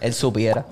[0.00, 0.64] Él supiera.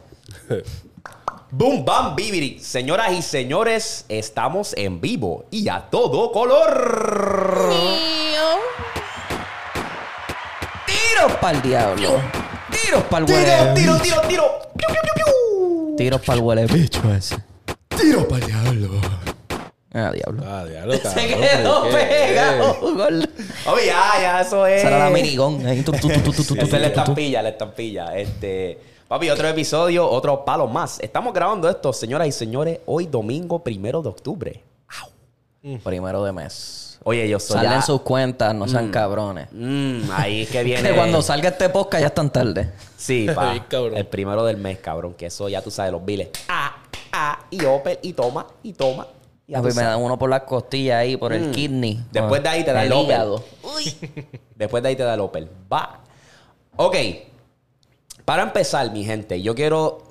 [1.50, 2.58] Boom, bam, bibiri.
[2.60, 7.71] Señoras y señores, estamos en vivo y a todo color.
[10.87, 12.21] Tiros para el diablo.
[12.71, 13.74] Tiros para el Tiro, huele.
[13.74, 14.44] tiro, tiro, tiro.
[14.76, 15.96] Piu, piu, piu, piu.
[15.96, 17.37] Tiros para el huele bicho ese.
[17.89, 19.01] Tiro para el diablo.
[19.95, 20.43] Ah, diablo.
[20.46, 22.77] Ah, diablo, Se quedó pegado.
[23.75, 24.80] Oye, ya, ya, eso es.
[24.80, 25.93] Esa era la tu,
[26.55, 28.16] Esa es la estampilla, la estampilla.
[28.16, 30.98] Este, papi, otro episodio, otro palo más.
[31.01, 34.62] Estamos grabando esto, señoras y señores, hoy domingo primero de octubre.
[35.83, 36.98] Primero de mes.
[37.05, 39.48] Oye, yo soy Salen ya- sus cuentas, no sean cabrones.
[39.52, 40.88] Mm, ahí es que viene.
[40.88, 42.73] Que cuando salga este podcast ya están tarde.
[42.96, 43.51] Sí, pa.
[43.52, 43.96] Ay, cabrón.
[43.96, 45.15] El primero del mes, cabrón.
[45.15, 46.29] Que eso ya tú sabes, los biles.
[46.48, 46.77] Ah,
[47.12, 49.07] ah, y Opel, y toma, y toma.
[49.48, 52.05] Ya A mí me dan uno por las costillas ahí, por el kidney.
[52.12, 53.07] Después de ahí te da el el Opel.
[53.07, 53.45] hígado.
[54.55, 55.48] Después de ahí te da el Opel.
[55.73, 56.01] Va.
[56.77, 56.97] Ok.
[58.27, 60.02] Para empezar, mi gente, yo quiero.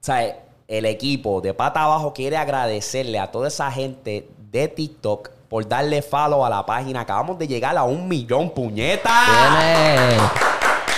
[0.00, 0.34] ¿Sabes?
[0.66, 6.02] El equipo de pata abajo quiere agradecerle a toda esa gente de TikTok por darle
[6.02, 7.02] follow a la página.
[7.02, 9.10] Acabamos de llegar a un millón, puñeta.
[9.24, 10.18] Tiene.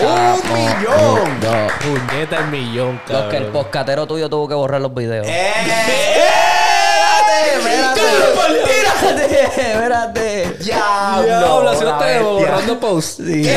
[0.00, 1.40] ¡Un millón!
[1.80, 3.22] Puñeta el millón, cabrón.
[3.22, 5.26] Los que el poscatero tuyo tuvo que borrar los videos.
[5.28, 5.52] ¡Eh!
[8.02, 10.64] Espérate, espérate, espérate.
[10.64, 11.68] ¡Diablo!
[11.68, 13.22] Así no te borrando posts.
[13.24, 13.48] Sí.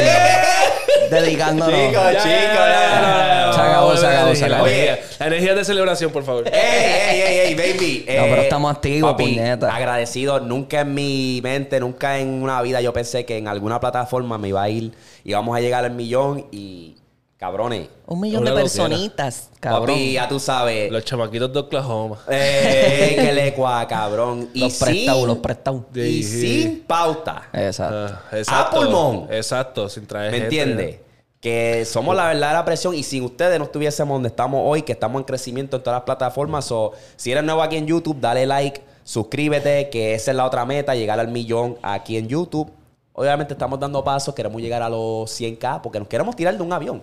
[1.10, 1.74] Dedicándonos.
[1.74, 4.40] Chicos, Ya, chicos, ya, ya, ya, ya, Se acabó, ya, se ya, acabó, ya, se
[4.42, 4.66] ya, acabó.
[4.66, 6.48] La energía, la energía de celebración, por favor.
[6.48, 8.06] ¡Ey, ey, ey, ey, baby!
[8.08, 9.76] Eh, No, pero estamos activos, puñeta.
[9.76, 10.40] Agradecido.
[10.40, 14.50] Nunca en mi mente, nunca en una vida yo pensé que en alguna plataforma me
[14.50, 14.92] iba a ir
[15.24, 16.96] y vamos a llegar al millón y...
[17.38, 17.90] Cabrones.
[18.08, 18.88] Un millón Una de docena.
[18.88, 19.88] personitas, cabrón.
[19.98, 20.90] Papi, ya tú sabes.
[20.90, 22.18] Los chamaquitos de Oklahoma.
[22.30, 24.50] Eh, que le cua, cabrón.
[24.54, 25.82] Y Los prestados, sin- los prestados.
[25.96, 27.50] Y sin pauta.
[27.52, 28.18] Exacto.
[28.48, 29.28] Ah, A pulmón.
[29.32, 30.60] Exacto, sin traer ¿Me gente.
[30.62, 31.00] entiendes?
[31.42, 35.20] Que somos la verdadera presión y sin ustedes no estuviésemos donde estamos hoy, que estamos
[35.20, 36.72] en crecimiento en todas las plataformas.
[36.72, 40.66] O si eres nuevo aquí en YouTube, dale like, suscríbete, que esa es la otra
[40.66, 42.72] meta, llegar al millón aquí en YouTube.
[43.12, 46.72] Obviamente estamos dando pasos, queremos llegar a los 100k porque nos queremos tirar de un
[46.74, 47.02] avión.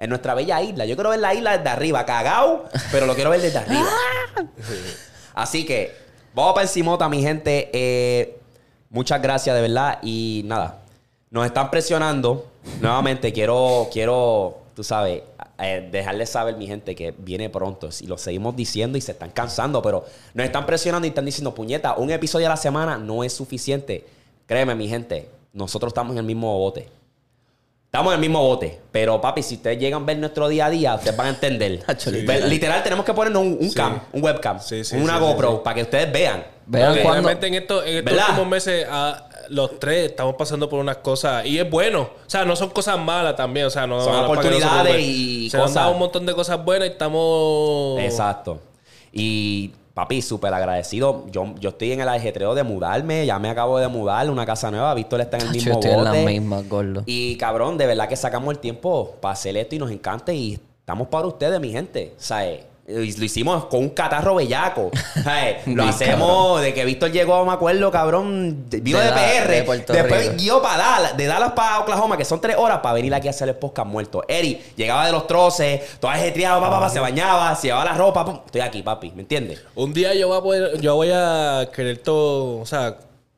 [0.00, 0.86] En nuestra bella isla.
[0.86, 3.86] Yo quiero ver la isla desde arriba, cagao, pero lo quiero ver desde arriba.
[5.34, 5.94] Así que,
[6.34, 7.70] vamos para encimota, mi gente.
[7.72, 8.38] Eh,
[8.88, 9.98] muchas gracias, de verdad.
[10.02, 10.80] Y nada,
[11.30, 12.46] nos están presionando.
[12.80, 15.22] Nuevamente, quiero, quiero, tú sabes,
[15.58, 17.88] eh, dejarles saber, mi gente, que viene pronto.
[18.00, 21.54] Y lo seguimos diciendo y se están cansando, pero nos están presionando y están diciendo,
[21.54, 24.06] puñeta, un episodio a la semana no es suficiente.
[24.46, 26.88] Créeme, mi gente, nosotros estamos en el mismo bote.
[27.92, 28.80] Estamos en el mismo bote.
[28.92, 31.82] Pero, papi, si ustedes llegan a ver nuestro día a día, ustedes van a entender.
[32.46, 32.84] Literal.
[32.84, 33.74] Tenemos que ponernos un, un Sí.
[33.74, 35.58] cam, un webcam, Sí, sí, una GoPro, sí.
[35.64, 36.44] para que ustedes vean.
[36.66, 37.22] Vean Porque cuando.
[37.28, 38.28] realmente en, esto- en estos ¿Verdad?
[38.28, 38.86] últimos meses,
[39.48, 41.44] los tres estamos pasando por unas cosas.
[41.44, 42.02] Y es bueno.
[42.02, 43.66] O sea, no son cosas malas también.
[43.66, 45.74] O sea, no Son que no se oportunidades y Se nos han cosas.
[45.82, 47.98] dado un montón de cosas buenas y estamos.
[48.00, 48.60] Exacto.
[49.12, 51.26] Y, papi, súper agradecido.
[51.30, 53.26] Yo, yo estoy en el ajetreo de mudarme.
[53.26, 54.94] Ya me acabo de mudar una casa nueva.
[54.94, 56.10] Víctor está en el mismo estoy en bote.
[56.12, 57.02] las mismas, gordo.
[57.06, 60.32] Y, cabrón, de verdad que sacamos el tiempo para hacer esto y nos encanta.
[60.32, 62.14] Y estamos para ustedes, mi gente.
[62.16, 62.44] O sea,
[62.94, 64.90] lo hicimos con un catarro bellaco.
[65.24, 65.66] ¿sabes?
[65.66, 68.64] Lo hacemos de que Víctor llegó, me acuerdo, cabrón.
[68.68, 69.48] Vino De PR.
[69.48, 70.34] de después Rico.
[70.36, 73.30] guió para Dallas, de Dallas para Oklahoma, que son tres horas para venir aquí a
[73.30, 74.24] hacer el podcast muerto.
[74.28, 78.24] Eri llegaba de los troces, todo ajetreado, papá, se bañaba, se llevaba la ropa.
[78.24, 78.40] pum.
[78.46, 79.62] Estoy aquí, papi, ¿me entiendes?
[79.74, 82.96] Un día yo voy a poder, yo voy a querer todo, o sea,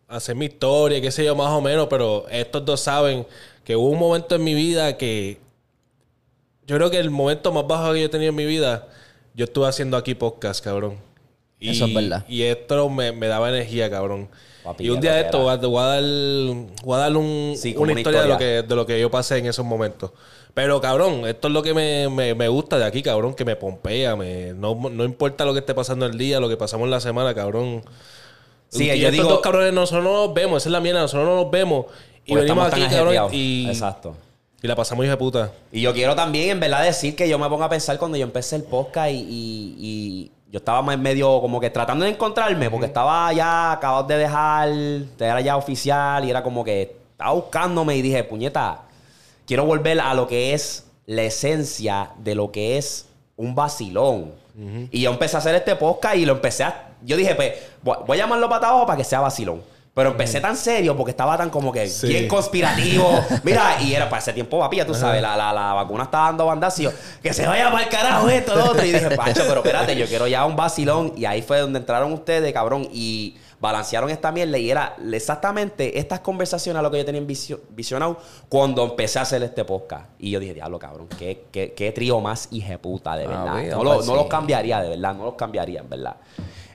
[0.09, 3.27] hacer mi historia, qué sé yo, más o menos, pero estos dos saben
[3.65, 5.41] que hubo un momento en mi vida que
[6.67, 8.87] yo creo que el momento más bajo que yo he tenido en mi vida,
[9.35, 10.97] yo estuve haciendo aquí podcast, cabrón.
[11.59, 12.25] Y, Eso es verdad.
[12.29, 14.29] Y esto me, me daba energía, cabrón.
[14.65, 16.03] Papi, y un día de esto voy a, voy a dar,
[16.85, 19.11] voy a dar un- Sí, una una historia, De, lo que, de lo que yo
[19.11, 20.11] pasé en esos momentos.
[20.55, 23.55] Pero, cabrón, esto es lo que me, me- me gusta de aquí, cabrón, que me
[23.57, 24.17] pompea.
[24.17, 27.33] Me, no, no importa lo que esté pasando el día, lo que pasamos la semana,
[27.35, 27.83] cabrón.
[28.69, 31.01] Sí, y yo estos digo- dos cabrones, nosotros no nos vemos, esa es la mierda,
[31.03, 31.87] nosotros no nos vemos.
[32.25, 34.15] Y Porque venimos aquí, cabrón, y, Exacto.
[34.63, 35.51] Y la pasamos hija de puta.
[35.73, 38.25] Y yo quiero también, en verdad, decir que yo me pongo a pensar cuando yo
[38.25, 42.71] empecé el podcast y, y- y yo estaba más medio como que tratando de encontrarme,
[42.71, 44.69] porque estaba ya acabado de dejar,
[45.19, 48.83] era ya oficial y era como que estaba buscándome y dije, puñeta,
[49.47, 53.07] quiero volver a lo que es la esencia de lo que es
[53.37, 54.33] un vacilón.
[54.91, 56.91] Y yo empecé a hacer este podcast y lo empecé a...
[57.03, 59.63] Yo dije, pues, voy voy a llamarlo para abajo para que sea vacilón.
[59.95, 62.09] Pero empecé tan serio porque estaba tan como que Sí.
[62.09, 63.11] bien conspirativo.
[63.45, 66.27] Mira, y era para ese tiempo, papi, ya tú sabes, la, la, la vacuna estaba
[66.27, 66.95] dando bandazos.
[67.23, 68.85] Que se vaya para el carajo esto, lo otro.
[68.87, 71.13] Y dije, Pacho, pero espérate, yo quiero ya un vacilón.
[71.17, 72.89] Y ahí fue donde entraron ustedes, cabrón.
[72.91, 77.61] Y balancearon esta mierda y era exactamente estas conversaciones a lo que yo tenía visio-
[77.71, 78.19] visionado
[78.49, 80.07] cuando empecé a hacer este podcast.
[80.19, 83.77] Y yo dije, diablo, cabrón, qué, qué, qué trío más hijeputa, de Ah, verdad.
[83.77, 86.17] no, lo- pues no los cambiaría, de verdad, no los cambiaría, en verdad.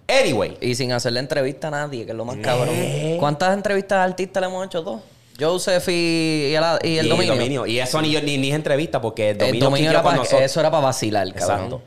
[0.07, 2.75] Anyway, Y sin hacerle entrevista a nadie, que es lo más cabrón.
[3.19, 5.01] ¿Cuántas entrevistas a artistas le hemos hecho dos?
[5.39, 5.91] Joseph y,
[6.51, 7.65] y el, y el y dominio.
[7.67, 10.17] Y eso ni, ni, ni es entrevista porque el El dominio, dominio era con pa-
[10.17, 10.41] nosotros.
[10.41, 11.57] eso era para vacilar, cabrón.
[11.65, 11.81] Exacto.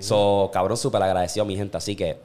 [0.00, 1.76] So, cabrón, súper agradecido a mi gente.
[1.76, 2.16] Así que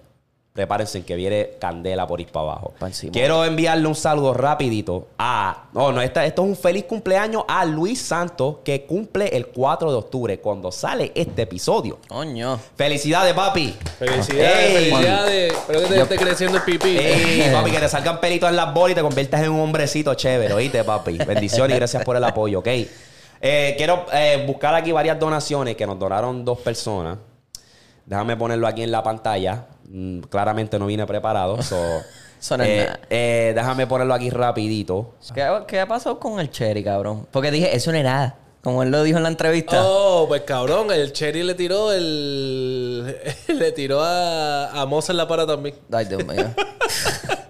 [0.54, 2.74] prepárense en que viene candela por ir para abajo.
[2.78, 2.90] Pa'.
[3.14, 5.70] Quiero enviarle un saludo rapidito a...
[5.72, 9.90] No, no, esta- esto es un feliz cumpleaños a Luis Santos que cumple el 4
[9.92, 12.00] de octubre cuando sale este episodio.
[12.10, 12.60] Coño.
[12.76, 13.74] Felicidades, papi.
[13.98, 14.74] Felicidades, Ey.
[14.92, 15.54] felicidades.
[15.54, 16.98] Espero que te Yo- esté creciendo el pipí.
[16.98, 20.14] Ey, papi, que te salgan pelitos en las bolas y te conviertas en un hombrecito
[20.16, 21.18] chévere, ¿oíste, papi?
[21.20, 22.68] Bendiciones y gracias por el apoyo, ¿ok?
[23.44, 27.18] Eh, quiero eh, buscar aquí varias donaciones que nos donaron dos personas.
[28.06, 29.66] Déjame ponerlo aquí en la pantalla.
[29.92, 31.62] Mm, claramente no vine preparado.
[31.62, 31.76] So,
[32.60, 35.16] eh, eh, déjame ponerlo aquí rapidito.
[35.34, 37.28] ¿Qué, qué ha pasado con el Cherry, cabrón?
[37.32, 38.38] Porque dije, eso no es nada.
[38.64, 39.82] Como él lo dijo en la entrevista.
[39.84, 43.18] Oh, pues cabrón, el Cherry le tiró el.
[43.48, 45.76] le tiró a, a Moza en la para también.
[45.92, 46.46] Ay, Dios mío.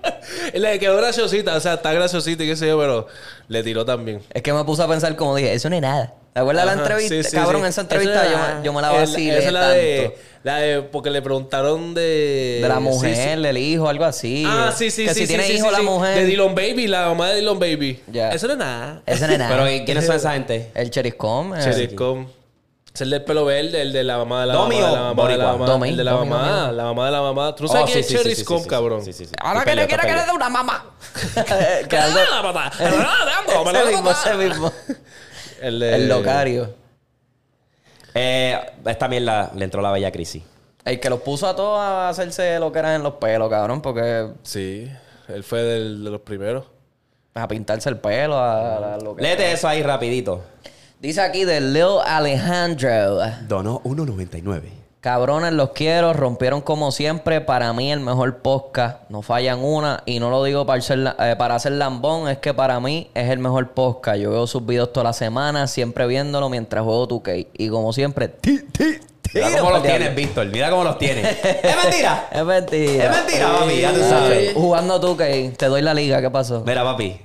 [0.53, 3.07] Le quedó graciosita, o sea, está graciosita y qué sé yo, pero
[3.47, 4.21] le tiró también.
[4.33, 6.13] es que me puse a pensar como dije, eso no es nada.
[6.33, 7.15] ¿Te acuerdas de la Ajá, entrevista?
[7.15, 7.67] sí, sí, cabrón, sí.
[7.67, 10.81] esa entrevista yo, yo me la el- vacilé Esa es la de, la de.
[10.81, 12.59] Porque le preguntaron de.
[12.61, 13.41] De la mujer, sí.
[13.41, 14.45] del hijo, algo así.
[14.47, 15.19] Ah, sí, sí, que sí.
[15.21, 16.15] si sí, tiene sí, hijo sí, la mujer.
[16.19, 17.99] De Dylan Baby, la mamá de Dylan Baby.
[18.09, 18.29] Ya.
[18.29, 19.01] Eso no es nada.
[19.05, 19.51] Eso no es nada.
[19.57, 20.71] Pero ¿y ¿quiénes son esa gente?
[20.73, 21.53] el Cheriscom.
[21.53, 22.25] eh, Cheriscom.
[22.93, 24.87] Es el del pelo verde, el de la mamá de la Domi mamá.
[24.89, 26.75] de la mamá, de la mamá, el de la Domi, mamá, Domi.
[26.77, 27.55] la mamá de la mamá.
[27.55, 29.05] ¿Tú no Oh, sabes quién sí, es sí, sí, cabrón?
[29.05, 29.31] Sí, sí, sí.
[29.41, 30.85] Ahora que le quiere que le dé una mamá.
[31.33, 32.71] ¿Qué que algo- la papá?
[32.77, 34.73] ese mismo, ese mismo.
[35.61, 36.73] El, de- El locario.
[38.13, 40.43] Eh, esta mierda le entró la bella crisis.
[40.83, 43.81] El que los puso a todos a hacerse lo que eran en los pelos, cabrón,
[43.81, 44.91] porque Sí,
[45.29, 46.65] él fue del- de los primeros.
[47.35, 50.43] a pintarse el pelo, a, a lo que Léete eso ahí rapidito.
[51.01, 53.17] Dice aquí de Lil Alejandro.
[53.47, 54.61] Donó 1.99.
[54.99, 56.13] Cabrones, los quiero.
[56.13, 57.41] Rompieron como siempre.
[57.41, 59.09] Para mí, el mejor podcast.
[59.09, 60.03] No fallan una.
[60.05, 62.29] Y no lo digo para la- eh, para hacer lambón.
[62.29, 64.19] Es que para mí es el mejor podcast.
[64.19, 65.65] Yo veo sus videos toda la semana.
[65.65, 67.47] Siempre viéndolo mientras juego 2K.
[67.51, 68.27] Y como siempre...
[68.27, 68.99] ti, ti,
[69.33, 69.97] Mira cómo los diablo.
[70.05, 70.45] tienes, Víctor.
[70.47, 71.25] Mira cómo los tienes.
[71.43, 72.27] ¡Es mentira!
[72.31, 73.05] Es mentira.
[73.05, 73.81] Es mentira, papi.
[73.81, 74.53] Ya tú sabes.
[74.53, 75.57] Jugando 2K.
[75.57, 76.21] Te doy la liga.
[76.21, 76.61] ¿Qué pasó?
[76.63, 77.19] Mira, papi.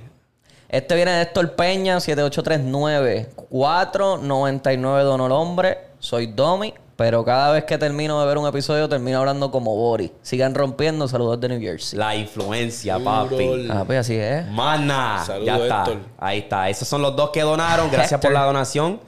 [0.69, 3.29] Este viene de Héctor Peña, 7839.
[3.49, 5.77] 499 donó el hombre.
[5.99, 6.73] Soy Domi.
[6.97, 10.11] Pero cada vez que termino de ver un episodio, termino hablando como Boris.
[10.23, 11.07] Sigan rompiendo.
[11.07, 11.97] Saludos de New Jersey.
[11.97, 13.67] La influencia, papi.
[13.69, 14.47] Ah, pues así es.
[14.47, 15.23] Mana.
[15.23, 15.83] Saludos, ya está.
[15.83, 15.97] Héctor.
[16.17, 16.69] Ahí está.
[16.69, 17.91] Esos son los dos que donaron.
[17.91, 18.99] Gracias por la donación.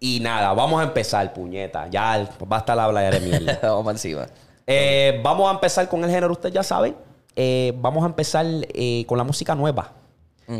[0.00, 1.86] Y nada, vamos a empezar, puñeta.
[1.88, 3.58] Ya basta la hablar de mierda.
[3.62, 4.26] Vamos encima.
[4.66, 6.96] Eh, vamos a empezar con el género, ustedes ya saben.
[7.36, 8.44] Eh, vamos a empezar
[8.74, 9.92] eh, con la música nueva.
[10.48, 10.58] Mm.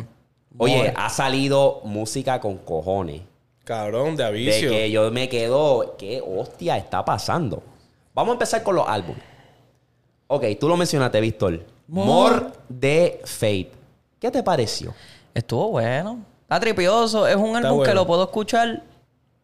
[0.59, 3.23] Oye, ha salido música con cojones.
[3.65, 4.71] Cabrón, de De avicio.
[4.71, 7.63] que yo me quedo, ¿qué hostia está pasando?
[8.15, 9.23] Vamos a empezar con los álbumes.
[10.27, 11.65] Ok, tú lo mencionaste, Víctor.
[11.89, 13.73] More de Fate.
[14.19, 14.95] ¿Qué te pareció?
[15.35, 16.19] Estuvo bueno.
[16.43, 17.27] Está tripioso.
[17.27, 18.83] Es un álbum que lo puedo escuchar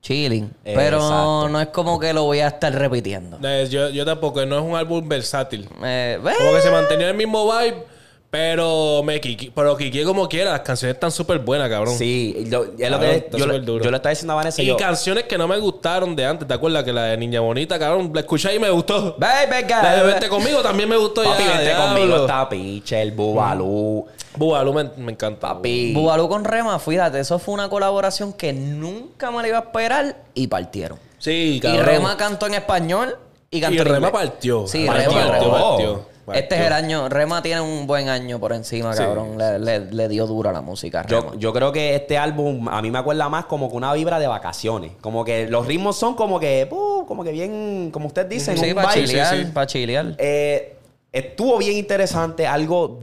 [0.01, 0.51] chilling.
[0.65, 1.49] Eh, pero exacto.
[1.49, 3.39] no es como que lo voy a estar repitiendo.
[3.43, 5.69] Eh, Yo, yo tampoco, no es un álbum versátil.
[5.83, 6.19] Eh.
[6.23, 7.85] Como que se mantenía el mismo vibe,
[8.31, 10.51] pero me quiqui- pero quiqué como quiera.
[10.53, 11.97] Las canciones están súper buenas, cabrón.
[11.97, 13.83] Sí, yo, es lo que está yo, duro.
[13.85, 14.63] yo le estaba diciendo a Vanessa.
[14.63, 16.47] Y yo, canciones que no me gustaron de antes.
[16.47, 18.11] ¿Te acuerdas que la de Niña Bonita, cabrón?
[18.14, 19.17] La escuché y me gustó.
[19.19, 21.57] Baby, La de Vente Conmigo también me gustó papi, ya.
[21.59, 24.07] vente conmigo, está Pichel, Bubalú.
[24.37, 25.49] Bubalú me, me encanta.
[25.55, 25.95] Papi.
[25.95, 30.17] Bubalú con Rema, fíjate, eso fue una colaboración que nunca me la iba a esperar
[30.35, 30.99] y partieron.
[31.19, 31.87] Sí, Y cabrón.
[31.87, 33.17] Rema cantó en español
[33.50, 34.12] y cantó Y en Rema inglés.
[34.12, 34.67] partió.
[34.67, 35.69] Sí, Partió, Rema partió, Rema.
[35.69, 36.08] partió.
[36.37, 38.99] Este es el año, Rema tiene un buen año por encima, Sí.
[39.02, 39.38] cabrón.
[39.38, 41.02] Le, le- le dio duro a la música.
[41.02, 41.32] Rema.
[41.32, 44.18] Yo, yo creo que este álbum a mí me acuerda más como que una vibra
[44.18, 44.92] de vacaciones.
[45.00, 48.70] Como que los ritmos son como que, uh, como que bien, como ustedes dicen, sí,
[48.70, 49.50] un para chilear, sí, sí.
[49.52, 50.14] para chilear.
[50.18, 50.76] Eh,
[51.12, 53.00] estuvo bien interesante, algo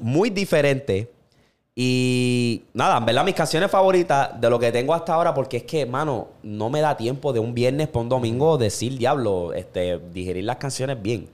[0.00, 1.10] muy diferente.
[1.76, 5.62] Y nada, en verdad, mis canciones favoritas de lo que tengo hasta ahora, porque es
[5.64, 9.98] que, mano, no me da tiempo de un viernes para un domingo decir diablo, este,
[10.12, 11.28] digerir las canciones bien.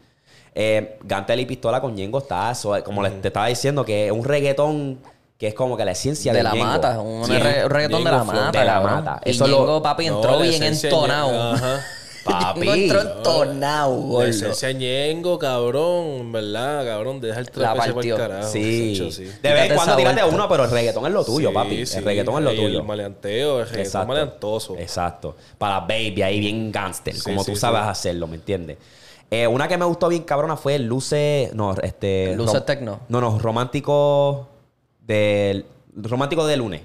[0.55, 4.13] Eh, Gantel y Pistola con Ñengo está, eso, como les- te estaba diciendo, que es
[4.13, 4.99] un reggaetón
[5.39, 6.67] que es como que la esencia de de la Ñengo.
[6.67, 7.33] mata, un Sí.
[7.33, 9.21] re- reggaetón de la mata, De la.
[9.25, 11.53] Y Eso lo- Ñengo, papi, entró bien entonado.
[11.55, 11.81] Ajá.
[12.23, 12.61] Papi.
[12.61, 14.27] Ñengo entró entonado, La gordo.
[14.27, 16.31] esencia Ñengo, cabrón.
[16.33, 17.21] Verdad, cabrón.
[17.23, 18.17] Deja el ese por partió.
[18.19, 18.49] carajo.
[18.51, 18.99] Sí.
[19.43, 21.87] De vez en cuando tírate uno, pero el reggaetón es lo tuyo, Sí, papi.
[21.87, 21.97] sí.
[21.99, 22.79] El reggaetón es lo Y tuyo.
[22.81, 24.77] El maleanteo, el reggaetón maleantoso.
[24.77, 25.37] Exacto.
[25.57, 28.77] Para baby, ahí bien gangster, como tú sabes hacerlo, ¿me entiendes?
[29.31, 31.51] Eh, una que me gustó bien cabrona fue Luce.
[31.55, 32.35] No, este.
[32.37, 33.01] Luces Tecno.
[33.09, 34.49] No, no, romántico.
[35.07, 35.65] Del.
[35.97, 36.83] Romántico de lunes.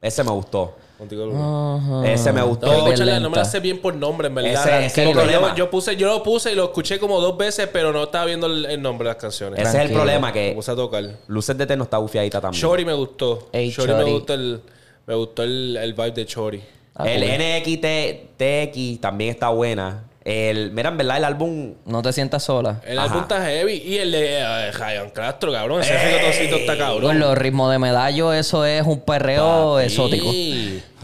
[0.00, 0.76] Ese me gustó.
[0.98, 1.24] Contigo.
[1.34, 2.08] Ajá.
[2.12, 2.66] Ese me gustó.
[2.66, 3.44] No, me la lenta.
[3.44, 4.84] sé bien por nombre, en verdad.
[4.84, 7.92] Ese- ese yo, yo puse, yo lo puse y lo escuché como dos veces, pero
[7.92, 9.58] no estaba viendo el, el nombre de las canciones.
[9.58, 11.04] Ese es el problema, Me que puse a tocar.
[11.26, 12.60] Luces de Tecno está bufiadita también.
[12.60, 13.48] Chori me gustó.
[13.52, 14.04] Ey, Chori, Chori.
[14.04, 14.60] me gustó el,
[15.06, 16.62] me gustó el, el vibe de Chori.
[16.94, 17.76] Ah, el cool.
[17.76, 20.04] NXT también está buena.
[20.24, 21.74] El, mira, en verdad, el álbum.
[21.84, 22.80] No te sientas sola.
[22.86, 23.08] El Ajá.
[23.08, 23.74] álbum está heavy.
[23.84, 25.80] Y el de eh, Ryan Castro, cabrón.
[25.80, 27.18] Ese reggaetoncito está Con cabrón.
[27.18, 29.84] los ritmos de medallo, eso es un perreo Papi.
[29.86, 30.30] exótico.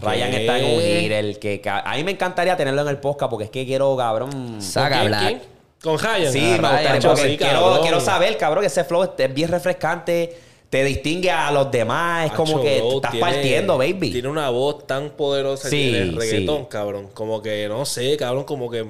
[0.01, 0.37] Ryan ¿Qué?
[0.41, 3.45] está en un gir, el que a mí me encantaría tenerlo en el podcast porque
[3.45, 4.61] es que quiero, cabrón.
[4.61, 5.37] Saca ¿Quién, Black.
[5.83, 6.31] ¿Con Ryan?
[6.31, 9.33] Sí, Ah, me gustaría chacho, porque sí, quiero, quiero saber, cabrón, que ese flow es-
[9.33, 10.37] bien refrescante,
[10.69, 14.11] te distingue a los demás, es como que bro, tú estás tiene- partiendo, baby.
[14.11, 16.65] Tiene una voz tan poderosa Sí, que tiene el reggaetón, sí.
[16.69, 17.09] cabrón.
[17.13, 18.85] Como que, no sé, cabrón, como que...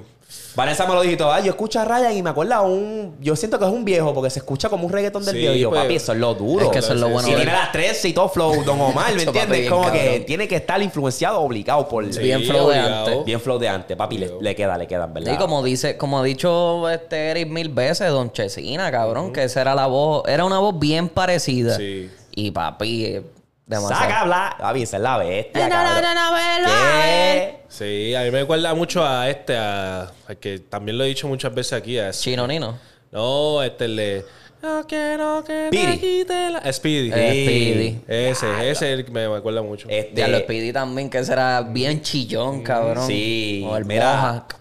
[0.56, 3.36] Vanessa me lo dijo, ah, yo escucho a Ryan y me acuerdo a un, yo
[3.36, 5.60] siento que es un viejo porque se escucha como un reggaetón del Sí, viejo y
[5.60, 6.66] yo, pues, papi, eso es lo duro.
[6.66, 8.80] es que eso es lo Sí, bueno de tiene las tres y todo flow, Don
[8.80, 9.70] Omar, ¿me entiendes?
[9.70, 12.06] Como que tiene que estar influenciado, obligado por...
[12.06, 13.26] Bien Sí, flow de antes.
[13.26, 15.34] Bien flow de antes, papi, le, le queda, le queda, en verdad.
[15.34, 19.62] Y como dice, como ha dicho este Eric mil veces, Don Chesina, cabrón, que esa
[19.62, 21.76] era la voz, era una voz bien parecida.
[21.78, 22.10] Sí.
[22.36, 23.24] Y papi, eh,
[23.70, 24.04] demasiado.
[24.04, 26.36] Saca, bla, esa es la bestia, No, no, no, no,
[26.66, 27.60] ¿Qué?
[27.70, 31.28] Sí, a mí me recuerda mucho a este, a, al que también lo he dicho
[31.28, 31.98] muchas veces aquí.
[32.00, 32.78] A Chino Nino.
[33.12, 34.26] No, este el de...
[34.62, 35.88] No quiero que Speedy.
[35.88, 36.74] me quite la...
[36.74, 37.12] Speedy.
[37.14, 38.02] Eh, Speedy.
[38.08, 39.88] Ese, ese es el que me acuerda mucho.
[39.90, 43.08] Este, Ya lo Speedy también, que ese era bien chillón, cabrón.
[43.08, 44.16] Sí, O el mira.
[44.18, 44.59] Mohawk.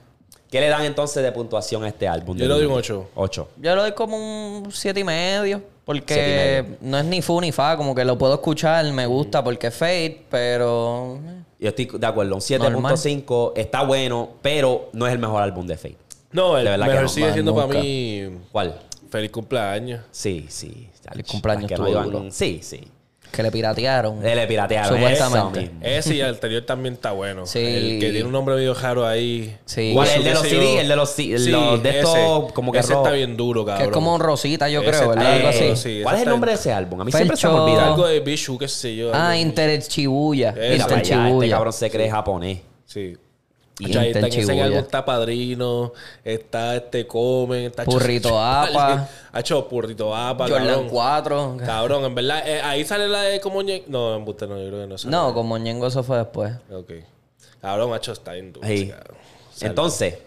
[0.51, 2.37] ¿Qué le dan entonces de puntuación a este álbum?
[2.37, 3.09] Yo le doy un ocho.
[3.15, 3.49] 8.
[3.59, 5.63] Yo le doy como un siete y medio.
[5.85, 9.69] Porque no es ni fu ni fa, como que lo puedo escuchar, me gusta porque
[9.69, 11.19] es Fate, pero.
[11.27, 15.67] eh, Yo estoy de acuerdo, un 7.5 está bueno, pero no es el mejor álbum
[15.67, 15.97] de Fate.
[16.33, 18.39] No, el De verdad que mejor no, sigue siendo para mí...
[18.53, 18.79] ¿Cuál?
[19.11, 20.03] Feliz cumpleaños.
[20.11, 20.91] Sí, sí.
[21.11, 22.31] Feliz cumpleaños que no.
[22.31, 22.87] Sí, sí.
[23.31, 24.25] Que le piratearon.
[24.27, 24.99] Eh, Le piratearon.
[24.99, 25.71] Supuestamente.
[25.81, 27.47] Ese y el anterior también está bueno.
[27.47, 27.59] Sí.
[27.61, 29.57] El que tiene un nombre medio raro ahí.
[29.65, 29.93] Sí.
[29.95, 30.81] ¿Cuál el de los CD?
[30.81, 32.55] El de los Sí, los de estos ese.
[32.55, 33.79] como que Ese está bien duro, cabrón.
[33.83, 35.33] que es como un rosita, yo Ese creo, está ¿verdad?
[35.37, 35.77] Algo así.
[35.77, 36.01] sí.
[36.03, 37.01] ¿Cuál es el nombre de ese álbum?
[37.01, 37.87] A mí siempre se me olvida.
[37.87, 39.11] Algo de Bishu, qué sé yo.
[39.15, 39.37] Ah.
[39.37, 40.53] Inter Chibuya.
[40.53, 41.57] Mira, Inter allá, este Chibuya.
[41.57, 42.59] cabrón se cree japonés.
[42.87, 43.17] Sí.
[43.81, 45.93] Y en ese álbum está Padrino,
[46.25, 49.09] está este Comen, está Purrito Apa.
[49.33, 50.89] Ha hecho Purrito Apa, Jordan cabrón.
[50.89, 51.57] 4.
[51.65, 54.69] Cabrón, en verdad, eh, ahí sale la de como Ñe- No, en Buste no, yo
[54.69, 55.13] creo que no sale.
[55.13, 56.55] No, como Ñengo eso fue después.
[56.73, 56.93] Ok.
[57.61, 59.17] Cabrón, macho, está en dulce, cabrón.
[59.61, 60.19] Entonces,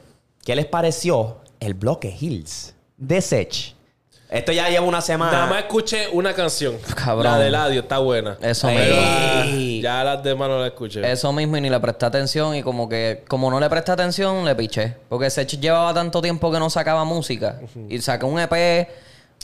[0.46, 3.76] ¿qué les pareció el bloque Hills de Sech?
[4.32, 5.32] Esto ya lleva una semana.
[5.34, 6.78] Nada más escuché una canción.
[6.96, 7.26] Cabrón.
[7.26, 8.38] La de Ladio, está buena.
[8.42, 9.82] Eso mismo.
[9.82, 11.12] Ya las demás no las escuché.
[11.12, 14.46] Eso mismo y ni le presté atención y como que como no le presté atención
[14.46, 14.96] le piché.
[15.10, 17.60] Porque Sech llevaba tanto tiempo que no sacaba música
[17.90, 18.88] y sacó un EP,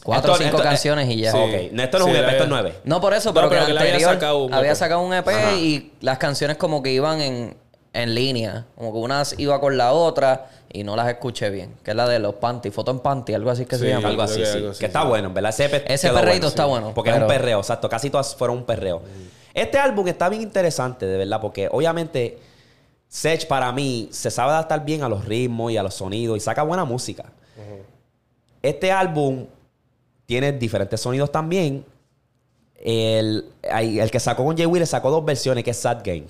[0.03, 1.31] cuatro o cinco esto- canciones y ya.
[1.33, 1.37] Sí.
[1.37, 2.73] Ok, no, esto no es Sí, un EP, la- esto es 9.
[2.85, 4.77] No por eso, No, pero, pero que que el le había sacado un había EP.
[4.77, 5.51] sacado un EP Ajá.
[5.55, 7.57] y las canciones como que iban en,
[7.97, 8.65] en línea.
[8.75, 11.75] Como que una iba con la otra y no las escuché bien.
[11.83, 14.07] Que es la de los panty, foto en panty, algo así que Sí, se llama.
[14.09, 14.57] Algo así, que sí.
[14.57, 15.07] algo así, que está sí.
[15.07, 15.49] bueno, en verdad.
[15.49, 16.69] Ese, Ese bueno, está sí.
[16.69, 17.89] bueno, Porque es un perreo, exacto.
[17.89, 19.01] Casi todas fueron un perreo.
[19.53, 22.37] Este álbum está bien interesante, de verdad, porque obviamente
[23.07, 26.39] Sech para mí se sabe adaptar bien a los ritmos y a los sonidos y
[26.39, 27.25] saca buena música.
[28.61, 29.45] Este álbum
[30.25, 31.85] tiene diferentes sonidos también.
[32.75, 36.25] El, el que sacó con Jay Wheeler sacó dos versiones, que es Sad Game.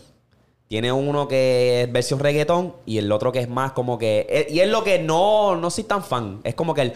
[0.68, 4.28] Tiene uno que es versión reggaetón y el otro que es más como que...
[4.30, 6.42] eh, Y es lo que no, no soy tan fan.
[6.44, 6.94] Es como que el...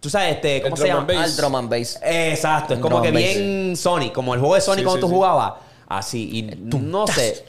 [0.00, 1.12] Tú sabes, este, ¿cómo El se drum llama?
[1.12, 1.30] and bass.
[1.30, 1.98] Al drum and bass.
[2.04, 5.08] Exacto, es como que bien Sonic, como el juego de Sonic Sí, cuando sí, tú
[5.08, 5.14] sí.
[5.14, 5.54] jugabas.
[5.88, 6.42] Así, y
[6.78, 7.44] no sé.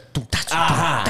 [0.52, 1.04] Ajá.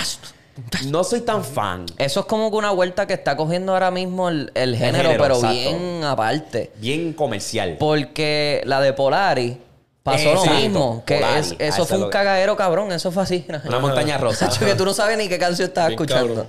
[0.87, 1.85] No soy tan fan.
[1.97, 5.21] Eso es como que una vuelta que está cogiendo ahora mismo el, el género, género,
[5.23, 5.55] pero exacto.
[5.55, 6.71] bien aparte.
[6.77, 7.75] Bien comercial.
[7.77, 9.57] Porque la de Polari
[10.05, 11.03] pasó Exacto, lo mismo.
[11.05, 11.39] Que Polari.
[11.39, 12.91] es- eso fue es un cagadero, cabrón.
[12.91, 13.43] Eso fue así.
[13.65, 14.49] Una montaña rosa.
[14.59, 16.27] Que tú no sabes ni qué canción estás Bien escuchando.
[16.35, 16.47] cabrón.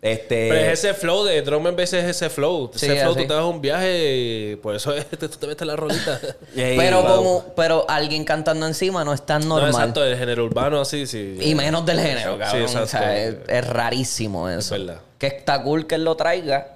[0.00, 0.48] Este.
[0.48, 2.70] Pero es ese flow de drum and bass es ese flow.
[2.74, 3.22] Sí, ese flow, así.
[3.22, 6.20] tú te vas a un viaje, por eso es- tú te metes la rolita.
[6.56, 7.16] Ey, Pero wow.
[7.16, 9.70] como, pero alguien cantando encima no es tan no, normal.
[9.70, 11.38] exacto, el género urbano así, sí.
[11.40, 12.62] y menos del género, Sí, cabrón.
[12.62, 12.84] exacto.
[12.84, 14.76] o sea, es, es rarísimo eso.
[14.76, 15.00] verdad.
[15.18, 16.74] Que está cool que él lo traiga,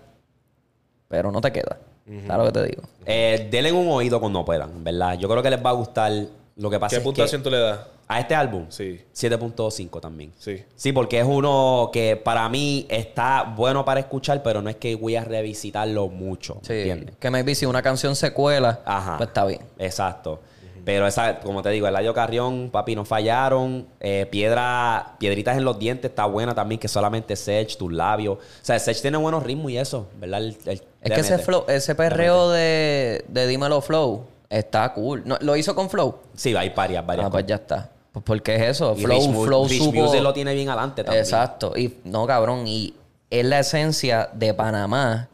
[1.08, 1.78] pero no te queda.
[2.06, 2.82] ¿Sabes lo que te digo?
[3.04, 5.18] Eh, denle un oído cuando puedan, ¿verdad?
[5.18, 6.12] Yo creo que les va a gustar.
[6.58, 7.80] Lo que pasa ¿Qué es puntuación que tú le das?
[8.08, 9.00] a este álbum, Sí.
[9.12, 10.32] 7.5 también.
[10.38, 10.62] Sí.
[10.76, 14.94] Sí, porque es uno que para mí está bueno para escuchar, pero no es que
[14.94, 16.58] voy a revisitarlo mucho.
[16.62, 16.72] Sí.
[16.72, 17.16] ¿Entiendes?
[17.18, 19.16] Que maybe si una canción se cuela, Ajá.
[19.18, 19.60] pues está bien.
[19.78, 20.40] Exacto.
[20.86, 23.88] Pero esa, como te digo, Eladio Carrión, papi, no fallaron.
[23.98, 28.38] Eh, piedra, piedritas en los dientes está buena también, que solamente Sech, tus labios.
[28.38, 30.42] O sea, Sech tiene buenos ritmos y eso, ¿verdad?
[30.44, 35.22] El- el- Es que ese, flow, ese perreo de, de Dímelo Flow está cool.
[35.26, 36.20] No, ¿Lo hizo con Flow?
[36.36, 37.26] Sí, hay varias, varias.
[37.26, 37.90] Ah, pues ya está.
[38.12, 38.94] Pues porque es eso.
[38.96, 40.02] Y Flow, Rich Flow Rich supo...
[40.02, 41.24] Music lo tiene bien adelante también.
[41.24, 41.72] Exacto.
[41.76, 42.64] Y no, cabrón.
[42.68, 42.94] Y
[43.28, 45.28] es la esencia de Panamá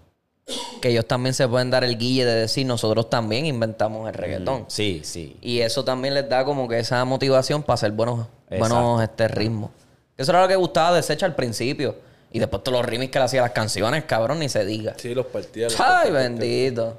[0.80, 4.64] que ellos también se pueden dar el guille de decir nosotros también inventamos el reggaetón.
[4.68, 5.36] Sí, sí.
[5.40, 8.58] Y eso también les da como que esa motivación para hacer buenos, Exacto.
[8.58, 9.70] buenos este, ritmos.
[10.16, 11.94] Eso era lo que gustaba de Secha al principio.
[12.32, 14.94] Y después todos los remix que le hacía las canciones, cabrón, ni se diga.
[14.96, 15.64] Sí, los partía.
[15.64, 16.12] los Ay, partía.
[16.12, 16.96] bendito.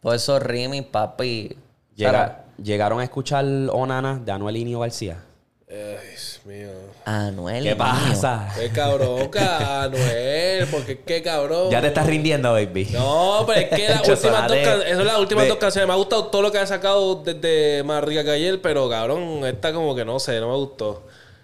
[0.00, 1.56] Todos esos remix, papi.
[1.96, 5.18] Llega- ¿Llegaron a escuchar Onana de Anuel Inio García?
[5.68, 6.68] Ay, Dios mío.
[7.08, 7.64] Anuel.
[7.64, 8.48] ¿Qué pasa?
[8.58, 10.66] Qué cabrón, Anuel.
[10.70, 11.70] Porque qué cabrón.
[11.70, 12.88] Ya te estás rindiendo, baby.
[12.92, 15.48] No, pero es que las últimas dos can- esas son las últimas Ve.
[15.48, 15.86] dos canciones.
[15.88, 19.44] Me ha gustado todo lo que ha sacado desde Más Rica que ayer, pero cabrón,
[19.46, 21.02] esta como que no sé, no me gustó.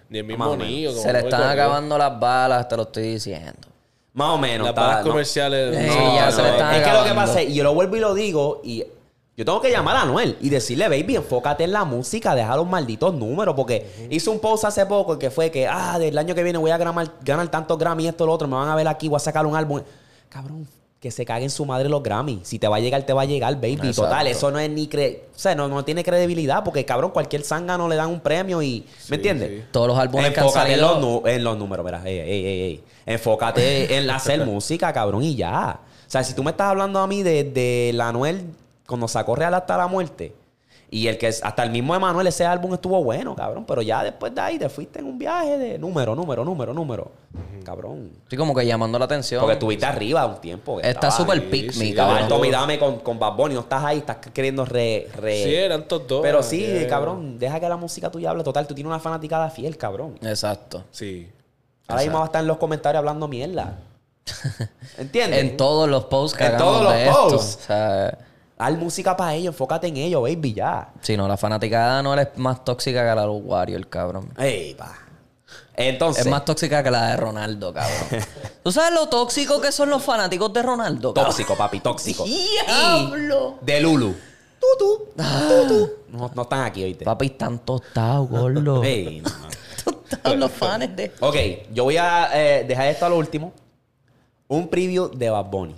[0.09, 0.91] Ni el mismo niño.
[0.91, 3.67] Se le están acabando las balas, te lo estoy diciendo.
[4.13, 4.67] Más o menos.
[4.67, 5.71] Las balas comerciales.
[5.87, 6.71] No, no, no.
[6.71, 8.85] es que lo que pasa es, y yo lo vuelvo y lo digo, y
[9.37, 12.67] yo tengo que llamar a Anuel y decirle, baby, enfócate en la música, deja los
[12.67, 16.41] malditos números, porque hizo un post hace poco que fue que, ah, del año que
[16.41, 19.09] viene voy a ganar, ganar tantos Grammy, esto, lo otro, me van a ver aquí,
[19.09, 19.81] voy a sacar un álbum.
[20.29, 20.65] Cabrón,
[21.01, 22.39] que se caguen su madre los Grammy.
[22.43, 23.73] Si te va a llegar, te va a llegar, baby.
[23.73, 24.03] Exacto.
[24.03, 25.25] Total, eso no es ni cre...
[25.35, 28.85] O sea, no, no tiene credibilidad, porque cabrón, cualquier zángano le dan un premio y...
[29.09, 29.49] ¿Me entiendes?
[29.49, 29.63] sí.
[29.69, 31.85] Todos los álbumes que han Enfócate en los, en los números.
[32.05, 32.83] Ey, ey, ey, ey.
[33.05, 35.81] Enfócate en hacer música, cabrón, y ya.
[36.07, 38.45] O sea, si tú me estás hablando a mí de, de la Anuel
[38.87, 40.35] cuando sacó Real hasta la muerte,
[40.91, 43.65] y el que hasta el mismo Emanuel, ese álbum estuvo bueno, cabrón.
[43.65, 47.11] Pero ya después de ahí te fuiste en un viaje de número, número, número, número.
[47.65, 48.11] Cabrón.
[48.23, 49.41] Estoy como que llamando la atención.
[49.41, 50.79] Porque estuviste arriba un tiempo.
[50.79, 52.29] Está súper sí, pick me, sí, Estaba cabrón.
[52.29, 55.07] Tommy Dame con, con Bad Bunny, no estás ahí, estás queriendo re.
[55.17, 56.21] re- Sí, eran todos dos.
[56.21, 56.87] Pero sí, Yeah.
[56.87, 58.43] cabrón, deja que la música tuya hable.
[58.43, 60.17] Total, tú tienes una fanaticada fiel, cabrón.
[60.21, 60.83] Exacto.
[60.91, 61.27] Sí.
[61.87, 63.79] Ahora mismo va a estar en los comentarios hablando mierda.
[64.97, 65.39] ¿Entiendes?
[65.41, 67.29] En todos los posts que En todos los de esto.
[67.29, 67.55] posts.
[67.63, 68.17] O sea,
[68.57, 70.93] Haz música para ellos, enfócate en ellos, baby, ya.
[71.01, 74.31] si no, la fanaticada no es más tóxica que la de los Warriors, cabrón.
[74.37, 74.95] Ey, pa.
[75.75, 78.23] Entonces, Es más tóxica que la de Ronaldo, cabrón.
[78.63, 81.13] ¿Tú sabes lo tóxico que son los fanáticos de Ronaldo?
[81.13, 81.31] cabrón?
[81.31, 82.23] tóxico, papi, tóxico.
[82.65, 83.57] ¡Diablo!
[83.61, 84.15] De Lulu.
[84.59, 85.91] Tutu, tutu.
[86.09, 87.03] No, no están aquí, oíste.
[87.03, 88.83] Papi, están tostados, gordo.
[88.85, 89.29] Ey, no.
[89.83, 91.11] Tostados los fans de...
[91.19, 91.35] Ok,
[91.73, 93.51] yo voy a eh, dejar esto a lo último.
[94.47, 95.75] Un preview de Bad Bunny.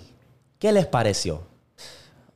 [0.58, 1.47] ¿Qué les pareció?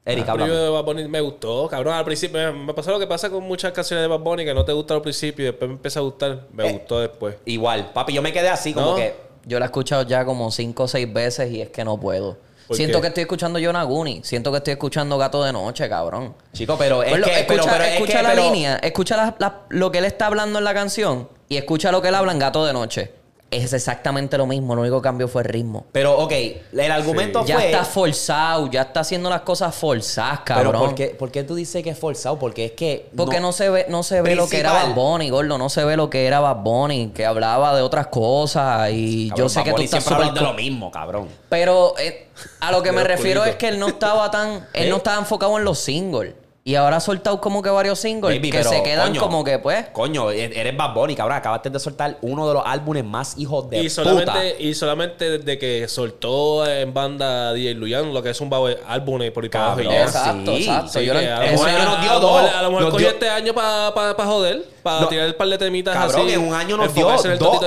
[0.05, 0.51] Eric, El háblame.
[0.51, 1.95] preview de Bad Bunny me gustó, cabrón.
[1.95, 4.53] Al principio me, me pasó lo que pasa con muchas canciones de Bad Bunny que
[4.53, 6.41] no te gusta al principio y después me empieza a gustar.
[6.53, 6.73] Me Eh.
[6.73, 7.37] gustó después.
[7.45, 8.97] Igual, papi, yo me quedé así como ¿No?
[8.97, 9.15] que...
[9.45, 12.37] Yo la he escuchado ya como cinco o seis veces y es que no puedo.
[12.67, 13.03] ¿Por Siento qué?
[13.03, 14.23] que estoy escuchando Yonaguni.
[14.25, 16.35] Siento que estoy escuchando Gato de Noche, cabrón.
[16.53, 17.41] Chico, pero es Pues lo- que...
[17.41, 20.05] escucha pero, pero es escucha que, la pero- línea, escucha la- la- lo que él
[20.05, 23.12] está hablando en la canción y escucha lo que él habla en Gato de Noche.
[23.53, 25.85] Es exactamente lo mismo, lo único que cambió fue el ritmo.
[25.93, 26.33] Pero, ok,
[26.73, 27.67] el argumento Ya fue...
[27.67, 30.81] está forzado, ya está haciendo las cosas forzadas, Pero cabrón.
[30.87, 32.38] ¿por qué, por qué tú dices que es forzado?
[32.38, 33.11] Porque es que...
[33.15, 34.95] Porque no, se ve, no se ve lo que era Principal.
[34.97, 35.59] Bad Bunny, gordo.
[35.59, 38.88] No se ve lo que era Bad Bunny, que hablaba de otras cosas.
[38.91, 40.91] Y Cabrón, yo sé Bad que tú Bunny estás siempre súper habla de lo mismo,
[40.91, 41.29] cabrón.
[41.51, 42.29] Pero eh,
[42.61, 43.59] a lo que me De los refiero es culitos.
[43.61, 44.67] que él no estaba tan...
[44.73, 44.99] Él no ¿Eh?
[44.99, 46.33] estaba enfocado en los singles.
[46.64, 49.42] Y ahora ha soltado como que varios singles Baby, que pero, se quedan coño, como
[49.42, 49.87] que, pues...
[49.92, 51.37] Coño, e- eres Bad Bunny, cabrón.
[51.38, 53.94] Acabaste de soltar uno de los álbumes más hijos de Y puta.
[54.05, 58.68] solamente, y solamente desde que soltó en banda DJ Luyan, lo que es un bajo
[58.87, 59.92] álbum por y Cabrón.
[59.92, 60.62] Exacto, sí.
[60.62, 60.88] exacto.
[61.01, 62.55] Sí, Yo lo- a eso nos dio dos.
[62.55, 65.09] A lo mejor cogió dio- este año para joder, para No.
[65.09, 66.35] tirar el par de temitas Cabrón, así.
[66.35, 67.59] en un año nos dio el dos.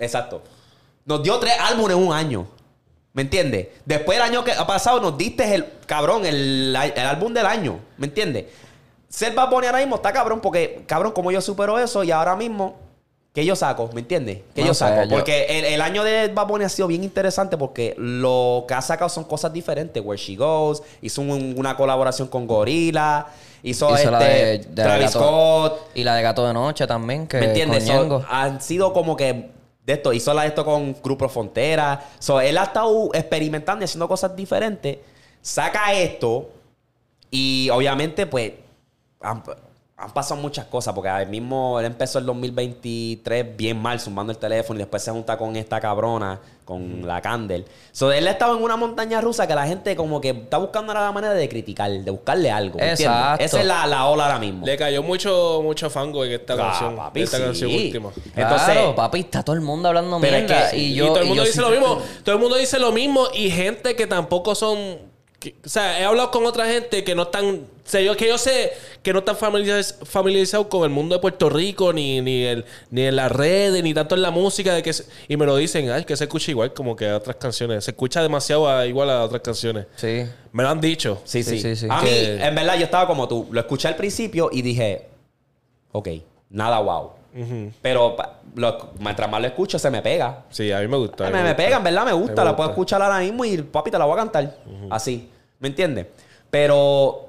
[0.00, 0.42] Exacto.
[1.04, 2.46] Nos dio tres álbumes en un año.
[3.14, 3.68] ¿Me entiendes?
[3.86, 7.78] Después del año que ha pasado nos diste el, cabrón, el, el álbum del año.
[7.96, 8.46] ¿Me entiendes?
[9.08, 12.34] Ser Bad Bunny ahora mismo está cabrón porque, cabrón, como yo supero eso y ahora
[12.34, 12.74] mismo,
[13.32, 13.88] ¿qué yo saco?
[13.94, 14.40] ¿Me entiendes?
[14.52, 15.02] ¿Qué No yo sé, saco?
[15.04, 18.74] yo- Porque el, el año de Bad Bunny ha sido bien interesante porque lo que
[18.74, 20.02] ha sacado son cosas diferentes.
[20.04, 23.26] Where She Goes, hizo un- una colaboración con Gorilla,
[23.62, 25.80] hizo, Hizo este, la de- de Travis Gato- Scott.
[25.94, 27.88] Y la de Gato de Noche también, que ¿Me entiendes?
[28.28, 29.50] han sido como que
[29.84, 32.08] de esto, hizo la esto con Grupo Frontera.
[32.18, 34.98] So, él ha estado experimentando y haciendo cosas diferentes.
[35.42, 36.50] Saca esto
[37.30, 38.52] y obviamente, pues,
[39.96, 44.38] han, pasado muchas cosas porque al mismo, él empezó el 2023 bien mal, zumbando el
[44.38, 47.64] teléfono y después se junta con esta cabrona, con la Candle.
[47.92, 50.92] So, él ha estado en una montaña rusa que la gente como que está buscando
[50.92, 52.80] ahora la manera de criticar, de buscarle algo.
[52.80, 53.44] Exacto.
[53.44, 54.64] Esa es la, la ola ahora mismo.
[54.66, 56.96] Le cayó mucho, mucho fango en esta Ah, canción.
[56.96, 57.42] papi, esta sí.
[57.44, 58.10] canción última.
[58.34, 60.70] Entonces- claro, papi, está todo el mundo hablando es mierda.
[60.70, 62.02] que- y Y, yo, todo el y mundo yo dice sí- lo mismo.
[62.24, 65.13] Todo el mundo dice lo mismo y gente que tampoco son
[65.44, 67.44] que- o sea, he hablado con otra gente que no están.
[67.46, 71.20] O sea, yo, que yo sé que no están familiariz- familiarizados con el mundo de
[71.20, 74.72] Puerto Rico, ni, ni, el, ni en las redes, ni tanto en la música.
[74.74, 77.18] de que se- Y me lo dicen, ay, que se escucha igual como que a
[77.18, 77.84] otras canciones.
[77.84, 79.86] Se escucha demasiado a- igual a otras canciones.
[79.96, 80.24] Sí.
[80.52, 81.20] Me lo han dicho.
[81.24, 81.60] Sí, Sí, sí.
[81.60, 81.86] sí, sí.
[81.90, 83.46] A Que- mí, en verdad, yo estaba como tú.
[83.50, 85.06] Lo escuché al principio y dije,
[85.92, 86.08] ok,
[86.50, 87.10] nada wow.
[87.82, 88.16] Pero
[88.54, 90.44] lo- mientras más lo escucho, se me pega.
[90.50, 91.24] Sí, a mí me gusta.
[91.24, 91.56] a mí me, me gusta.
[91.56, 92.42] pega, en verdad, me gusta.
[92.42, 94.56] Me La puedo escuchar ahora mismo y papi, te la voy a cantar.
[94.88, 95.28] Así.
[95.64, 96.04] ¿Me entiendes?
[96.50, 97.24] Pero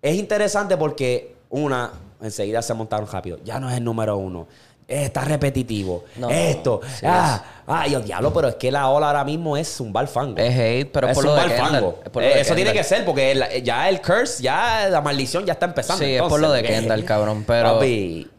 [0.00, 1.90] es interesante porque, una,
[2.22, 3.38] enseguida se montaron rápido.
[3.44, 4.46] Ya no es el número uno.
[4.86, 6.04] Eh, Está repetitivo.
[6.14, 6.80] No, Esto.
[6.96, 10.36] sí ah, ay, Dios diablo, pero es que la ola ahora mismo es un fango.
[10.38, 11.72] Es hate, pero es por lo de zumbar Kendall.
[11.80, 11.98] fango.
[12.04, 14.86] Es por lo Eh, de Eso tiene que ser porque el- ya el curse, ya
[14.88, 16.04] la maldición ya está empezando.
[16.04, 16.62] Sí, es por lo de.
[16.62, 18.30] Kendall, cabrón, pero- Papi,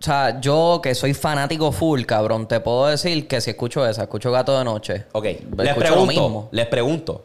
[0.00, 4.02] O sea, yo que soy fanático full, cabrón, te puedo decir que si escucho esa,
[4.02, 5.04] escucho Gato de Noche.
[5.12, 5.24] Ok,
[5.56, 7.22] les pregunto, les pregunto.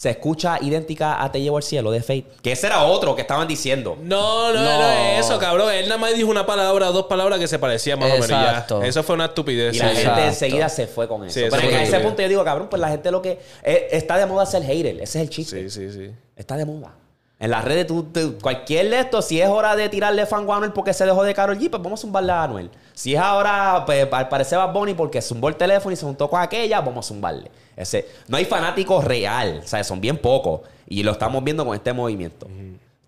[0.00, 2.24] ¿Se escucha idéntica a Te llevo al cielo de Fate?
[2.40, 3.98] Que ese era otro que estaban diciendo.
[4.00, 4.78] No, no, No.
[4.78, 5.70] no es eso, cabrón.
[5.74, 8.76] Él nada más dijo una palabra, dos palabras que se parecían más Exacto.
[8.76, 8.94] o menos.
[8.94, 8.98] ya.
[8.98, 9.76] Eso fue una estupidez.
[9.76, 11.34] Y la gente enseguida se fue con eso.
[11.38, 13.38] Sí, Pero es que a ese punto yo digo, cabrón, pues la gente lo que...
[13.62, 14.94] eh, está de moda ser hater.
[15.02, 15.68] Ese es el chiste.
[15.68, 16.10] Sí, sí, sí.
[16.34, 16.94] Está de moda.
[17.40, 20.56] En las redes, tú, tú- cualquier de estos, si es hora de tirarle fango a
[20.58, 22.70] Anuel porque se dejó de Karol G, pues vamos a zumbarle a Anuel.
[22.94, 26.28] Si es ahora, pues al parecer Bad Bunny porque zumbó el teléfono y se juntó
[26.28, 27.50] con aquella, vamos a zumbarle.
[27.76, 30.60] Ese, no hay fanáticos real, o sea, son bien pocos.
[30.86, 32.46] Y lo estamos viendo con este movimiento.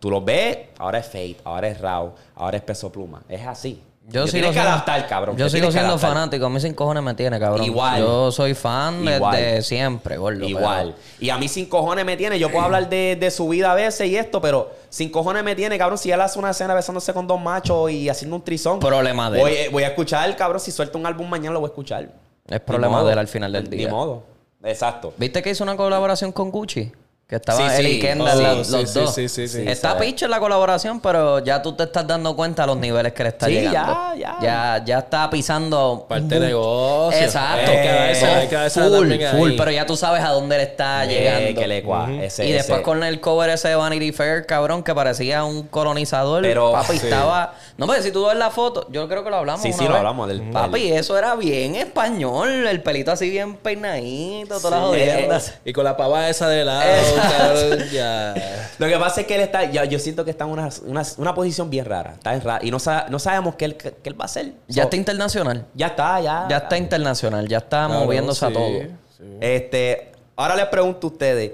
[0.01, 3.23] Tú los ves, ahora es Fate, ahora es Raw, ahora es Peso Pluma.
[3.29, 3.83] Es así.
[4.09, 5.37] Yo sigo tienes que siendo- adaptar, cabrón.
[5.37, 6.11] Yo sigo siendo adaptar.
[6.11, 6.47] fanático.
[6.47, 7.65] A mí sin cojones me tiene, cabrón.
[7.65, 8.01] Igual.
[8.01, 9.37] Yo soy fan Igual.
[9.37, 10.45] desde siempre, gordo.
[10.45, 10.95] Igual.
[11.21, 12.39] Y a mí sin cojones me tiene.
[12.39, 15.55] Yo puedo hablar de, de su vida a veces y esto, pero sin cojones me
[15.55, 15.99] tiene, cabrón.
[15.99, 18.81] Si él hace una escena besándose con dos machos y haciendo un trizón.
[18.81, 19.43] Problema de él.
[19.45, 20.61] voy, voy a escuchar, cabrón.
[20.61, 22.09] Si suelta un álbum mañana, lo voy a escuchar.
[22.49, 23.89] Es problema Ni de él al final del Ni día.
[23.91, 24.25] modo.
[24.65, 25.13] Exacto.
[25.17, 26.91] ¿Viste que hizo una colaboración con Gucci?
[27.29, 29.15] Que estaba Sí, él y Kendall, Oh, los, sí, los sí, dos.
[29.15, 29.65] sí, sí, sí.
[29.67, 33.23] Está picha la colaboración, pero ya tú te estás dando cuenta a los niveles que
[33.23, 34.15] le está Sí, llegando.
[34.15, 34.37] ya, ya.
[34.43, 36.05] Ya, ya está pisando.
[36.07, 37.19] Parte de negocio.
[37.19, 37.71] Exacto.
[37.71, 41.59] Hay que darse full, full, pero ya tú sabes a dónde le está Eh, llegando.
[41.63, 44.83] que le cua- ese- y después ese- con el cover ese de Vanity Fair, cabrón,
[44.83, 46.43] que parecía un colonizador.
[46.43, 47.07] Pero- papi, Sí.
[47.07, 47.55] estaba.
[47.79, 49.63] No, pero si tú ves la foto, yo creo que lo hablamos.
[49.63, 52.67] Sí, una sí, lo hablamos del- Papi, eso era bien español.
[52.67, 55.55] El pelito así bien peinadito, todas las jodiendas.
[55.65, 56.83] Y con la pava esa de lado.
[57.23, 58.35] Cabrón, ya.
[58.79, 61.03] Lo que pasa es que él está, ya- yo siento que está en una, una,
[61.19, 62.15] una posición bien rara.
[62.15, 64.53] Está en ra- y no, sa- no sabemos qué él, qué él va a hacer.
[64.69, 65.67] Ya So, está internacional.
[65.75, 66.47] ya está, ya.
[66.49, 67.49] Ya está internacional.
[67.49, 68.69] Ya está moviéndose a todo.
[69.17, 69.25] sí.
[69.41, 71.53] Este, ahora les pregunto a ustedes,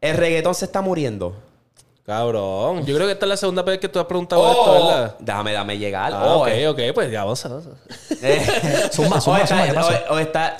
[0.00, 1.34] ¿el reggaetón se está muriendo?
[2.06, 2.86] Cabrón.
[2.86, 5.16] Yo creo que esta es la segunda vez que tú has preguntado Oh, esto, ¿verdad?
[5.18, 6.12] Déjame, déjame llegar.
[6.14, 7.62] Ah, Oh, ok, eh, ok, pues ya vamos a o-
[10.14, 10.56] o está,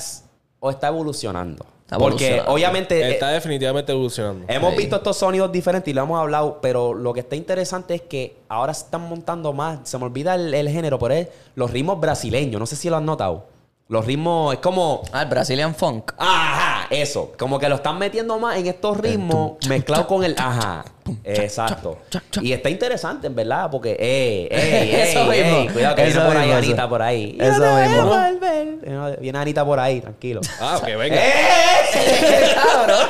[0.61, 1.64] o está evolucionando.
[1.88, 4.44] Está Porque obviamente eh, Está definitivamente evolucionando.
[4.46, 4.77] hemos Sí.
[4.77, 8.37] visto estos sonidos diferentes y lo hemos hablado, pero lo que está interesante es que
[8.51, 11.98] ahora se están montando más, se me olvida el, el género, pero es los ritmos
[11.98, 12.61] brasileños.
[12.61, 13.46] No sé si lo han notado.
[13.90, 15.01] Los ritmos, es como...
[15.12, 16.12] Ah, el Brazilian Funk.
[16.18, 17.33] Ajá, eso.
[17.38, 20.35] Como que lo están metiendo más en estos ritmos mezclados con el.
[20.38, 20.85] Ajá.
[21.24, 21.96] Exacto.
[22.42, 23.92] Y está interesante, en verdad, porque.
[23.98, 24.94] ¡Ey, ey, ey!
[24.94, 25.72] Eso ey, mismo.
[25.72, 27.38] Cuidado que Eso viene por ahí mismo, Anita por ahí.
[27.40, 28.05] Eso Yo mismo.
[28.09, 29.18] volver.
[29.20, 30.42] Viene Anita por ahí, tranquilo.
[30.61, 31.16] Ah, que venga.
[31.16, 33.09] ¡Eh, cabrón!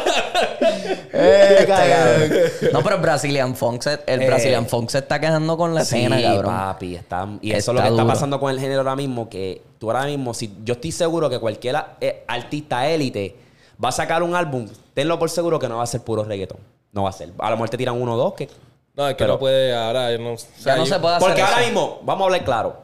[2.73, 5.83] No, pero el Brazilian Funk se, el Eh, Brazilian Funk se está quejando con la
[5.83, 6.55] escena, sí, cabrón.
[6.55, 9.29] papi, está, y eso es lo Está que está pasando con el género ahora mismo,
[9.29, 13.37] que tú ahora mismo, si yo estoy seguro que cualquier eh, artista élite
[13.83, 16.59] va a sacar un álbum, tenlo por seguro que no va a ser puro reggaetón.
[16.93, 17.31] No va a ser.
[17.38, 18.49] A lo mejor te tiran uno o dos que...
[18.97, 20.17] No, es que Pero- no puede ahora.
[20.19, 22.45] No, o sea, Ya no yo- se puede hacer Porque ahora mismo, vamos a hablar
[22.45, 22.77] claro,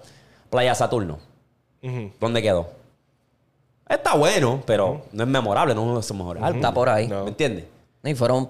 [0.50, 1.18] Playa Saturno,
[1.82, 2.12] Ujú.
[2.20, 2.68] ¿dónde quedó?
[3.88, 6.62] Está bueno, pero no es memorable, no es uno de sus mejores álbumes.
[6.64, 7.08] Está por ahí.
[7.08, 7.24] No.
[7.24, 7.64] ¿Me entiendes?
[8.04, 8.48] Y fueron,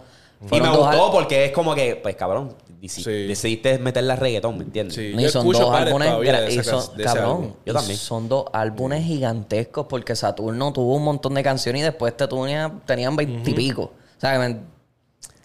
[0.50, 2.54] Y me gustó al- porque es como que, pues cabrón,
[2.88, 3.26] Sí.
[3.26, 4.94] decidiste meterle a reggaetón, ¿me entiendes?
[4.94, 5.14] Sí.
[5.16, 6.08] y son dos álbumes
[6.50, 7.52] y son- cabrón, álbum.
[7.66, 7.98] Yo y también.
[7.98, 12.72] son dos álbumes gigantescos porque Saturno tuvo un montón de canciones y después te tenía,
[12.86, 13.82] tenían veintipico.
[13.82, 14.74] O sea, que me-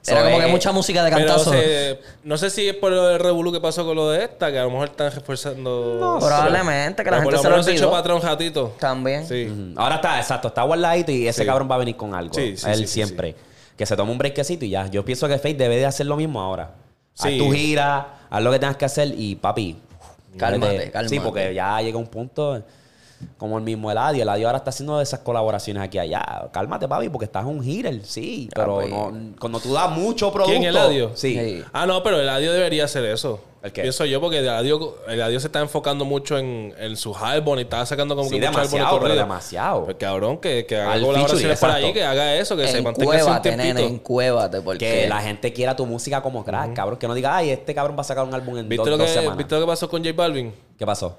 [0.08, 1.52] era So, como eh, que mucha música de Pero cantazo.
[1.52, 4.49] se- no sé si es por lo del revolú que pasó con lo de esta,
[4.52, 6.17] que a lo mejor están reforzando.
[6.19, 7.49] probablemente, que la Pero por gente lo se lo
[7.91, 8.73] menos se ratito.
[8.80, 9.28] También.
[9.28, 9.73] Sí.
[9.75, 11.45] Ahora está, exacto, está guardadito y ese Sí.
[11.45, 12.34] cabrón va a venir con algo.
[12.34, 13.36] Sí, sí, Él sí, sí, siempre.
[13.78, 14.88] Que se tome un breakcito y ya.
[14.88, 16.71] Yo pienso que Faith debe de hacer lo mismo ahora.
[17.19, 17.38] Haz Sí.
[17.38, 19.77] tu gira, haz lo que tengas que hacer y papi.
[20.38, 21.10] Cálmate, cálmate.
[21.15, 22.63] Sí, porque ya llega un punto.
[23.38, 24.23] Como el mismo Eladio.
[24.23, 26.49] Eladio ahora está haciendo esas colaboraciones aquí allá.
[26.51, 28.49] Cálmate, papi, porque estás un hitter, sí.
[28.53, 30.51] Pero no, cuando tú das mucho producto...
[30.51, 31.12] ¿Quién, Eladio?
[31.15, 31.34] Sí.
[31.34, 31.63] Sí.
[31.73, 33.41] Ah, no, pero Eladio debería hacer eso.
[33.62, 33.82] ¿El qué?
[33.82, 37.86] Pienso yo, porque Eladio, Eladio se está enfocando mucho en, en sus álbumes y está
[37.86, 39.84] sacando como Sí, que muchos álbumes demasiado, pero demasiado.
[39.86, 43.15] Pues cabrón, que, que haga Al colaboraciones por ahí, que haga eso, que se mantenga
[43.15, 44.62] así un Encuévate, nene, encuévate.
[44.62, 46.97] Porque Que la gente quiera tu música como crack, cabrón.
[46.99, 48.97] Que no diga, ay, este cabrón va a sacar un álbum en ¿Viste, dos, lo
[48.97, 49.38] dos que, semanas.
[49.38, 50.53] ¿Viste lo que pasó con J Balvin?
[50.77, 51.17] ¿Qué pasó?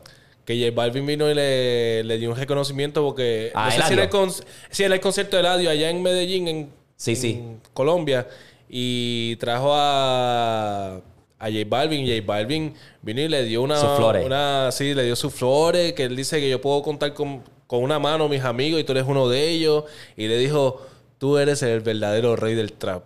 [0.51, 3.53] Que J Balvin vino y le, le dio un reconocimiento porque...
[3.55, 4.33] Ah, no sé si era, el con-
[4.71, 7.41] si era el concierto de Eladio allá en Medellín, en, Sí, sí.
[7.73, 8.27] Colombia.
[8.69, 10.97] Y trajo a,
[11.39, 12.05] a J Balvin.
[12.07, 13.77] J Balvin vino y le dio una...
[13.77, 14.27] Sus flores.
[14.27, 15.93] Una, sí, le dio sus flores.
[15.93, 18.91] Que él dice que yo puedo contar con, con una mano mis amigos y tú
[18.93, 19.85] eres uno de ellos.
[20.17, 20.83] Y le dijo,
[21.19, 23.05] tú eres el verdadero rey del trap.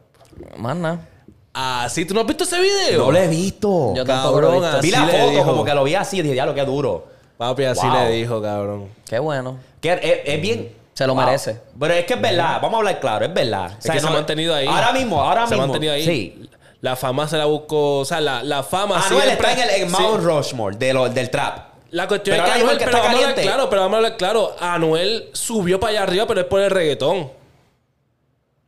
[0.59, 1.09] Nada.
[1.53, 2.05] Ah, ¿sí?
[2.05, 3.05] ¿Tú no has visto ese video?
[3.05, 3.95] No lo he visto.
[3.95, 4.83] Yo tampoco lo he Cabrón, visto.
[4.83, 5.45] Vi la foto, dijo.
[5.45, 7.14] como que lo vi así y dije, ya lo que duro.
[7.37, 7.95] Papi, así Wow.
[7.97, 8.89] le dijo, cabrón.
[9.09, 9.59] Qué bueno.
[9.81, 10.73] Que es, es bien.
[10.95, 11.61] Se lo merece.
[11.79, 13.73] Pero es que es verdad, vamos a hablar claro, es verdad.
[13.83, 14.67] Es que se ha mantenido ahí.
[14.69, 15.65] Ahora mismo, ahora se mismo.
[15.65, 16.05] ha mantenido ahí.
[16.05, 16.49] Sí.
[16.81, 17.99] La fama se la buscó.
[17.99, 20.03] O sea, la, la fama Anuel siempre- está en el en Sí.
[20.03, 21.59] Mount Rushmore de lo- del trap.
[21.91, 23.35] La cuestión Pero es que ahora mismo Anuel, el que pero está vamos a hablar
[23.35, 23.43] caliente.
[23.55, 24.57] claro, pero vamos a hablar claro.
[24.61, 27.31] Anuel subió para allá arriba, pero es por el reggaetón.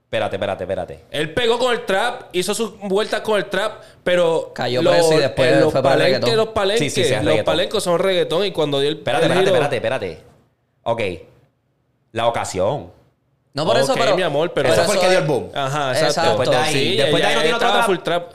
[0.07, 1.05] Espérate, espérate, espérate.
[1.11, 4.53] Él pegó con el trap, hizo sus vueltas con el trap, pero.
[4.55, 6.37] Cayó preso y después eh, los fue para el palenques, reggaetón.
[6.47, 7.45] los palenques, Sí, sí, sí, los reggaetón.
[7.45, 8.99] palencos son reggaetón y cuando dio el.
[8.99, 10.19] Espérate, espérate, espérate, espérate.
[10.85, 11.03] Ok.
[12.12, 12.92] La ocasión.
[13.53, 14.14] No por eso, pero...
[14.16, 15.51] mi amor, pero- Eso fue el que dio el boom.
[15.55, 16.07] Ajá, exacto.
[16.07, 16.29] Exacto.
[16.29, 18.33] Después de ahí- Sí, después de ahí no tiene otra full trap.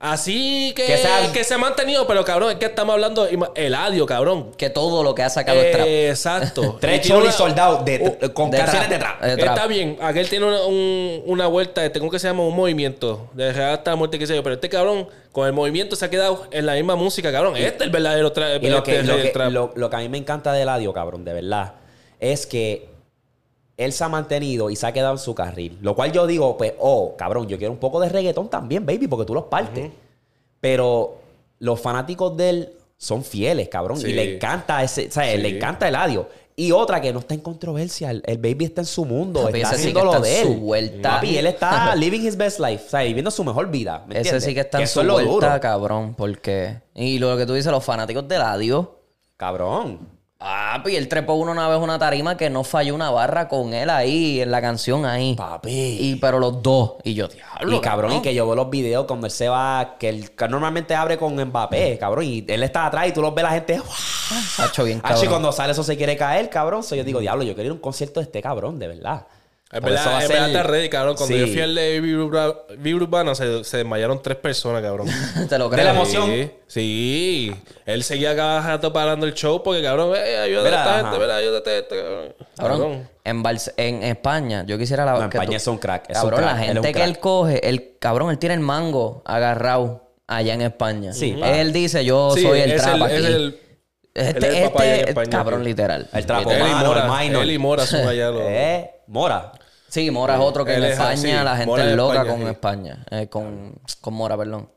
[0.00, 3.50] Así que, Que sea- que se ha mantenido, pero cabrón, es que estamos hablando ima-
[3.56, 4.52] Eladio, cabrón.
[4.56, 5.86] Que todo lo que ha sacado es trap.
[5.88, 6.76] Eh, Exacto.
[6.80, 8.90] Tres Y cholis soldados de, Uh, con de canciones trap.
[8.90, 9.24] de trap.
[9.24, 9.56] Eh, trap.
[9.56, 12.44] Está bien, aquel tiene una, un- una vuelta, este, ¿cómo que se llama?
[12.44, 13.28] Un movimiento.
[13.34, 14.42] De hasta la muerte, que sé yo.
[14.44, 17.56] Pero este cabrón, con el movimiento se ha quedado en la misma música, cabrón.
[17.56, 18.62] Este es el verdadero trap.
[18.62, 19.50] Y lo que, este lo, el que, trap.
[19.50, 21.74] lo- lo que a mí me encanta de Eladio, cabrón, de verdad,
[22.20, 22.88] es que
[23.78, 25.78] él se ha mantenido y se ha quedado en su carril.
[25.80, 29.06] Lo cual yo digo, pues, oh, cabrón, yo quiero un poco de reggaetón también, baby,
[29.06, 29.90] porque tú los partes.
[30.60, 31.16] Pero
[31.60, 33.98] los fanáticos de él son fieles, cabrón.
[33.98, 34.08] Sí.
[34.08, 35.38] Y le encanta ese, o sea, Sí.
[35.38, 36.28] le encanta Eladio.
[36.56, 38.10] Y otra que no está en controversia.
[38.10, 39.44] El, el baby está en su mundo.
[39.44, 40.46] Papi, está sí haciendo lo de él.
[40.48, 41.10] su vuelta.
[41.14, 42.82] Papi, él está living his best life.
[42.84, 44.02] O sea, viviendo su mejor vida.
[44.08, 44.44] ¿me Ese entiendes?
[44.44, 45.60] sí que está Que en su vuelta, duro.
[45.60, 46.14] cabrón.
[46.18, 46.80] Porque...
[46.96, 48.96] Y lo que tú dices, los fanáticos de Ladio...
[49.36, 50.00] Cabrón.
[50.40, 53.74] Ah, y él trepó uno una vez una tarima que no falló una barra con
[53.74, 55.34] él ahí, en la canción ahí.
[55.34, 55.68] Papi.
[55.72, 56.92] Y pero los dos.
[57.02, 57.76] Y yo, diablo.
[57.76, 60.46] Y cabrón, y que yo veo los videos cuando él se va, que él que
[60.48, 63.80] normalmente abre con Mbappé, cabrón, y él está atrás y tú los ves la gente.
[64.58, 65.28] Ha hecho bien, Ah, y cabrón.
[65.30, 66.84] cuando sale eso se quiere caer, cabrón.
[66.84, 69.26] So, yo digo, diablo, yo quiero ir a un concierto de este cabrón, de verdad.
[69.70, 71.14] Es verdad, a es ser- verdad, está ready, cabrón.
[71.16, 71.40] Cuando Sí.
[71.42, 75.08] yo fui al de Vibra Urbana, se, se desmayaron tres personas, cabrón.
[75.48, 75.84] Te lo De creo.
[75.84, 76.26] la emoción.
[76.26, 77.54] Sí, sí.
[77.84, 81.02] Él seguía cada rato parando el show porque, cabrón, eh, ayúdate a esta ajá.
[81.10, 82.34] gente, mira, ayúdate a esta, cabrón.
[82.56, 85.76] Cabrón, en, Barce- en España, yo quisiera la No, en que España tú- es un
[85.78, 88.30] crack, es un Cabrón, crack, la él es un gente que él coge, el cabrón,
[88.30, 91.12] él tiene el mango agarrado allá en España.
[91.12, 91.38] Sí.
[91.44, 93.14] Él dice, yo Sí, soy el es trap el- aquí.
[93.16, 93.60] es el-
[94.14, 96.08] este, él es el papá allá en este, España, cabrón, literal.
[96.12, 97.42] El trapo Él y Mora, el minor.
[97.42, 98.42] él y Mora son allá los...
[98.46, 99.52] Eh, Mora.
[99.88, 102.14] Sí, Mora es otro que Él en es España así, la gente Mora es loca
[102.16, 102.50] España, con sí.
[102.50, 103.06] España.
[103.10, 104.70] Eh, con, con Mora, perdón.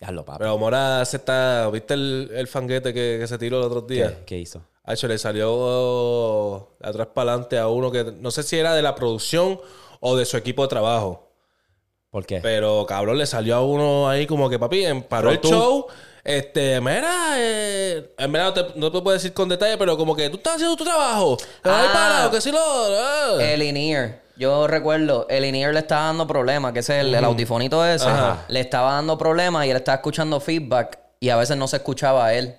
[0.00, 0.38] Diablo, papi.
[0.38, 1.68] Pero Mora se está...
[1.70, 4.08] ¿Viste el, el fanguete que, que se tiró el otro día?
[4.20, 4.62] ¿Qué, qué hizo?
[4.84, 8.80] Hacho, le salió de atrás para adelante a uno que no sé si era de
[8.82, 9.60] la producción
[10.00, 11.28] o de su equipo de trabajo.
[12.10, 12.40] ¿Por qué?
[12.40, 15.86] Pero cabrón, le salió a uno ahí como que papi, paró el tú- show.
[16.24, 20.14] Este, mira, eh, en verdad no te, no te puedo decir con detalle, pero como
[20.16, 21.36] que tú estás haciendo tu trabajo.
[21.64, 21.92] Vas ahí Ah.
[21.92, 23.38] parado, que si lo.
[23.40, 23.54] eh.
[23.54, 24.22] El in-ear.
[24.38, 28.06] Yo recuerdo, el in-ear le estaba dando problemas, que ese es el, el audifonito ese.
[28.06, 28.44] Ajá.
[28.48, 32.26] Le estaba dando problemas y él estaba escuchando feedback y a veces no se escuchaba
[32.26, 32.56] a él.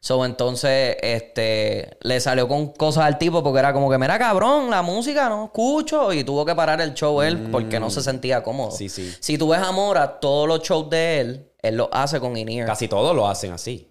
[0.00, 4.68] So, entonces, este, le salió con cosas al tipo porque era como que, mira, cabrón,
[4.70, 6.12] la música no escucho.
[6.12, 8.70] Y tuvo que parar el show él porque no se sentía cómodo.
[8.70, 9.10] Sí, sí.
[9.18, 12.66] Si tú ves a Mora, todos los shows de él, él los hace con in-ear.
[12.66, 13.90] Casi, Casi todos lo hacen así.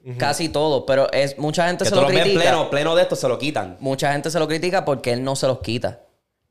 [0.53, 0.83] todos.
[0.85, 2.41] Pero es, mucha gente Que se tú lo ves critica.
[2.41, 3.77] pleno, pleno de esto, se lo quitan.
[3.79, 6.01] Mucha gente se lo critica porque él no se los quita.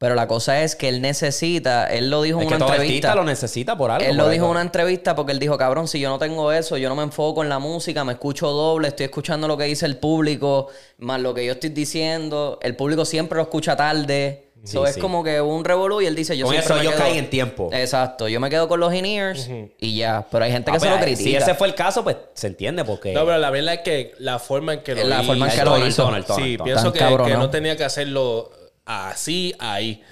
[0.02, 2.74] Pero la cosa es que él necesita, él lo dijo en Es que una todo
[2.74, 3.08] entrevista.
[3.08, 4.04] artista lo necesita por algo.
[4.04, 6.76] Él lo dijo en una entrevista porque él dijo, cabrón, si yo no tengo eso,
[6.76, 9.86] yo no me enfoco en la música, me escucho doble, estoy escuchando lo que dice
[9.86, 10.66] el público,
[10.98, 12.58] más lo que yo estoy diciendo.
[12.62, 14.48] El público siempre lo escucha tarde.
[14.64, 15.00] Sí, So, es sí.
[15.00, 17.70] como que un revolú y él dice, yo Con eso ellos quedo- caen en tiempo.
[17.72, 19.48] Exacto, yo me quedo con los in-ears
[19.80, 20.24] y ya.
[20.30, 21.30] Pero hay gente Ah, que se pues, lo critica.
[21.30, 23.12] Si ese fue el caso, pues se entiende porque...
[23.12, 25.58] No, pero la verdad es que la forma en que lo La forma en el
[25.58, 26.02] que lo tono, el hizo.
[26.04, 27.00] tono, el tono, Sí, pienso que,
[27.36, 28.52] no tenía que hacerlo
[28.84, 30.02] así, ahí.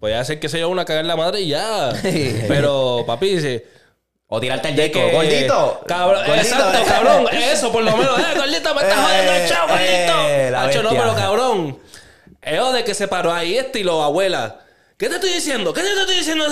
[0.00, 1.90] Podía hacer que se yo una cagar la madre y ya.
[2.48, 3.66] Pero, papi, dice,
[4.28, 4.92] O tirarte disco.
[5.00, 5.80] que- Gordito.
[5.86, 6.46] Cabrón, Gordito.
[6.46, 7.26] exacto, cabrón.
[7.32, 8.18] Eso, por lo menos.
[8.18, 10.58] Eh, gordito, me estás Eh, jodiendo el show, eh, gordito.
[10.58, 11.78] Hacho, no, pero cabrón.
[12.42, 14.60] Eso de que se paró ahí estilo abuela.
[14.96, 15.72] ¿Qué te estoy diciendo?
[15.72, 16.44] ¿Qué te estoy diciendo?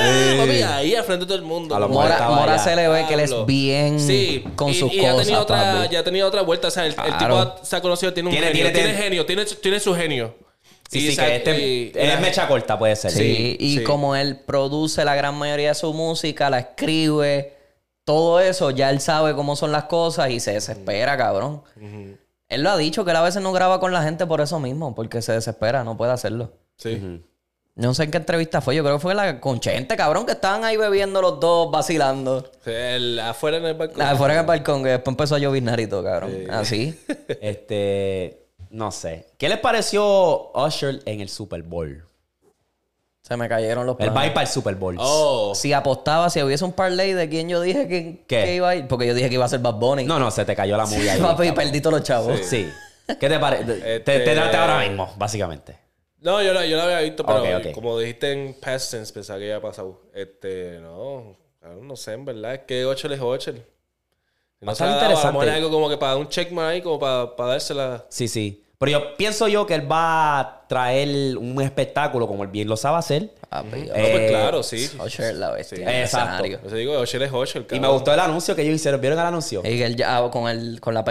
[0.00, 1.74] Eh, papi, ahí al frente de todo el mundo.
[1.74, 4.92] A lo Mora, Mora se le ve que él es bien Sí, con y, sus
[4.92, 6.68] y ya ha tenido otra, ya ha tenido otra vuelta.
[6.68, 8.62] O sea, el, tipo se ha conocido, tiene un Tiene- genio.
[8.72, 10.36] tiene- Tiene, genio, tiene, tiene su genio.
[10.90, 13.10] Sí, Y sí, que este y- él es mecha corta, puede ser.
[13.10, 13.84] Sí, Sí, y sí.
[13.84, 17.54] como él produce la gran mayoría de su música, la escribe,
[18.04, 21.62] todo eso, ya él sabe cómo son las cosas y se desespera, cabrón.
[22.48, 24.60] Él lo ha dicho que él a veces no graba con la gente por eso
[24.60, 26.52] mismo, porque se desespera, no puede hacerlo.
[26.76, 27.22] Sí.
[27.76, 30.32] No sé en qué entrevista fue, yo creo que fue la con Chente, cabrón, que
[30.32, 32.48] estaban ahí bebiendo los dos, vacilando.
[32.66, 34.02] El- afuera en el balcón.
[34.02, 36.30] Ah, fuera en el balcón, que después empezó a lloviznar y todo, cabrón.
[36.50, 36.94] Así.
[37.40, 38.43] Este,
[38.74, 39.26] no sé.
[39.38, 42.04] ¿Qué les pareció Usher en el Super Bowl?
[43.22, 44.14] Se me cayeron los planes.
[44.14, 44.96] va a ir para el Super Bowl.
[44.98, 45.54] Oh.
[45.54, 48.44] Si apostaba, si hubiese un parlay de quién yo dije que, ¿Qué?
[48.44, 50.04] que iba a ir, porque yo dije que iba a ser Bad Bunny.
[50.04, 51.20] No, no, se te cayó la movie ahí.
[51.22, 52.38] Papi, perdí todos los chavos.
[52.42, 52.68] Sí.
[53.06, 53.64] ¿Qué te parece?
[53.64, 55.78] Te, Este- te date ahora mismo, básicamente.
[56.20, 59.48] No, yo la, yo la había visto, pero como dijiste en past tense, pensaba que
[59.48, 60.00] ya ha pasado.
[60.14, 61.36] Este, no,
[61.82, 63.52] no sé, en verdad, es que Ocho es Ocho.
[63.52, 63.58] Si
[64.66, 65.46] Va No mejor interesante.
[65.46, 68.04] es algo como que para un checkmark ahí, como para, para dársela.
[68.08, 68.63] Sí, sí.
[68.78, 72.76] Pero yo pienso yo que él va a traer un espectáculo como él bien lo
[72.76, 73.30] sabe hacer.
[73.48, 74.90] Papi, No, Eh, pues claro, sí.
[75.04, 75.78] Usher, la bestia.
[75.78, 75.84] Sí.
[75.86, 76.44] Exacto.
[76.44, 79.00] Yo te digo, Ocho es Ocho, el Y me gustó el anuncio que ellos hicieron.
[79.00, 79.60] ¿Vieron el anuncio?
[79.64, 81.04] Y que él ya ah, con el, con la,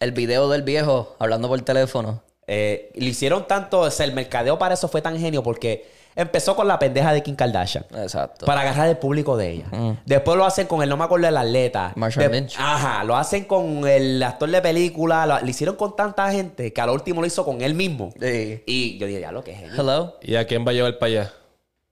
[0.00, 2.22] el video del viejo hablando por teléfono.
[2.46, 6.56] Eh, le hicieron tanto, o sea, el mercadeo para eso fue tan genio porque empezó
[6.56, 7.84] con la pendeja de Kim Kardashian.
[7.96, 8.46] Exacto.
[8.46, 9.66] Para agarrar el público de ella.
[10.04, 11.92] Después lo hacen con el, no me acuerdo del atleta.
[11.94, 12.56] Marshall De- Lynch.
[12.58, 15.24] Ajá, lo hacen con el actor de película.
[15.26, 18.12] Lo, lo hicieron con tanta gente que al último lo hizo con él mismo.
[18.20, 18.62] Sí.
[18.66, 19.62] Y yo dije, ya lo que es.
[19.78, 20.16] Hello.
[20.22, 21.32] ¿Y a quién va a llevar para allá?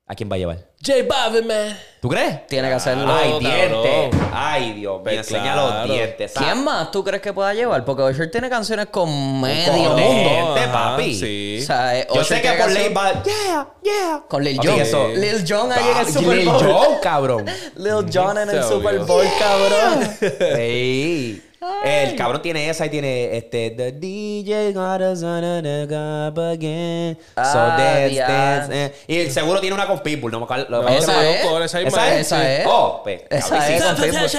[0.07, 0.59] ¿A quién va a llevar?
[0.85, 1.79] J Balvin, man.
[2.03, 2.47] ¿Tú crees?
[2.47, 3.11] Tiene que hacerlo.
[3.11, 4.21] Ay, dientes.
[4.35, 5.01] Ay, Dios mío.
[5.03, 5.79] Pues Enseña claro.
[5.79, 6.33] los dientes.
[6.33, 6.53] ¿sabes?
[6.53, 7.87] ¿Quién más tú crees que pueda llevar?
[7.87, 10.55] Porque Usher tiene canciones con medio mundo.
[10.71, 11.15] papi.
[11.15, 11.59] Sí.
[11.63, 13.23] O sea, eh, Yo sé que ley canción- va.
[13.23, 14.23] Yeah, yeah.
[14.29, 15.15] Con Lil Jon.
[15.19, 16.63] Lil Jon ahí en el Ah, Super Lil Bowl.
[16.63, 17.47] Jon, cabrón.
[17.77, 18.99] Lil Jon en el Super.
[19.01, 20.17] Bowl, cabrón.
[20.57, 21.43] Sí.
[21.85, 27.17] El cabrón tiene esa y tiene este The DJ got us on a up again.
[27.35, 28.85] So Ah, dance, dance.
[28.87, 28.95] eh.
[29.07, 30.67] Y el seguro tiene una con Pitbull, no me acuerdo.
[30.83, 31.45] No, ¿Esa esa esa es.
[31.45, 32.21] loco, esa ¿Esa es.
[32.27, 32.67] Esa es.
[32.69, 33.23] Oh, pues.
[33.31, 34.31] Esa es con Pitbull.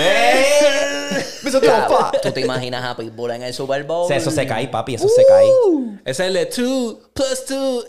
[0.00, 0.44] ¡Eh!
[2.22, 4.10] ¿Tú te imaginas a Pitbull en el Super Bowl?
[4.10, 5.46] Eso se cae, papi, eso se cae.
[6.04, 7.86] Esa es el de 2 plus 2.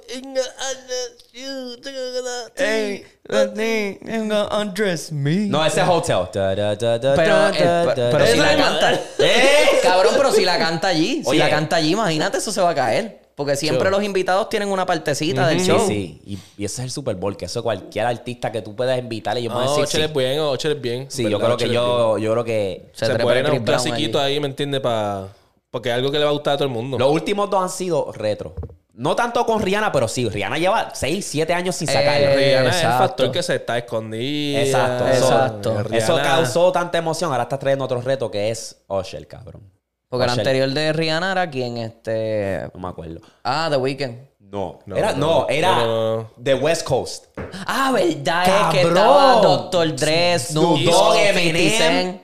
[4.62, 5.48] Undress me.
[5.48, 6.28] No, ese es Hotel.
[6.34, 8.46] Da, da, da, da, Pero, da, el- da, pero, da, pero si da.
[8.56, 8.94] la canta.
[9.20, 9.66] ¡Eh!
[9.84, 11.22] Cabrón, pero si la canta allí.
[11.24, 11.40] Si Oye.
[11.40, 13.22] la canta allí, imagínate, eso se va a caer.
[13.36, 15.86] Porque siempre los invitados tienen una partecita del Sí, show.
[15.86, 16.22] sí.
[16.26, 19.44] Y, y ese es el Super Bowl, que eso cualquier artista que tú puedas invitarle,
[19.44, 19.98] yo puedo No, decir sí.
[20.16, 21.06] bien, es bien.
[21.12, 21.38] Sí, ¿verdad?
[21.40, 21.76] yo creo que bien.
[21.76, 24.80] yo, yo creo que Se trepa puede el un Brown clasiquito ahí, ¿me entiendes?
[24.80, 25.28] Pa...
[25.70, 26.98] Porque es algo que le va a gustar a todo el mundo.
[26.98, 28.56] los últimos dos han sido retro.
[28.98, 30.28] No tanto con Rihanna, pero sí.
[30.30, 32.28] Rihanna lleva 6, 7 años sin sacarlo.
[32.30, 34.62] Eh, Rihanna es el factor que se está escondida.
[34.62, 35.08] Exacto.
[35.08, 35.72] Exacto.
[35.80, 37.32] Eso, eso Rihanna- causó tanta emoción.
[37.32, 39.70] Ahora está trayendo otro reto que es Usher, cabrón.
[40.08, 42.70] Porque el anterior de Rihanna era quien, este...
[42.74, 43.20] No me acuerdo.
[43.44, 44.16] Ah, The Weeknd.
[44.40, 44.80] No.
[44.86, 46.32] No, era, no, era No, no, no.
[46.42, 47.26] The West Coast.
[47.68, 49.96] Ah, verdad es que estaba Dr.
[49.96, 52.22] Dre, Snoop Dogg, Dogg, 50 Eminem.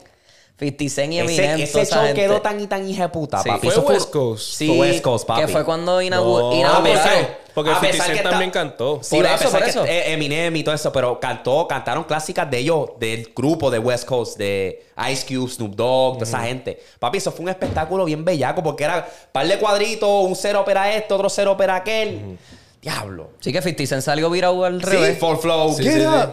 [0.61, 0.77] Cent.
[0.79, 1.59] 50 Cent y Eminem.
[1.61, 2.21] Ese, ese show gente.
[2.21, 3.49] quedó tan y tan hija de puta, Sí.
[3.49, 3.61] papi.
[3.67, 4.43] Fue Eso West Coast.
[4.57, 5.41] Sí, Fue West Coast, papi.
[5.41, 6.51] que fue cuando No, inauguró...
[6.65, 7.25] Ah, sí.
[7.53, 8.99] Porque A 50 pesar Cent que también está- cantó.
[9.03, 9.85] Sí, Por a eso, pesar por que, eso.
[9.85, 14.05] eh, Eminem y todo eso, pero cantó, cantaron clásicas de ellos, del grupo de West
[14.05, 16.79] Coast, de Ice Cube, Snoop Dogg, toda esa gente.
[16.99, 20.93] Papi, eso fue un espectáculo bien bellaco, porque era par de cuadritos, un cero opera
[20.95, 22.37] esto, otro cero opera aquel.
[22.81, 23.31] Diablo.
[23.41, 25.19] Sí que 50 Cent salió virado al Sí, revés.
[25.19, 25.73] Full Flow.
[25.73, 26.05] Sí, Get sí, sí.
[26.05, 26.31] up.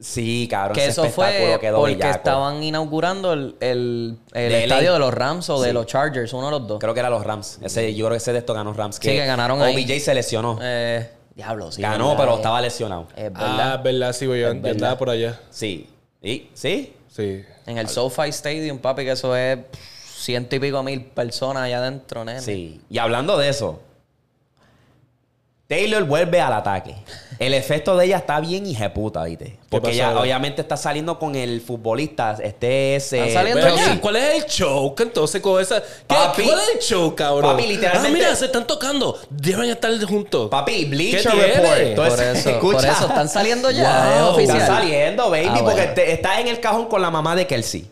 [0.00, 2.16] Sí, cabrón, que ese eso fue quedó porque bellaco.
[2.16, 4.92] estaban inaugurando el, el, el De estadio LA.
[4.94, 5.74] de los Rams o de Sí.
[5.74, 6.78] los Chargers, uno de los dos.
[6.78, 7.58] Creo que era los Rams.
[7.62, 8.96] Ese, yo creo que ese de estos ganó Rams.
[8.96, 9.74] Sí, que ganaron ahí.
[9.74, 10.58] OBJ se lesionó.
[10.62, 11.82] Eh, diablo, sí.
[11.82, 13.08] ganó, verdad, pero eh, estaba lesionado.
[13.16, 13.82] Es Ah, verdad.
[13.82, 14.40] verdad, sí, güey.
[14.40, 14.70] Yo, verdad.
[14.70, 15.40] andaba por allá.
[15.50, 15.88] Sí.
[16.22, 16.48] ¿Y?
[16.54, 16.94] ¿Sí?
[17.08, 17.44] Sí.
[17.66, 21.78] En el SoFi Stadium, papi, que eso es pff, ciento y pico mil personas allá
[21.78, 22.40] adentro, nene.
[22.40, 22.80] Sí.
[22.88, 23.80] Y hablando de eso,
[25.68, 26.94] Taylor vuelve al ataque.
[27.38, 29.58] El efecto de ella está bien hijeputa, ¿viste?
[29.68, 30.22] Porque ella ahora?
[30.22, 32.38] obviamente está saliendo con el futbolista.
[32.42, 33.12] Este es...
[33.12, 34.00] ¿Están eh, saliendo Pero, ya?
[34.00, 34.94] ¿Cuál es el?
[34.94, 35.82] Que entonces con esa.
[35.82, 36.42] ¿Qué, Papi.
[36.44, 37.52] ¿Cuál es el show, cabrón?
[37.52, 39.18] Papi, literalmente- Ah, mira, se están tocando.
[39.28, 40.48] Deben estar juntos.
[40.48, 41.30] Papi, Bleacher.
[41.32, 41.66] Report.
[41.68, 42.76] Por Entonces, eso, escucha.
[42.78, 44.14] por eso están saliendo ya, Wow.
[44.30, 44.56] es oficial.
[44.62, 45.94] Está saliendo, baby, Ah, porque bueno.
[45.94, 47.90] te- está en el cajón con la mamá de Kelsey.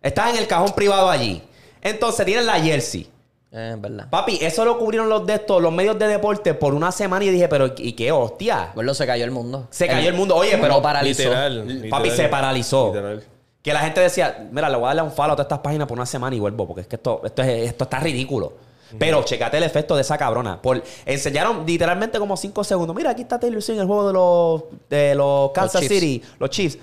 [0.00, 1.42] Está en el cajón privado allí.
[1.82, 3.08] Entonces tienen la jersey
[3.52, 4.06] Es verdad.
[4.08, 7.28] Papi, eso lo cubrieron los de estos, los medios de deporte por una semana y
[7.28, 8.72] dije, pero ¿y qué hostia?
[8.74, 9.66] Bueno, se cayó el mundo.
[9.70, 10.34] Se cayó el mundo.
[10.36, 11.24] Oye, pero paralizó.
[11.24, 11.58] Literal.
[11.90, 12.10] Papi, literal.
[12.16, 12.86] se paralizó.
[12.88, 13.22] Literal.
[13.62, 15.86] Que la gente decía, mira, le voy a darle un follow a todas estas páginas
[15.86, 18.54] por una semana y vuelvo, porque es que esto, esto, es- esto está ridículo.
[18.98, 20.60] Pero checate el efecto de esa cabrona.
[20.60, 22.94] Por, enseñaron literalmente como 5 segundos.
[22.96, 25.82] Mira, aquí está Taylor Swift en el juego de los, de los Kansas.
[25.82, 26.78] City, los Chiefs.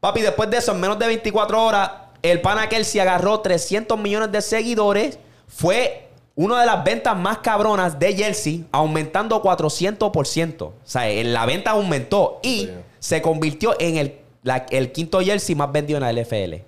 [0.00, 1.90] Papi, después de eso, en menos de 24 horas,
[2.22, 5.18] el pana Kelsey agarró 300 millones de seguidores.
[5.54, 10.62] Fue una de las ventas más cabronas de Jersey, aumentando 400%.
[10.62, 15.54] O sea, en la venta aumentó y se convirtió en el, la- el quinto jersey
[15.54, 16.62] más vendido en la LFL.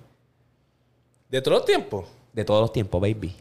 [1.29, 2.05] De todos los tiempos.
[2.33, 3.35] De todos los tiempos, baby.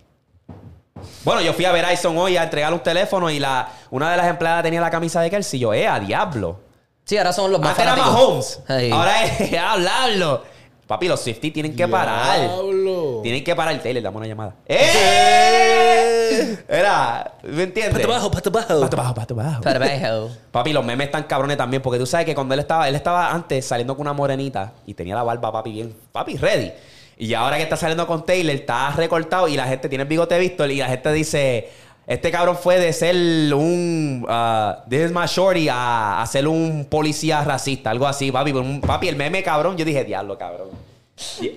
[1.25, 4.27] Bueno, yo fui a Verizon hoy a entregarle un teléfono y la, una de las
[4.27, 5.61] empleadas tenía la camisa de Kelsey.
[5.61, 6.61] Yo, eh, a diablo.
[7.05, 7.97] Sí, ahora son los más Antes era.
[7.97, 8.61] Mahomes.
[8.93, 10.43] Ahora es a hablarlo.
[10.87, 12.41] Papi, los Swifties tienen que parar.
[12.41, 13.21] Diablo.
[13.23, 13.81] Tienen que parar.
[13.83, 14.55] Taylor, dame una llamada.
[14.67, 16.59] ¡Eh!
[16.69, 17.95] Era, ¿me entiendes?
[17.95, 18.81] Pato bajo, pato bajo.
[18.81, 19.63] Pato bajo, pato bajo.
[19.63, 20.31] Perfecto.
[20.51, 23.33] Papi, los memes están cabrones también, porque tú sabes que cuando él estaba, él estaba
[23.33, 26.73] antes saliendo con una morenita y tenía la barba, papi, bien, papi, ready.
[27.17, 30.39] Y ahora que está saliendo con Taylor, está recortado y la gente tiene el bigote
[30.39, 31.71] Víctor y la gente dice,
[32.07, 33.15] este cabrón fue de ser
[33.55, 38.53] un, uh, this is my shorty, a, a ser un policía racista, algo así, papi.
[38.53, 40.69] Un- papi, el meme, cabrón, yo dije, diablo, cabrón.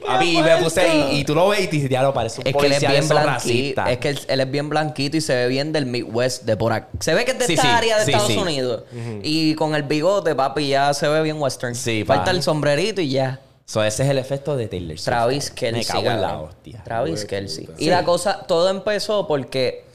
[0.05, 2.55] Papi, y me puse, y, y tú lo ves y dices, diablo, parece un Es
[2.55, 3.89] que él es policía bien racistas.
[3.89, 6.71] Es que él, él es bien blanquito y se ve bien del Midwest, de por
[6.73, 6.87] aquí.
[6.99, 8.37] Se ve que es de Sí, esta sí, área de sí, Estados sí.
[8.37, 8.83] Unidos.
[9.23, 11.73] Y con el bigote, papi, ya se ve bien western.
[11.73, 12.31] Sí, Falta pa.
[12.31, 13.39] el sombrerito y ya.
[13.65, 15.05] So, ese es el efecto de Taylor Swift.
[15.05, 15.85] Travis Me Kelsey.
[15.85, 16.49] cago en la cabrón.
[16.49, 16.83] hostia.
[16.85, 17.67] Travis Kelsey.
[17.79, 17.89] Y Sí.
[17.89, 19.86] la cosa, todo empezó porque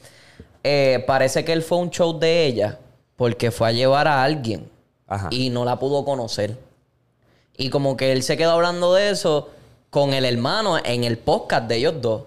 [0.63, 2.79] eh, parece que él fue a un show de ella
[3.15, 4.69] porque fue a llevar a alguien
[5.07, 5.27] Ajá.
[5.31, 6.57] y no la pudo conocer.
[7.57, 9.49] Y como que él se quedó hablando de eso
[9.89, 12.23] con el hermano en el podcast de ellos dos.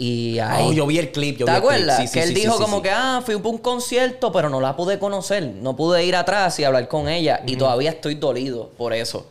[0.00, 0.64] Y ahí.
[0.68, 1.38] Oh, yo vi el clip.
[1.38, 1.98] Yo ¿Te vi el acuerdas?
[1.98, 2.84] Sí, que él sí, dijo sí, como sí.
[2.84, 5.44] que, ah, fui a un concierto, pero no la pude conocer.
[5.44, 7.42] No pude ir atrás y hablar con ella.
[7.46, 9.26] Y todavía estoy dolido por eso.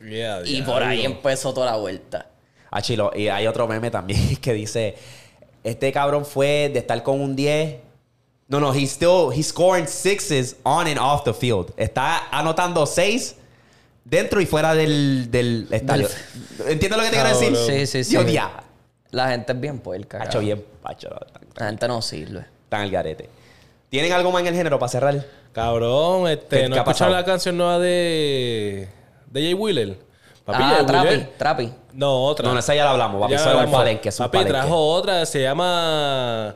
[0.00, 2.26] Yeah, Y por ahí empezó toda la vuelta.
[2.70, 3.10] Ah, chilo.
[3.14, 4.94] Y hay otro meme también que dice:
[5.64, 7.76] Este cabrón fue de estar con un 10.
[8.48, 11.72] No, no, he's still, he's scoring sixes on and off the field.
[11.76, 13.36] Está anotando seis
[14.04, 16.08] dentro y fuera del, del estadio.
[16.66, 17.56] ¿Entiendes lo que te quiero decir?
[17.56, 18.14] Sí, sí, sí.
[18.14, 18.62] Yo, ya.
[19.10, 20.22] La gente es bien puerca.
[20.22, 21.08] Hacho bien, pacho.
[21.56, 22.46] La gente no sirve.
[22.64, 23.28] están al garete.
[23.90, 25.26] ¿Tienen algo más en el género para cerrar?
[25.52, 27.10] Cabrón, ¿Qué- este, qué ¿no ha has pasado?
[27.10, 28.88] escuchado la canción nueva de.
[29.30, 29.98] de Jay Wheeler?
[30.48, 31.72] Papi, ah, Trapi, Trapi.
[31.92, 32.50] No, otra.
[32.50, 33.20] No, esa ya la hablamos.
[33.20, 34.08] Papi, Ya eso es un palenque.
[34.08, 34.52] Es un Papi, palenque.
[34.58, 36.54] trajo otra, se llama.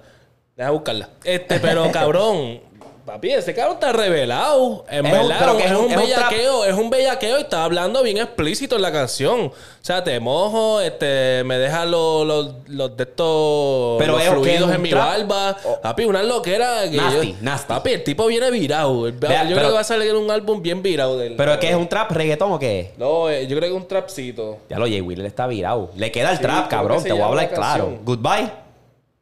[0.57, 1.09] Deja buscarla.
[1.25, 2.61] Este, pero cabrón.
[3.05, 4.85] Papi, ese cabrón está revelado.
[4.89, 7.65] En Es un- verdad, es, es un- es un bellaqueo, es un bellaqueo y está
[7.65, 9.41] hablando bien explícito en la canción.
[9.47, 9.53] O
[9.85, 14.83] sea, te mojo, este, me deja los, los, los de estos Pero los fluidos en
[14.83, 15.57] mi barba.
[15.65, 15.81] Oh.
[15.81, 16.89] Papi, una loquera.
[16.89, 17.69] Que Nasty, yo- nasty.
[17.69, 19.09] Papi, el tipo viene virado.
[19.09, 21.35] Yo pero- creo que va a salir un álbum bien virado de él.
[21.37, 22.93] ¿Pero es que es un trap reggaetón o qué?
[22.99, 24.59] No, eh, yo creo que es un trapcito.
[24.71, 25.91] Ya lo Jay Wheeler está virado.
[25.97, 27.03] Le queda el Sí, trap, ¿cómo cabrón.
[27.03, 27.99] Te voy a hablar la claro.
[28.05, 28.51] Goodbye.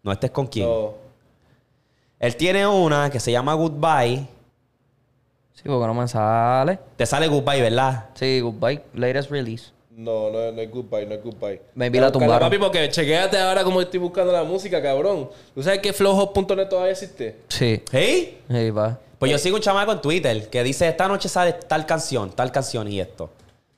[0.02, 0.66] No estés con quién.
[0.68, 0.94] No.
[2.20, 4.26] Él tiene una que se llama Goodbye.
[5.54, 6.78] Sí, porque no me sale.
[6.96, 8.10] Te sale Goodbye, ¿verdad?
[8.14, 8.82] Sí, goodbye.
[8.94, 9.72] Latest release.
[9.90, 11.60] No, no, no es goodbye, no es goodbye.
[11.74, 12.48] Voy a la tumbaron.
[12.48, 15.28] Papi, porque chequéate ahora cómo estoy buscando la música, cabrón.
[15.54, 17.40] ¿Tú sabes que flowhop.net todavía existe?
[17.48, 17.82] Sí.
[17.90, 18.40] ¿Hey?
[18.48, 18.98] Sí, va.
[19.18, 22.50] Pues yo sigo un chamaco en Twitter que dice, esta noche sale tal canción, tal
[22.50, 23.28] canción y esto.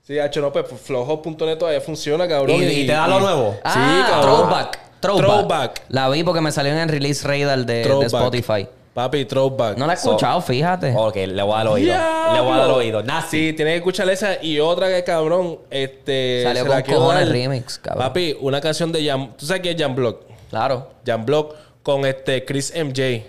[0.03, 2.63] Sí, hacho, no, pues flowhop.net todavía funciona, cabrón.
[2.63, 3.57] Y, y te da lo nuevo.
[3.65, 4.37] Ah, cabrón.
[4.37, 4.82] throwback.
[5.03, 5.27] Throwback.
[5.27, 5.83] Throwback.
[5.89, 7.83] La vi porque me salió en el release radar de.
[8.07, 8.67] Spotify.
[8.95, 9.79] Papi, throwback.
[9.79, 10.93] No la he escuchado, fíjate.
[10.95, 11.95] Ok, le voy a dar oído.
[12.35, 13.03] Le voy a dar oído.
[13.03, 13.49] Nasty.
[13.49, 16.43] Sí, tienes que escuchar esa y otra que cabrón, este...
[16.45, 17.33] Salió se con cojones dar.
[17.33, 18.05] remix, cabrón.
[18.05, 19.31] Papi, una canción de Jam...
[19.39, 20.21] ¿Tú sabes quién es Jam Block?
[20.51, 20.91] Claro.
[21.07, 23.23] Jam Block con este Chris MJ.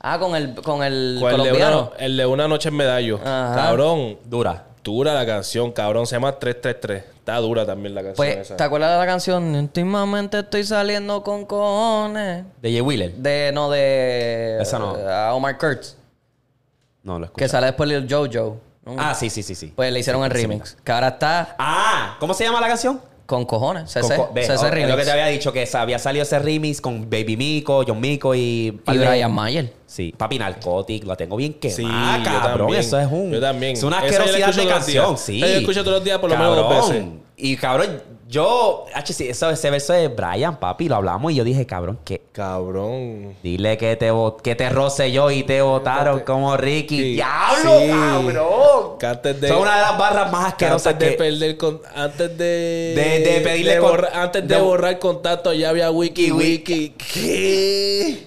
[0.00, 1.90] Ah, con el, con el Con el de, colombiano.
[1.92, 3.18] una, el de Una Noche en Medallo.
[3.24, 3.52] Ajá.
[3.54, 4.64] Cabrón, Dura.
[4.84, 6.06] Dura la canción, cabrón.
[6.06, 7.04] Se llama 333.
[7.18, 8.56] Está dura también la canción Pues, esa.
[8.56, 9.54] ¿te acuerdas de la canción?
[9.54, 12.44] Últimamente estoy saliendo con cojones.
[12.62, 13.12] De Jay Wheeler.
[13.14, 14.58] De, no, de...
[14.60, 14.94] Esa no.
[14.94, 15.96] a Omar Kurtz.
[17.02, 17.44] No, lo escuché.
[17.44, 18.60] Que sale después Lil Jojo.
[18.84, 18.96] ¿no?
[18.98, 19.72] Ah, sí, sí, sí, sí.
[19.74, 20.76] Pues le hicieron el remix.
[20.84, 23.00] Que ahora está Ah, ¿cómo se llama la canción?
[23.26, 23.92] Con cojones.
[23.92, 24.16] Con CC.
[24.16, 24.90] co- ve, CC oh, es remix.
[24.90, 28.34] lo que te había dicho, que había salido ese remix con Baby Miko, John Miko
[28.34, 28.80] y...
[28.86, 29.72] Y Brian Mayer.
[29.86, 32.58] Sí, papi Narcotic, la tengo bien Sí, quemada, yo cabrón.
[32.58, 32.80] también.
[32.80, 33.30] Eso es un.
[33.32, 33.72] Yo también.
[33.74, 35.38] Es una asquerosidad de canción, sí.
[35.38, 37.04] Yo escucho todos los días por lo menos dos veces.
[37.36, 41.44] Y cabrón, Yo, H, sí, eso, ese verso de Brian, papi, lo hablamos y yo
[41.44, 43.36] dije, cabrón, que Cabrón.
[43.42, 44.10] dile que te,
[44.42, 46.96] que te roce yo y te votaron como Ricky.
[46.96, 47.12] Sí.
[47.14, 47.88] ¡Diablo, Sí.
[47.88, 48.98] cabrón!
[48.98, 51.18] Que antes de- Son una de las barras más asquerosas antes de que...
[51.22, 53.78] perder con, antes de De- de pedirle
[54.14, 56.72] antes de, de- borrar contacto ya había wiki Wiki.
[56.72, 58.26] wiki ¿qué?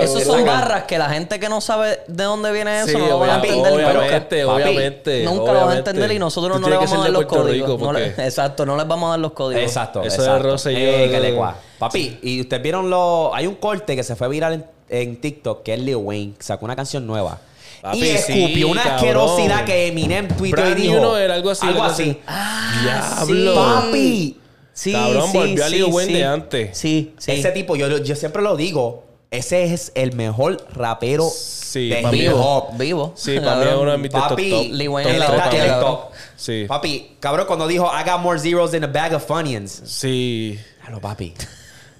[0.00, 3.06] Esos son barras que la gente que no sabe de dónde viene eso Sí, no
[3.06, 3.98] lo van a obviamente, entender nunca.
[4.00, 5.90] obviamente, Papi, obviamente, Nunca lo van a obviamente.
[5.90, 7.70] entender y nosotros Tú no le vamos a dar los Puerto códigos.
[7.70, 9.62] Rico, No le- porque- exacto, no les vamos a dar los códigos.
[9.62, 10.42] Exacto, Eso exacto.
[10.42, 10.78] Rosselló,
[11.10, 11.56] que le de- cua.
[11.78, 13.34] Papi, y ustedes vieron lo...
[13.34, 16.34] Hay un corte que se fue viral en, en TikTok que es Lil Wayne.
[16.38, 17.38] Sacó una canción nueva.
[17.82, 18.96] Papi, y escupió sí, una cabrón.
[18.96, 20.94] asquerosidad que Eminem tuiteó y dijo...
[20.94, 22.18] new no era algo así, Algo así.
[22.26, 23.54] Ah, Diablo.
[23.54, 24.40] Papi.
[24.72, 26.18] Sí, Cabrón, sí, volvió a Lil Wayne sí.
[26.18, 26.76] de antes.
[26.78, 27.32] Sí, sí.
[27.32, 29.04] Ese tipo, yo, yo siempre lo digo,
[29.38, 32.78] ese es el mejor rapero Sí, de hip vivo, hop.
[32.78, 33.12] vivo.
[33.16, 34.66] Sí, para mí es uno de mis top Papi, top.
[34.70, 36.00] Lil Wayne él es la está en el top.
[36.36, 36.64] Sí.
[36.68, 39.82] Papi, cabrón, cuando dijo I got more zeros in a bag of Funyuns.
[39.84, 40.58] Sí.
[40.80, 41.34] Claro, papi.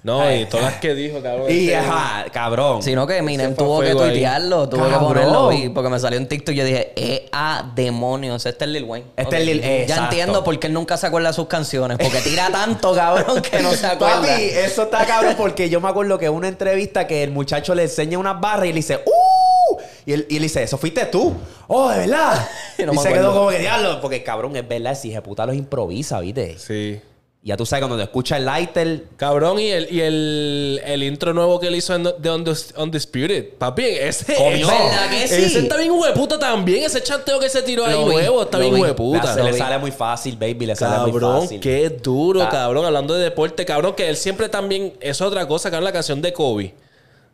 [0.07, 0.43] No, Ay.
[0.43, 1.47] y todas las que dijo, cabrón.
[1.49, 2.81] Y ajá, cabrón.
[2.81, 6.53] Sino que Eminem tuvo que tuitearlo, tuvo que ponerlo y porque me salió en TikTok
[6.55, 9.07] y yo dije, eh, ah, demonios, este es Lil Wayne.
[9.17, 9.41] Este Ok.
[9.41, 10.03] es Lil- Ya exacto.
[10.05, 13.59] entiendo por qué él nunca se acuerda de sus canciones, porque tira tanto, cabrón, que
[13.59, 14.21] no se acuerda.
[14.21, 17.75] Papi, eso está cabrón porque yo me acuerdo que en una entrevista que el muchacho
[17.75, 19.77] le enseña unas barras y le dice, ¡Uh!
[20.05, 21.35] Y él, y él dice, ¿eso fuiste tú?
[21.67, 22.47] ¡Oh, de verdad!
[22.85, 23.13] No y se acuerdo.
[23.31, 26.57] quedó como que diablo, porque cabrón, es verdad, de puta los improvisa, ¿viste?
[26.59, 27.01] Sí.
[27.43, 31.03] Y ya tú sabes, cuando te escucha el lighter, Cabrón, y el, y el, el
[31.03, 33.53] intro nuevo que él hizo en- de Undis- Undisputed.
[33.57, 34.35] Papi, ese.
[34.35, 34.67] Coño.
[34.67, 35.43] ¿Verdad que sí?
[35.43, 36.83] Ese está bien hueputa también.
[36.83, 39.33] Ese chanteo que se tiró ahí vi, nuevo está bien hueputa.
[39.33, 41.59] se le sale muy fácil, baby, le sale muy Cabrón, fácil.
[41.61, 42.49] qué duro, Ah.
[42.49, 42.85] cabrón.
[42.85, 44.93] Hablando de deporte, cabrón, que él siempre también.
[44.99, 46.73] Es otra cosa, cabrón, la canción de Kobe.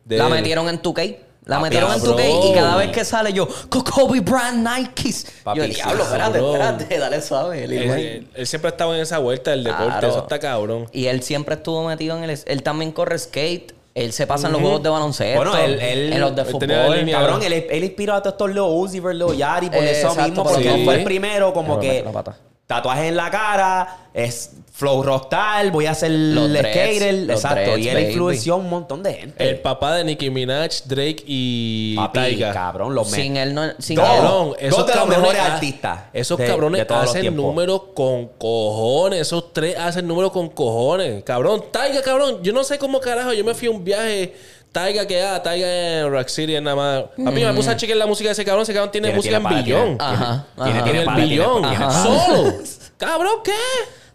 [0.04, 0.34] De La él.
[0.34, 1.16] metieron en 2K.
[1.46, 2.16] La metieron en cabrón.
[2.18, 5.26] 2K y cada vez que sale yo, Kobe Brand Nikes.
[5.44, 7.64] Papi, yo, diablo, espérate, espérate, dale suave.
[7.64, 9.86] Él, él- él siempre estaba en esa vuelta del deporte.
[9.88, 10.08] Claro.
[10.08, 10.88] Eso está cabrón.
[10.92, 12.38] Y él siempre estuvo metido en el...
[12.46, 13.74] Él también corre skate.
[13.94, 15.36] Él se pasa en los juegos de baloncesto.
[15.36, 17.06] Bueno, él- él- en los de fútbol.
[17.10, 20.22] Cabrón, él, él inspiró a todos estos Lil Uzi Lil Yari por Eh, eso exacto,
[20.30, 20.84] mismo, porque sí.
[20.84, 22.36] fue el primero como que metí la pata.
[22.66, 27.36] Tatuajes en la cara, es flow rockstar, voy a ser Los el dreads, skater, los
[27.36, 28.06] exacto, dreads, y él baby.
[28.08, 29.48] influenció a un montón de gente.
[29.48, 32.52] El papá de Nicki Minaj, Drake y Papi, Tyga.
[32.52, 33.62] cabrón, los Sin él no...
[33.78, 34.08] Sin Dos.
[34.08, 37.04] él- Cabrón, Dos esos de los cabrones mejores ha- artistas Esos de- cabrones de los
[37.10, 39.20] hacen números con cojones.
[39.20, 41.22] Esos tres hacen números con cojones.
[41.22, 42.42] Cabrón, Taiga, cabrón.
[42.42, 43.32] Yo no sé cómo carajo.
[43.32, 44.34] Yo me fui a un viaje.
[44.74, 47.04] Taiga que ah, Taiga en Rock City es nada más.
[47.24, 48.64] Papi, me puse a chequear la música de ese cabrón.
[48.64, 49.98] Ese cabrón tiene, Tiene- música tiene en para- billón.
[49.98, 50.84] tiene- Ajá, tiene- ajá.
[50.84, 51.62] tiene en el para- tiene- billón.
[51.62, 51.86] tiene Ajá.
[51.86, 52.52] para- Solo.
[52.98, 53.52] cabrón, ¿qué?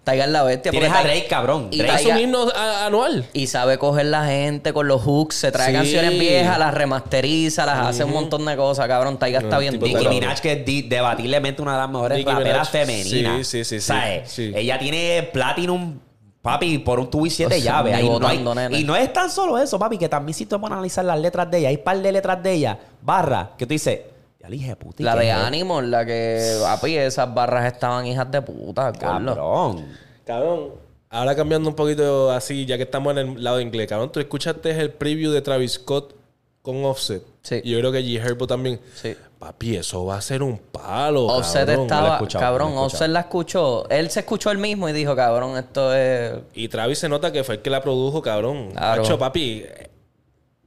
[0.04, 0.72] Taiga es la bestia.
[0.72, 1.68] Tienes porque a Taiga- Drake, cabrón.
[1.72, 2.02] Y Drake.
[2.04, 3.26] Es un himno a- anual.
[3.32, 5.74] Y sabe coger la gente con los hooks, se trae Sí.
[5.74, 9.18] canciones viejas, las remasteriza, las hace un montón de cosas, cabrón.
[9.18, 10.10] Taiga está bien tipo Nicki duro.
[10.10, 12.86] Minaj, que es di- debatiblemente una de las mejores Nicki raperas Minaj.
[12.88, 13.38] femeninas.
[13.48, 13.88] Sí, sí, sí, sí.
[13.88, 14.30] ¿Sabes?
[14.32, 14.52] Sí.
[14.56, 16.00] Ella tiene Platinum,
[16.42, 17.96] papi, por un tubo y siete O sea, llaves.
[17.96, 20.72] Ahí no hay- y no es tan solo eso, papi, que también si tú vas
[20.72, 23.66] a analizar las letras de ella, hay un par de letras de ella, barra, que
[23.66, 24.00] tú dices,
[24.40, 25.02] ya le dije, puta.
[25.02, 25.32] ¿y La de?
[25.32, 29.00] Animal, la que, papi, esas barras estaban hijas de puta, gordo.
[29.00, 29.86] Cabrón.
[30.26, 30.70] Cabrón,
[31.10, 34.70] ahora cambiando un poquito así, ya que estamos en el lado inglés, cabrón, tú escuchaste
[34.72, 36.16] el preview de Travis Scott
[36.62, 37.24] con Offset.
[37.42, 37.62] Sí.
[37.64, 38.80] Y yo creo que G Herbo también.
[38.96, 39.16] Sí.
[39.40, 41.26] Papi, eso va a ser un palo.
[41.26, 41.84] Offset cabrón.
[41.84, 42.78] estaba, escuchado, cabrón.
[42.78, 43.90] Offset la escuchó.
[43.90, 46.34] Él se escuchó él mismo y dijo, cabrón, esto es...
[46.54, 48.72] Y Travis se nota que fue el que la produjo, cabrón.
[48.72, 49.02] Claro.
[49.04, 49.66] Hacho, papi,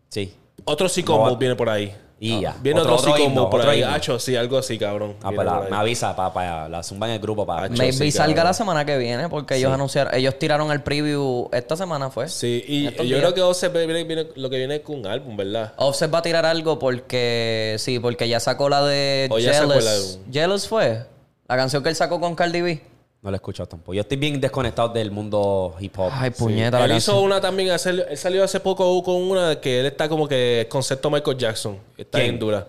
[0.08, 0.34] Sí.
[0.64, 1.94] otro psicombo No, viene por ahí.
[2.24, 2.54] Y ya.
[2.62, 3.82] Viene otro, himno, psicombo por otro ahí.
[3.82, 5.16] Hacho, sí, algo así, cabrón.
[5.22, 7.64] Ah, pues la- por me avisa para la zumba en el grupo para.
[7.64, 8.48] Hacho, Maybe sí, salga cabrón.
[8.50, 12.28] la semana que viene porque ellos anunciaron, ellos tiraron el preview esta semana fue.
[12.28, 13.18] Sí, y yo días.
[13.20, 15.72] creo que Offset viene, viene- lo que viene es con un álbum, ¿verdad?
[15.78, 19.70] Offset va a tirar algo porque sí, porque ya sacó la de O ya sacó
[19.72, 19.84] Jealous.
[19.84, 20.32] el álbum.
[20.32, 21.06] Jealous fue
[21.48, 22.82] la canción que él sacó con Cardi B.
[23.22, 23.94] No lo he escuchado tampoco.
[23.94, 26.10] Yo estoy bien desconectado del mundo hip hop.
[26.12, 27.24] Ay, puñeta la Él hizo canción.
[27.24, 31.38] una también, él salió hace poco con una que él está como que concepto Michael
[31.38, 31.78] Jackson.
[31.96, 32.30] Está ¿Quién?
[32.32, 32.66] bien dura.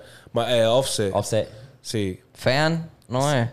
[0.50, 1.12] Eh, Offset.
[1.14, 1.50] Offset.
[1.82, 2.20] Sí.
[2.34, 3.50] Fean, ¿no es?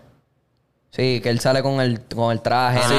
[0.90, 2.94] Sí, que él sale con el, con el traje Sí,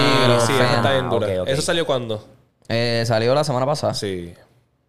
[0.48, 1.28] sí, está bien dura.
[1.46, 2.26] ¿Eso salió cuándo?
[2.70, 3.94] Eh, salió la semana pasada.
[3.94, 4.34] Sí.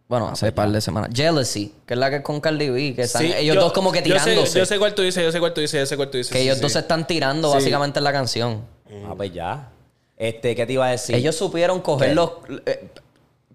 [0.08, 1.10] Bueno, hace un par de semanas.
[1.12, 3.72] Jealousy, que es la que es con Cardi B, que están Sí, ellos yo- dos
[3.72, 4.58] como que yo sé- tirándose.
[4.58, 6.32] Yo sé, cuál tú dices, yo sé cuál tú dices, yo sé cuál tú dices.
[6.32, 6.62] que sí, ellos sí.
[6.62, 7.54] dos se están tirando Sí.
[7.54, 8.64] básicamente en la canción.
[9.08, 9.70] Ah, pues ya.
[10.16, 11.14] Este, ¿qué te iba a decir?
[11.16, 12.14] Ellos supieron coger ¿Qué?
[12.14, 12.30] los...
[12.66, 12.88] eh,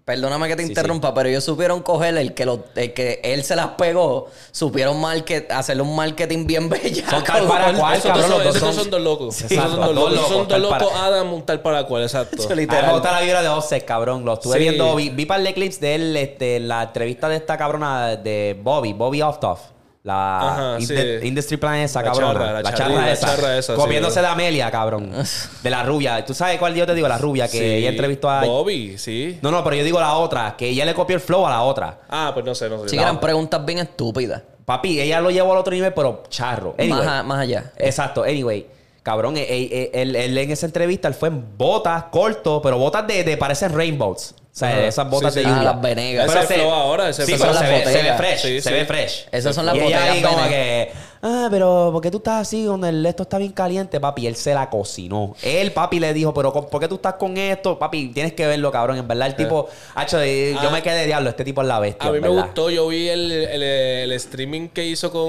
[0.04, 3.44] perdóname que te Sí, interrumpa, pero ellos supieron coger el que, lo, el que él
[3.44, 4.28] se las pegó.
[4.52, 7.08] Supieron market, hacerle un marketing bien bella.
[7.10, 9.42] Son tal para cual, Esos cabrón, son, dos esos dos son- son dos locos.
[9.42, 10.12] Exacto, Esos son dos locos.
[10.14, 10.78] locos, Son dos locos.
[10.92, 12.36] para- Adam, un tal para cual, exacto.
[12.48, 14.24] Mí me gusta la vibra de Offset, cabrón.
[14.24, 14.60] Lo estuve Sí.
[14.60, 18.58] viendo, vi, vi par de clips de él, este, la entrevista de esta cabrona de
[18.62, 19.60] Bobby, Bobby Oftoff.
[20.04, 20.94] La Ajá, sí.
[21.24, 23.26] Industry Plan esa, La charra, la la, charra- charra, la esa.
[23.26, 24.28] charra esa, sí, Comiéndose ¿verdad?
[24.30, 25.12] de Amelia, cabrón.
[25.62, 26.24] De la rubia.
[26.24, 27.08] ¿Tú sabes cuál yo te digo?
[27.08, 27.64] La rubia, que Sí.
[27.64, 28.44] ella entrevistó a...
[28.44, 29.38] Bobby, sí.
[29.42, 30.54] No, no, pero yo digo la otra.
[30.56, 31.98] Que ella le copió el flow a la otra.
[32.08, 32.90] Ah, pues no sé, no sé.
[32.90, 34.42] Sí, eran preguntas bien estúpidas.
[34.64, 36.74] Papi, ella lo llevó al otro nivel, pero charro.
[36.78, 37.04] Anyway.
[37.04, 37.72] Más, más allá.
[37.76, 38.66] Exacto, anyway.
[39.02, 43.06] Cabrón, eh, eh, él, él en esa entrevista él fue en botas, corto, pero botas
[43.06, 44.34] de, de parecen rainbows.
[44.58, 44.86] O sea, Ajá.
[44.88, 45.50] esas botas Sí, de sí.
[45.52, 45.60] lluvia.
[45.70, 46.24] Ah, las venegas.
[46.26, 48.60] Ese Pero es se- flow ahora, ese sí, es pero se ve, se fresh, Sí,
[48.60, 48.74] se sí.
[48.74, 49.26] ve fresh.
[49.30, 50.92] Esas son las y ella botellas ahí como que,
[51.22, 54.26] ah, pero ¿por qué tú estás así donde el esto está bien caliente, papi?
[54.26, 55.36] Él se la cocinó.
[55.42, 57.78] Él, papi, le dijo, pero ¿por qué tú estás con esto?
[57.78, 58.98] Papi, tienes que verlo, cabrón.
[58.98, 60.72] En verdad, el tipo, hacho, eh, yo Ah.
[60.72, 62.46] me quedé de diablo, este tipo es la bestia, A mí me verdad.
[62.46, 65.22] gustó, yo vi el, el, el streaming que hizo con,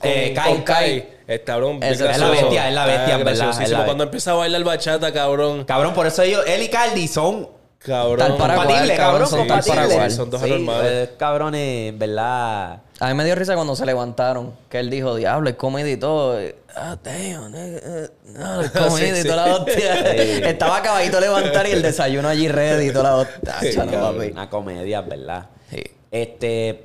[0.00, 0.50] con, Eh, Kai.
[0.54, 1.08] con Kai.
[1.26, 4.04] El cabrón, Ese- es la bestia, es la bestia, Ah, en verdad, es la Cuando
[4.04, 5.64] empieza a bailar bachata, cabrón.
[5.66, 7.48] Cabrón, por eso ellos, él y Cardi son
[7.84, 8.18] Cabrón.
[8.18, 9.96] Tal para cual, compatibles, cabrón, cabrón, son tal para compatibles.
[9.96, 10.10] cual.
[10.12, 10.90] Son dos Sí, anormales.
[10.92, 12.80] eh, cabrones, en verdad.
[13.00, 14.52] A mí me dio risa cuando se levantaron.
[14.68, 16.38] Que él dijo, diablo, es comida y todo.
[16.76, 20.00] Ah, damn, nigga, eh, no, es comida y Sí, toda la hostia.
[20.48, 23.72] Estaba acabadito de levantar y el desayuno allí ready y toda la hostia.
[23.74, 24.30] Chalo, papi.
[24.30, 25.46] Una comedia, ¿verdad?
[25.70, 25.82] Sí.
[26.10, 26.84] Este.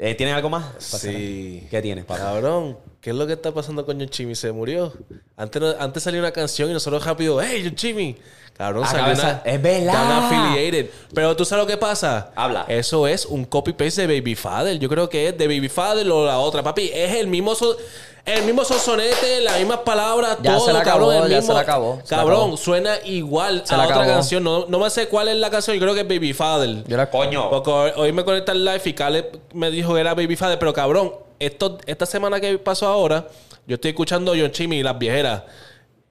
[0.00, 0.64] Eh, ¿Tienen algo más?
[0.78, 1.66] Sí.
[1.70, 2.20] ¿Qué tienes, papá?
[2.20, 4.34] Cabrón, ¿qué es lo que está pasando con John Chimmy?
[4.34, 4.92] Se murió.
[5.36, 8.16] Antes, antes salió una canción y nosotros rápido, ¡Hey, John Chimmy!
[8.56, 9.42] Cabrón, salió una.
[9.44, 9.92] es verdad.
[9.92, 10.90] Tan affiliated.
[11.14, 12.30] Pero tú sabes lo que pasa.
[12.34, 12.66] Habla.
[12.68, 14.78] Eso es un copy-paste de Baby Father.
[14.78, 16.62] Yo creo que es de Baby Father o la otra.
[16.62, 17.54] Papi, es el mismo.
[17.54, 17.76] so-
[18.24, 21.24] el mismo sonsonete, las mismas palabras, Ya todo, se la acabó, cabrón.
[21.24, 22.56] el ya mismo- se la acabó, se la Cabrón, acabó.
[22.56, 24.12] suena igual Se a la otra acabó.
[24.14, 24.44] canción.
[24.44, 25.76] No, no me sé cuál es la canción.
[25.76, 26.84] Yo creo que es Baby Father.
[26.86, 27.50] Yo la Coño.
[27.50, 30.58] Porque hoy, hoy me conecté al live y Caleb me dijo que era Baby Father.
[30.58, 33.26] Pero cabrón, esto, esta semana que pasó ahora,
[33.66, 35.42] yo estoy escuchando John Chimmy y las viejeras.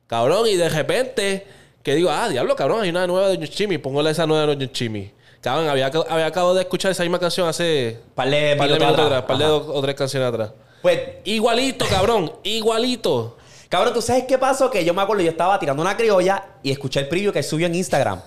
[0.08, 1.46] Cabrón, y de repente,
[1.84, 3.78] que digo, ah, diablo, cabrón, hay una nueva de John Chimmy.
[3.78, 5.12] Póngale esa nueva de John Chimmy.
[5.42, 8.94] Cabrón, había, había acabado de escuchar esa misma canción hace Par de par de minutos
[8.94, 9.06] atrás.
[9.06, 10.50] atrás, par de dos o tres canciones atrás.
[10.82, 13.38] Pues, Igualito, cabrón, igualito.
[13.68, 14.70] cabrón, ¿tú sabes qué pasó?
[14.70, 17.66] Que yo me acuerdo, yo estaba tirando una criolla y escuché el preview que subió
[17.68, 18.22] en Instagram.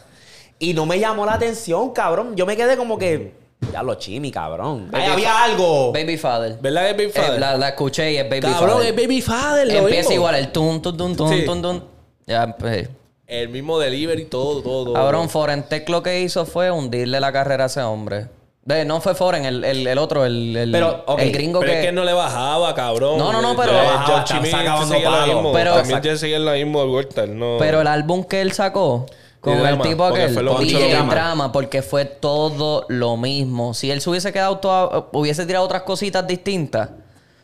[0.58, 2.36] Y no me llamó la atención, cabrón.
[2.36, 3.40] Yo me quedé como que.
[3.72, 4.90] Ya lo chimi, cabrón.
[4.92, 5.92] Ahí había fa- algo.
[5.92, 6.58] Baby Father.
[6.60, 7.40] ¿Verdad que es Baby Eh, Father?
[7.40, 8.88] la, la escuché y es Baby cabrón, Father.
[8.88, 10.14] es Baby Father, lo Empieza mismo.
[10.14, 11.44] igual el tun, tun, tun, tun, Sí.
[11.44, 11.84] tun, tun.
[12.26, 12.88] Ya, pues.
[13.26, 14.84] El mismo delivery, todo, todo.
[14.86, 14.94] todo.
[14.94, 18.26] Cabrón, Forentec lo que hizo fue hundirle la carrera a ese hombre.
[18.64, 21.80] De, no fue Foren, el, el, el otro, el, el, Pero, el gringo Pero que...
[21.80, 23.18] es que no le bajaba, cabrón.
[23.18, 25.52] No, no, no, pero- Le bajaba, seguía lo mismo.
[25.52, 27.26] Pero- También la misma vuelta.
[27.26, 27.56] No...
[27.58, 29.06] Pero el álbum que él sacó
[29.40, 31.12] con el Drama, tipo porque aquel, fue lo DJ drama.
[31.12, 31.52] drama.
[31.52, 33.74] porque fue todo lo mismo.
[33.74, 36.90] Si él se hubiese quedado toda- hubiese tirado otras cositas distintas,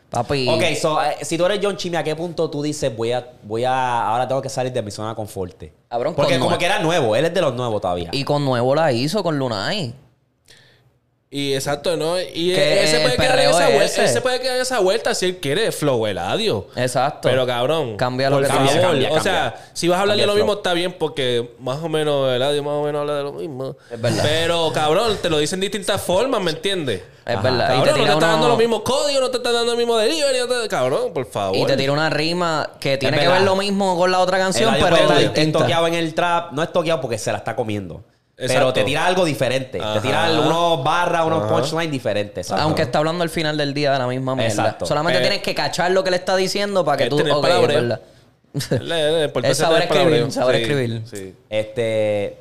[0.09, 0.47] papi.
[0.47, 3.27] Ok, so, eh, si tú eres John Chimmy, ¿a qué punto tú dices voy a,
[3.43, 5.61] voy a, ahora tengo que salir de mi zona de confort?
[6.15, 8.09] Porque con como que era nuevo, él es de los nuevos todavía.
[8.13, 9.93] Y con nuevo la hizo con Lunay.
[11.31, 12.19] Y exacto, ¿no?
[12.19, 13.85] Y Que él, se puede quedar en esa es vuelta.
[13.85, 14.01] ese.
[14.03, 16.65] Él se puede quedar en esa vuelta si él quiere flow eladio.
[16.75, 17.29] Exacto.
[17.29, 17.97] Pero cabrón.
[17.97, 18.67] Cambia lo que favor.
[18.81, 19.21] Cambia, O cambia.
[19.21, 22.63] sea, si vas a hablar de lo mismo, está bien porque más o menos Eladio
[22.63, 23.75] más o menos habla de lo mismo.
[23.91, 24.23] Es verdad.
[24.27, 27.03] Pero cabrón, te lo dicen de distintas formas, ¿me entiendes?
[27.23, 27.41] Es Ajá.
[27.43, 27.67] verdad.
[27.67, 29.51] Cabrón, y te no te tira está dando uno- los mismos códigos, no te está
[29.51, 30.39] dando el mismo delivery.
[30.39, 31.55] no te- Cabrón, por favor.
[31.55, 33.35] Y te tira una rima que tiene que verdad.
[33.37, 35.59] ver lo mismo con la otra canción, Eladio pero distinta.
[35.59, 36.53] toqueado en el trap.
[36.53, 38.01] No es toqueado porque se la está comiendo.
[38.47, 39.79] Pero te tira algo diferente.
[39.81, 39.95] Ajá.
[39.95, 42.47] Te tira unos barras, unos punchlines diferentes.
[42.47, 42.63] ¿sabes?
[42.63, 44.49] Aunque está hablando al final del día de la misma mierda.
[44.63, 44.85] Exacto.
[44.85, 47.17] Solamente Eh, tienes que cachar lo que le está diciendo para que es tú...
[47.17, 48.01] tener ok, es verdad.
[48.71, 50.31] Le- le- importancia Es saber tener escribir, palabreo.
[50.31, 51.01] saber Sí, escribir.
[51.05, 51.35] Sí.
[51.49, 52.37] Este.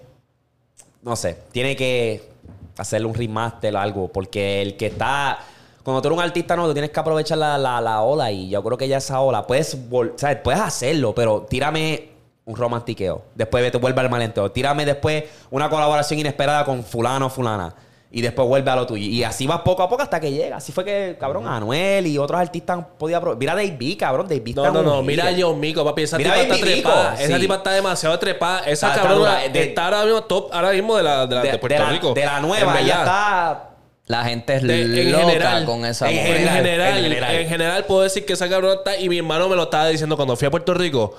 [1.02, 1.36] No sé.
[1.52, 2.28] Tiene que
[2.76, 4.08] hacerle un remaster o algo.
[4.08, 5.38] Porque el que está.
[5.82, 8.30] Cuando tú eres un artista nuevo, tú tienes que aprovechar la, la, la ola.
[8.30, 9.46] Y yo creo que ya esa ola.
[9.46, 10.38] Puedes, vol- ¿sabes?
[10.42, 12.10] puedes hacerlo, pero tírame
[12.48, 13.22] un romantiqueo.
[13.34, 14.50] Después te vuelve al malenteo.
[14.50, 17.74] Tírame después una colaboración inesperada con fulano o fulana.
[18.10, 19.04] Y después vuelve a lo tuyo.
[19.04, 20.56] Y así vas poco a poco hasta que llega.
[20.56, 23.38] Así fue que, cabrón, Anuel y otros artistas han podido aprovechar.
[23.38, 24.26] Mira a David, cabrón.
[24.26, 25.00] David No, está no, no.
[25.00, 25.34] un Mira a.
[25.38, 26.04] John Mico, papi.
[26.04, 27.14] Esa Mira tipa a está trepada.
[27.22, 27.40] Esa sí.
[27.42, 28.60] tipa está demasiado trepada.
[28.60, 29.48] Esa Está- está cabrona dura.
[29.52, 31.84] De- está ahora mismo top, ahora mismo de la de, la- de de, Puerto de
[31.84, 32.14] la, Rico.
[32.14, 33.64] de la nueva, ya está.
[34.06, 37.46] La gente es De- en loca general, con esa en general, general, en en general,
[37.46, 37.84] general.
[37.84, 38.96] puedo decir que esa cabrona está.
[38.96, 41.14] Y mi hermano me lo estaba diciendo cuando fui a Puerto Rico.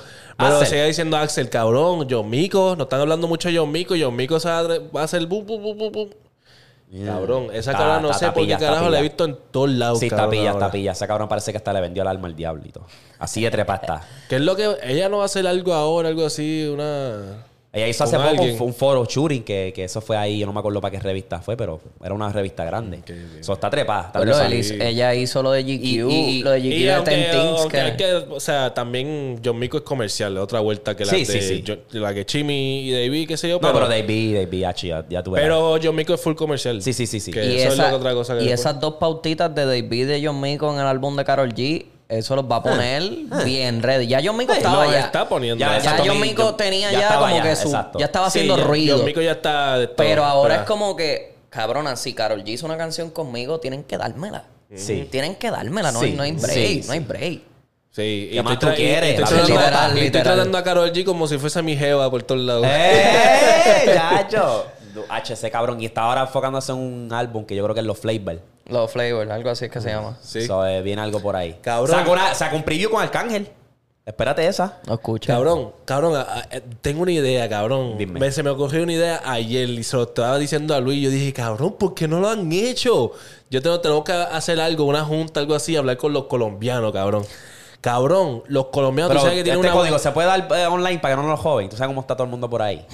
[0.48, 0.68] Axel.
[0.68, 2.76] seguía diciendo Axel, cabrón, John Mico.
[2.78, 3.96] No están hablando mucho de John Mico.
[4.00, 6.10] John Mico se va a, va a hacer bum, bum, bum, bum, bum.
[7.06, 10.00] Cabrón, esa Está- cabrona no sé por qué carajo la he visto en todos lados.
[10.00, 10.66] Sí, está cabrón, pilla, ahora.
[10.66, 10.92] está pilla.
[10.94, 12.84] Esa cabrón parece que hasta le vendió el alma al diablito.
[13.20, 14.02] Así de trepa está.
[14.28, 17.88] ¿Qué es lo que ella no va a hacer algo ahora, algo así, una Ella
[17.88, 20.58] hizo hace poco un, un foro shooting, que, que eso fue ahí, yo no me
[20.60, 23.02] acuerdo para qué revista fue, pero era una revista grande.
[23.40, 24.08] Eso está trepada.
[24.08, 24.50] está Pues trepada.
[24.50, 27.32] Liz- ella hizo lo de GQ, Y- y- lo de GQ Y de aunque, Ten
[27.32, 30.96] Things, aunque que- hay que, o sea, también John Mico es comercial, es otra vuelta
[30.96, 31.64] que la Sí, de sí, sí.
[31.68, 34.88] John- la que Chimi y David, qué sé yo, No, pero, pero David, David, H,
[34.88, 35.46] ya, ya tú verás.
[35.46, 36.82] pero John Mico es full comercial.
[36.82, 37.32] Sí, sí, sí, sí.
[37.32, 39.66] Que y, eso esa- lo que otra cosa que y después- esas dos pautitas de
[39.68, 42.64] David y de John Mico en el álbum de Carol G, eso los va a
[42.64, 43.04] poner
[43.46, 44.08] bien ready.
[44.08, 45.00] Ya John Mico estaba lo ya.
[45.02, 45.58] está poniendo.
[45.60, 48.00] Ya, Ya exacto, John mi- Mico tenía ya estaba como que su, exacto.
[48.00, 49.04] ya estaba Sí, haciendo ruido.
[49.04, 49.96] Mico ya está de todo.
[49.96, 53.98] pero ahora es como que, cabrona, si Carol G hizo una canción conmigo, tienen que
[53.98, 54.44] dármela.
[54.76, 55.08] Sí.
[55.10, 57.06] Tienen que dármela, no, Sí, hay- no hay break, sí, no hay sí.
[57.06, 57.42] break.
[57.92, 59.10] Sí, ¿Qué más estoy tú tra- quieres?
[59.20, 60.24] estoy tratando- literal, y estoy literal.
[60.36, 62.66] tratando a Karol G como si fuese mi jeva por todos lados.
[62.70, 63.86] ¡Eh!
[63.94, 64.66] ¡Chacho!
[65.10, 65.82] H, ese cabrón.
[65.82, 68.42] Y está ahora enfocándose en un álbum que yo creo que es Los Flavor.
[68.70, 70.18] Los flavors, algo así es que se llama.
[70.22, 70.46] Sí.
[70.46, 71.58] So, eh, viene algo por ahí.
[71.62, 71.98] Cabrón.
[71.98, 73.50] Saca, una- saca un preview con Arcángel.
[74.06, 74.80] Espérate esa.
[74.88, 75.32] No escucha.
[75.34, 77.96] Cabrón, cabrón, a- a- eh, tengo una idea, cabrón.
[77.98, 78.20] Dime.
[78.20, 81.04] Me- se me ocurrió una idea ayer y se lo estaba diciendo a Luis.
[81.04, 83.12] Yo dije, cabrón, ¿por qué no lo han hecho?
[83.52, 87.24] Yo tengo, tengo que hacer algo, una junta, algo así, hablar con los colombianos, cabrón.
[87.82, 89.72] Cabrón, los colombianos, Pero tú sabes que este tienen una...
[89.80, 91.70] código se puede dar eh, online para que no nos joven.
[91.70, 92.86] Tú sabes cómo está todo el mundo por ahí.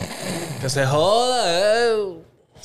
[0.61, 1.84] Que se joda, eh.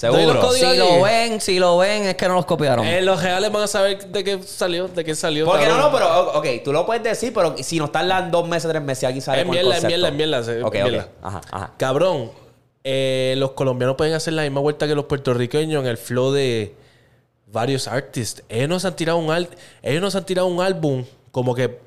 [0.01, 0.23] Seguro.
[0.35, 2.87] Doy los Si lo ven, si lo ven, es que no los copiaron.
[2.87, 5.45] Eh, los reales van a saber de qué salió, de qué salió.
[5.45, 8.71] Porque no, no, pero ok, tú lo puedes decir, pero si nos tardan dos meses,
[8.71, 10.13] tres meses, aquí sale con el concepto.
[10.13, 10.89] mierda, se- Ok, es ok.
[10.91, 11.09] mierda.
[11.23, 11.73] Ajá, ajá.
[11.77, 12.31] Cabrón,
[12.83, 16.75] eh, los colombianos pueden hacer la misma vuelta que los puertorriqueños en el flow de
[17.47, 18.43] varios artists.
[18.49, 19.49] Ellos nos han tirado un, al-
[19.83, 21.79] ellos nos han tirado un álbum como que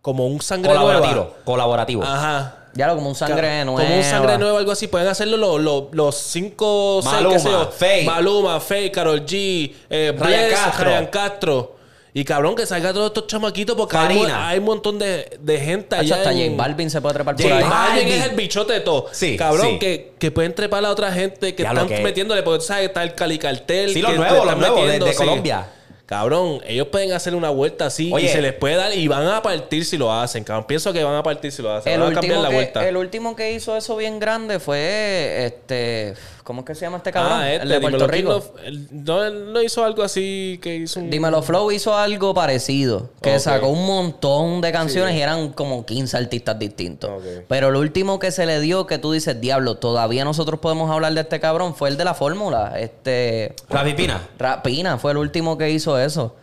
[0.00, 1.14] como un sangre Colaborativo.
[1.14, 1.30] nueva.
[1.44, 2.02] Colaborativo.
[2.02, 2.57] Ajá.
[2.74, 3.82] Ya lo como un sangre nueva.
[3.82, 4.86] Como un sangre nueva, algo así.
[4.88, 7.70] Pueden hacerlo los, los, los cinco, seis, Maluma, qué sé yo.
[7.70, 8.04] Faye.
[8.04, 10.84] Maluma, Faye, Karol G, eh, Ryan Bless, Castro.
[10.84, 11.74] Ryan Castro.
[12.14, 14.48] Y cabrón, que salga todos estos chamaquitos porque hay, mu- Farina.
[14.48, 16.16] hay un montón de, de gente allá.
[16.16, 17.62] hasta en- J Balvin se puede trepar por J ahí.
[17.62, 17.98] Balvin.
[17.98, 19.06] Alguien es el bichote de todo.
[19.12, 19.78] Sí, Cabrón, sí.
[19.78, 22.64] Que, que pueden trepar a otra gente que Ya lo están que- metiéndole, porque tú
[22.64, 23.92] sabes, está el Cali Cartel.
[23.92, 25.18] Sí, los nuevos, los están nuevos, de- metiendo, de sí.
[25.18, 25.68] Colombia.
[26.08, 28.24] Cabrón, ellos pueden hacer una vuelta así Oye.
[28.24, 30.42] y se les puede dar y van a partir si lo hacen.
[30.42, 31.92] Cabrón, pienso que van a partir si lo hacen.
[31.92, 32.88] El van a cambiar último, la que, vuelta.
[32.88, 36.14] el último que hizo eso bien grande fue este.
[36.48, 37.40] ¿Cómo es que se llama este cabrón?
[37.40, 38.40] Ah, este, el de Puerto Rico.
[38.64, 41.10] King, no, él- no, hizo algo así que hizo un...
[41.10, 43.10] Dímelo Flow hizo algo parecido.
[43.20, 47.10] Que sacó un montón de canciones y eran como 15 artistas distintos.
[47.48, 51.12] Pero el último que se le dio, que tú dices, diablo, todavía nosotros podemos hablar
[51.12, 52.80] de este cabrón, fue el de la fórmula.
[52.80, 53.54] Este.
[53.68, 54.18] Rafi Pina.
[54.38, 56.34] Rapina fue el último que hizo eso.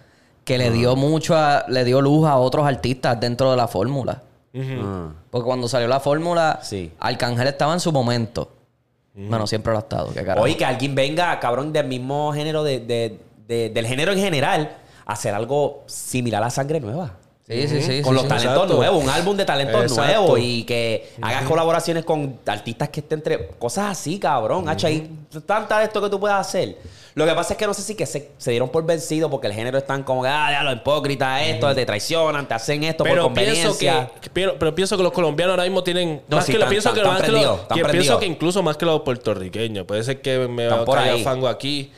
[0.43, 4.21] Que le dio mucho a- le dio luz a otros artistas dentro de la fórmula.
[4.55, 5.09] Ah.
[5.31, 6.91] Porque cuando salió la fórmula, Sí.
[6.99, 8.51] Arcángel estaba en su momento.
[9.15, 10.09] Bueno, siempre lo ha estado.
[10.13, 10.41] qué carajo.
[10.43, 14.77] Oye, que alguien venga, cabrón, del mismo género, de, de- de- del género en general,
[15.05, 17.17] a hacer algo similar a Sangre Nueva.
[17.47, 18.01] Sí, sí, sí.
[18.01, 18.27] con sí, los sí.
[18.27, 18.73] talentos Exacto.
[18.75, 20.03] nuevos, un álbum de talentos Exacto.
[20.21, 24.67] nuevos y que hagas colaboraciones con artistas que estén entre cosas así, cabrón.
[24.67, 25.07] Hacho, hay
[25.45, 26.77] tanta de esto que tú puedes hacer.
[27.13, 29.47] Lo que pasa es que no sé si que se, se dieron por vencidos porque
[29.47, 33.03] el género están como que, ah, ya lo hipócritas, esto, te traicionan, te hacen esto
[33.03, 34.11] Pero por pienso conveniencia.
[34.19, 36.67] que, pero, pero pienso que los colombianos ahora mismo tienen No, más sí, que lo
[36.67, 39.85] pienso que están más que pienso que incluso más que los puertorriqueños.
[39.85, 41.91] Puede ser que me caiga fango aquí,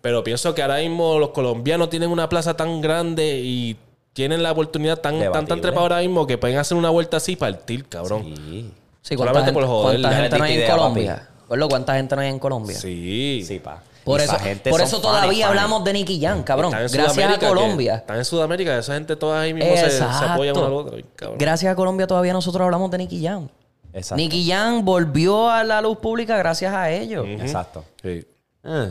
[0.00, 3.76] pero pienso que ahora mismo los colombianos tienen una plaza tan grande y
[4.12, 7.32] tienen la oportunidad tan tan tan trepada ahora mismo que pueden hacer una vuelta así
[7.32, 8.24] y partir, cabrón.
[8.24, 11.28] Sí, Sí, ¿cuánta Solamente gente, por joder, cuánta gente no hay en Colombia?
[11.68, 12.78] ¿cuánta gente no hay en Colombia?
[12.78, 13.42] Sí.
[13.44, 13.82] sí, pa.
[14.04, 14.36] Por Y eso,
[14.68, 15.62] por eso todavía fanes.
[15.62, 16.72] hablamos de Nicky Jam, cabrón.
[16.72, 17.94] Gracias a Sudamérica, Colombia.
[17.96, 20.98] Están en Sudamérica, esa gente toda ahí mismo se, se apoyan una a la otra.
[21.14, 21.38] cabrón.
[21.38, 23.48] Gracias a Colombia todavía nosotros hablamos de Nicky Jam.
[23.92, 24.16] Exacto.
[24.16, 27.26] Nicky Jam volvió a la luz pública gracias a ellos.
[27.28, 27.84] Exacto.
[28.02, 28.24] Sí.
[28.64, 28.88] Ah.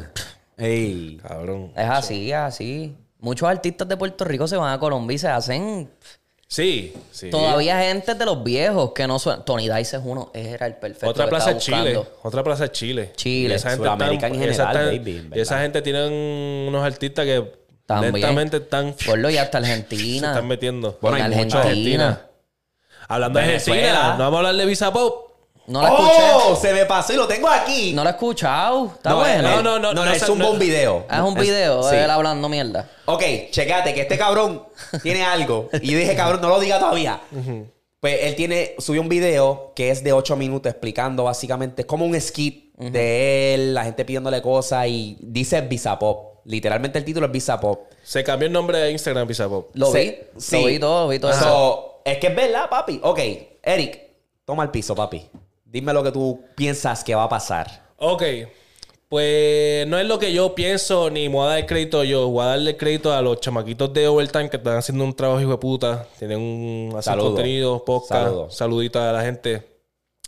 [0.58, 1.20] Ey.
[1.26, 1.72] Cabrón.
[1.76, 2.96] Es así, es así.
[3.22, 5.90] Muchos artistas de Puerto Rico se van a Colombia y se hacen
[6.48, 7.30] Sí, sí.
[7.30, 9.46] todavía gente de los viejos que no suenan.
[9.46, 11.08] Tony Dice es uno, era el perfecto.
[11.10, 12.04] Otra que plaza es Chile.
[12.24, 13.14] Otra plaza es Chile.
[13.16, 13.54] Chile.
[13.54, 16.12] Y esa gente en general, esa están- baby, Y esa gente tienen
[16.68, 17.54] unos artistas que
[17.86, 18.12] También.
[18.14, 20.30] lentamente están, se Gordo, y hasta Argentina.
[20.32, 20.98] están metiendo.
[21.00, 21.58] Bueno, en hay mucho.
[21.60, 22.22] Argentina.
[23.08, 23.46] Hablando de.
[23.46, 25.31] Argentina, no vamos a hablar de Visa Pop.
[25.72, 26.32] No la escuché.
[26.34, 26.56] ¡Oh!
[26.56, 27.94] Se me pasó y lo tengo aquí.
[27.94, 28.88] No la he escuchado.
[28.96, 29.42] Está No, bueno.
[29.42, 30.48] no, no, no, no, no, es no, un no.
[30.48, 31.06] buen video.
[31.10, 31.96] Ah, es un video sí.
[31.96, 32.90] de él hablando mierda.
[33.06, 34.64] Ok, checate que este cabrón
[35.02, 35.70] tiene algo.
[35.82, 37.22] Y yo dije, cabrón, no lo diga todavía.
[38.00, 42.20] Pues él tiene, subió un video que es de 8 minutos explicando básicamente como un
[42.20, 46.40] skit de él, la gente pidiéndole cosas y dice Visa Pop.
[46.46, 47.82] Literalmente el título es Visa Pop.
[48.02, 49.70] Se cambió el nombre de Instagram Visa Pop.
[49.76, 50.16] Lo vi.
[50.52, 52.02] Lo vi todo, vi todo So, eso.
[52.06, 53.00] es que es verdad, papi.
[53.04, 53.20] Ok,
[53.62, 54.02] Eric,
[54.46, 55.30] toma el piso, papi.
[55.72, 57.86] Dime lo que tú piensas que va a pasar.
[57.98, 58.24] Ok.
[59.08, 62.28] Pues no es lo que yo pienso, ni me voy a dar crédito yo.
[62.30, 65.52] Voy a darle crédito a los chamaquitos de Overtime que están haciendo un trabajo hijo
[65.52, 66.08] de puta.
[66.20, 67.28] Tienen un hacen Saludo.
[67.28, 68.24] contenido, podcast.
[68.24, 68.50] Saludo.
[68.52, 69.64] Saludito a la gente.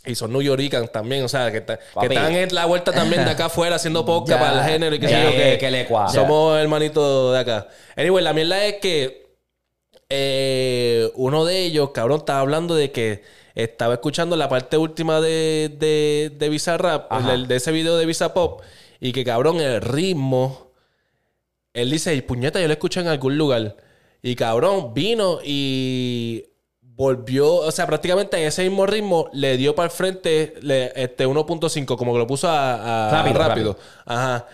[0.06, 3.24] Y son New Yorkers también, o sea, que, ta- que están en la vuelta también
[3.24, 5.70] de acá afuera haciendo podcast para el género y que, Ya, sé yo, que, que
[5.70, 6.10] le cuadra.
[6.12, 7.68] somos hermanitos de acá.
[7.96, 9.34] Anyway, la mierda es que
[10.10, 13.22] eh, uno de ellos, cabrón, estaba hablando de que
[13.54, 18.06] estaba escuchando la parte última de, de, de Visa Rap, el- de ese video de
[18.06, 18.60] Visa Pop,
[19.00, 20.72] y que cabrón, el ritmo,
[21.72, 23.76] él dice, puñeta, yo lo escuché en algún lugar.
[24.22, 26.44] Y cabrón, vino y
[26.80, 31.26] volvió, o sea, prácticamente en ese mismo ritmo le dio para el frente le- este
[31.26, 33.78] 1.5, como que lo puso a, a- Rápido, rápido.
[34.06, 34.46] Ajá.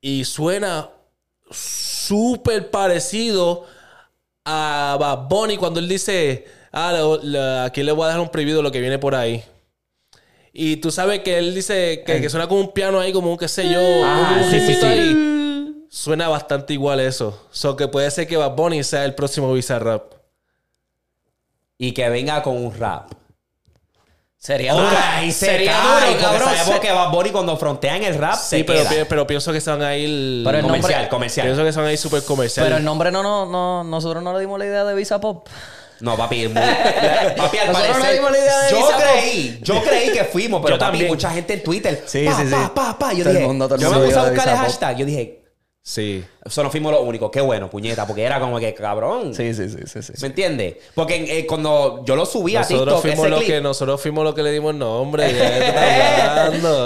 [0.00, 0.90] Y suena
[1.50, 3.64] súper parecido
[4.44, 6.46] a Bad Bunny cuando él dice,
[6.76, 9.14] ah, lo- lo- aquí le voy a dejar un preview de lo que viene por
[9.14, 9.42] ahí.
[10.52, 13.36] Y tú sabes que él dice que, que suena como un piano ahí, como un
[13.36, 14.86] qué sé yo, Ah, un sí, sí, sí.
[14.86, 15.82] ahí.
[15.90, 17.46] Suena bastante igual eso.
[17.50, 20.12] So que puede ser que Bad Bunny sea el próximo Bizarrap.
[21.78, 23.10] Y que venga con un rap.
[24.38, 24.88] Sería duro.
[24.96, 26.48] Ay, se Sería cae, duro, porque cabrón.
[26.56, 28.90] sabemos Se- que Bad Bunny cuando frontea en el rap Sí, se pero, queda.
[28.90, 30.42] pi- pero pienso que se van a ir...
[30.44, 31.46] Pero el nombre- comercial, comercial.
[31.48, 32.64] Pienso que se van a ir súper comercial.
[32.64, 35.48] Pero el nombre no, no, no, nosotros no le dimos la idea de Visa Pop.
[36.00, 36.62] No, papi, es muy-
[37.36, 40.76] papi, al no parecer, dimos la idea de yo creí, yo creí que fuimos, pero
[40.76, 41.06] Yo papi, también.
[41.08, 42.54] mucha gente en Twitter, Sí, pa, sí, sí.
[42.54, 43.12] pa, pa, pa.
[43.12, 45.06] Yo Todo el dije, mundo, todo el yo me puse a buscar el hashtag, yo
[45.06, 45.42] dije,
[45.88, 46.24] Sí.
[46.44, 49.32] eso no fuimos los únicos, qué bueno, puñeta, porque era como que cabrón.
[49.32, 50.02] Sí, sí, sí, sí.
[50.02, 50.12] sí.
[50.20, 50.74] ¿Me entiendes?
[50.96, 54.24] Porque eh, cuando yo lo subí a Nosotros TikTok, fuimos, ese clip, que, nosotros fuimos
[54.24, 55.26] los que le dimos nombre.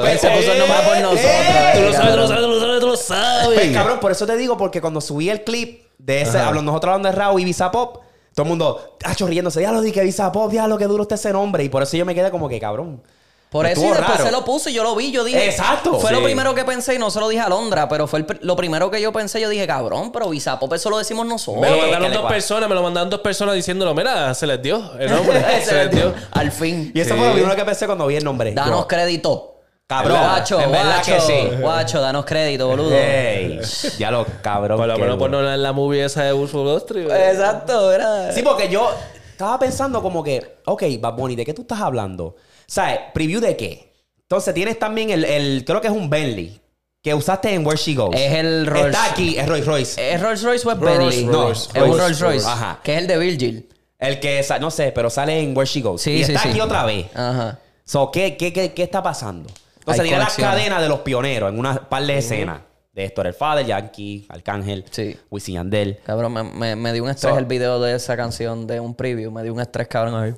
[0.03, 1.25] Pues, se puso el nombre por nosotros.
[1.31, 2.29] eh, Tú lo sabes, tú lo cabrón.
[2.29, 3.59] sabes, tú lo sabes, tú lo sabes.
[3.59, 6.93] Pues, cabrón, por eso te digo, porque cuando subí el clip de ese, hablando, nosotros
[6.95, 8.03] hablando de Raúl y Visa Pop,
[8.35, 11.17] todo el mundo, ah, riéndose, ya lo dije, Visa Pop, ya lo que duro está
[11.17, 11.65] ese nombre.
[11.65, 13.03] Y por eso yo me quedé como que, cabrón.
[13.51, 14.25] Por eso y después raro.
[14.25, 15.45] se lo puso y yo lo vi, yo dije.
[15.47, 15.99] Exacto.
[15.99, 16.15] Fue Sí.
[16.17, 18.55] lo primero que pensé y no se lo dije a Londra, pero fue el lo
[18.55, 19.41] primero que yo pensé.
[19.41, 21.61] Yo dije, cabrón, pero Visa Pop eso lo decimos nosotros.
[21.61, 24.63] Me lo mandaron que dos personas, me lo mandaron dos personas diciéndolo, mira, se les
[24.63, 26.15] dio el nombre, se les dio.
[26.31, 26.93] Al fin.
[26.95, 27.19] Y eso Sí.
[27.19, 28.53] fue lo primero que pensé cuando vi el nombre.
[28.53, 29.60] Danos Yo, crédito.
[29.91, 31.57] Cabrón, Guacho, en verdad guacho, que sí.
[31.61, 32.93] Guacho, danos crédito, boludo.
[32.95, 33.61] Ey,
[33.99, 34.79] ya lo cabrón.
[34.79, 37.21] Por lo menos ponerlo en la movie esa de Wolf of Wall Street, güey.
[37.21, 38.33] Exacto, era.
[38.33, 38.89] Sí, porque yo
[39.33, 42.37] estaba pensando como que, ok, Bad Bunny, ¿de qué tú estás hablando?
[42.67, 43.01] ¿Sabes?
[43.13, 43.93] ¿Preview de qué?
[44.23, 46.61] Entonces tienes también el, el- creo que es un Bentley,
[47.03, 48.15] que usaste en Where She Goes.
[48.15, 50.13] Es el Rolls- Está aquí, es Rolls Royce.
[50.15, 51.27] ¿Es Rolls Royce o es Bentley?
[51.27, 51.27] Royce.
[51.27, 52.47] No, es un Rolls Royce.
[52.47, 52.79] Ajá.
[52.85, 53.69] Que es el de Virgil.
[53.99, 56.01] El que, no sé, pero sale en Where She Goes.
[56.03, 56.49] Sí, y sí, está sí.
[56.51, 57.07] aquí otra vez.
[57.13, 57.59] Ajá.
[57.85, 59.51] So, ¿qué, qué, qué, qué está pasando?
[59.81, 60.55] Entonces Hay tiene las conexiones.
[60.57, 62.61] cadenas de los pioneros en una par de escenas.
[62.93, 65.17] De Héctor el Father, Yankee, Arcángel, Sí.
[65.31, 66.01] Wisin Yandel.
[66.05, 68.95] Cabrón, me, me, me dio un estrés So- el video de esa canción de un
[68.95, 69.31] preview.
[69.31, 70.35] Me dio un estrés, cabrón, ahí.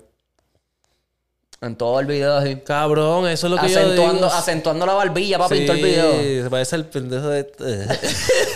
[1.62, 2.56] En todo el video así.
[2.56, 4.26] Cabrón, eso es lo que yo Acentuando, digo.
[4.36, 6.44] acentuando la barbilla, papi, en todo el Sí, video.
[6.44, 7.86] Se parece al pendejo de...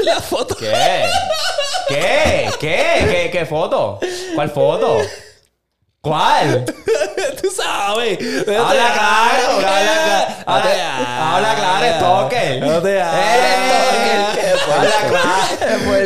[0.02, 0.56] la foto.
[0.56, 0.72] ¿Qué?
[1.88, 2.50] ¿Qué?
[2.60, 2.82] ¿Qué?
[3.08, 4.00] ¿Qué, qué foto?
[4.34, 4.98] ¿Cuál foto?
[6.06, 6.64] ¿Cuál?
[7.42, 8.18] Tú sabes.
[8.46, 9.56] Habla claro,
[10.46, 11.06] habla claro.
[11.18, 12.62] Habla, claro, Stalker.
[12.62, 14.05] No te ¡Eh!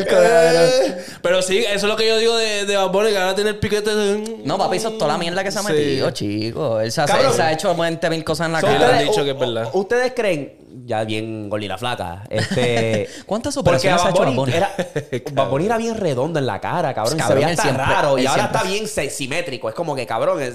[0.09, 0.95] Claro.
[1.23, 3.51] Pero sí, eso es lo que yo digo de, de Bad Bunny, que ahora tiene
[3.51, 4.41] el piquete de...
[4.45, 5.69] No, papi, eso es toda la mierda que se ha Sí.
[5.73, 6.81] metido, chico.
[6.81, 7.31] Él se, hace- Cabrón.
[7.31, 8.79] él se ha hecho 20 mil cosas en la Sí, cara.
[8.79, 9.69] le han dicho que es verdad.
[9.73, 10.57] ¿Ustedes creen,
[10.87, 13.09] ya bien gorila flaca, este...
[13.27, 14.75] ¿Cuántas operaciones a ha hecho Bad Bunny era,
[15.33, 17.19] Bad Bunny era bien redondo en la cara, cabrón.
[17.19, 18.19] Cabrón, se veía siempre- raro.
[18.19, 19.69] Y ahora siempre- está bien simétrico.
[19.69, 20.55] Es como que, cabrón, es...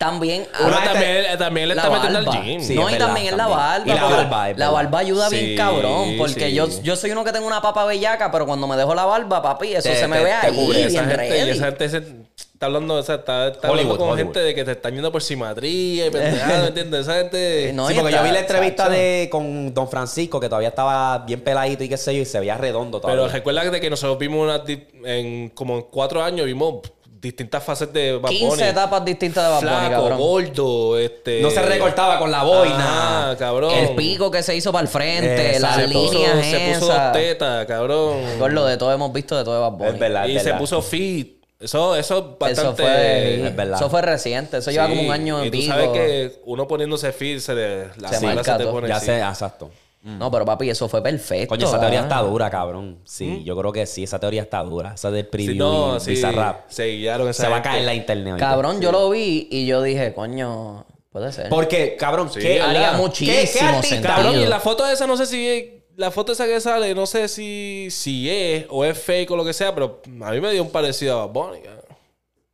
[0.00, 0.48] También.
[0.64, 2.62] Uno ah, también, también le la está metiendo al gym.
[2.62, 3.84] Sí, no, y verdad, también es la barba.
[3.84, 6.14] Y la barba, es la barba ayuda Sí, bien cabrón.
[6.16, 6.54] Porque sí.
[6.54, 9.42] yo, yo soy uno que tengo una papa bellaca, pero cuando me dejo la barba,
[9.42, 10.84] papi, eso Te- se me te- ve te ahí, cubre.
[10.86, 14.08] esa bien gente, y esa gente se está hablando, o sea, está, está hablando con
[14.08, 14.16] Hollywood.
[14.24, 17.00] gente de que te están yendo por simetría y pendejada, ¿me entiendes?
[17.02, 17.72] Esa gente...
[17.74, 18.94] No, sí, y porque yo vi la entrevista chacho.
[18.96, 22.40] de con Don Francisco, que todavía estaba bien peladito y qué sé yo, y se
[22.40, 23.34] veía redondo Pero todavía.
[23.34, 24.64] recuerda de que nosotros vimos una,
[25.04, 26.76] en como en cuatro años vimos
[27.20, 28.62] distintas fases de Bad 15 Bunny.
[28.62, 30.18] etapas distintas de Bad Bunny, Flaco, cabrón.
[30.18, 31.42] gordo, este...
[31.42, 33.30] No se recortaba con la boina.
[33.30, 33.74] Ah, cabrón.
[33.74, 35.66] El pico que se hizo para el frente, Exacto.
[35.80, 37.04] las se puso, líneas se puso esas.
[37.04, 38.16] dos tetas, cabrón.
[38.38, 39.90] Por lo de todo hemos visto de todo de Bad Bunny.
[39.90, 40.60] Es verdad, y es se verdad.
[40.60, 41.36] puso fit.
[41.60, 42.82] Eso, eso es Eso bastante...
[42.82, 43.76] fue, Es verdad.
[43.78, 44.56] eso fue reciente.
[44.56, 45.72] Eso lleva como un año Y y tú pico.
[45.74, 47.88] sabes que uno poniéndose fit se le...
[47.98, 48.72] La Se marca se te todo.
[48.72, 49.06] pone Ya así.
[49.06, 49.70] sé, exacto.
[50.02, 51.48] No, pero papi, eso fue perfecto.
[51.48, 52.02] Coño, esa teoría ah.
[52.04, 53.00] está dura, cabrón.
[53.04, 54.94] Sí, yo creo que sí, esa teoría está dura.
[54.94, 56.70] Esa del preview Sí, no, y sí, Bizarrap.
[56.70, 58.32] se guiaron Se va a caer la internet.
[58.32, 58.48] ahorita.
[58.48, 61.50] Cabrón, yo lo vi y yo dije, coño, puede ser.
[61.50, 63.88] Porque, cabrón, Sí, ¿qué haría muchísimo ¿Qué- qué artista?
[63.96, 64.14] sentido.
[64.14, 65.76] Cabrón, y la foto esa no sé si...
[65.96, 69.44] La foto esa que sale, no sé si, si es o es fake o lo
[69.44, 71.58] que sea, pero a mí me dio un parecido a Bad.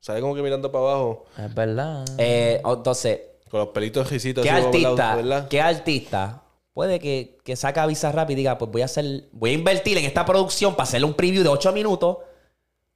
[0.00, 2.04] Sale como que mirando para abajo, Es verdad.
[2.18, 4.42] Eh, entonces, con los pelitos risitos.
[4.42, 6.42] ¿qué así artista, qué artista
[6.76, 9.96] puede que, que saca a Bizarrap y diga, pues voy a hacer, voy a invertir
[9.96, 12.18] en esta producción para hacerle un preview de 8 minutos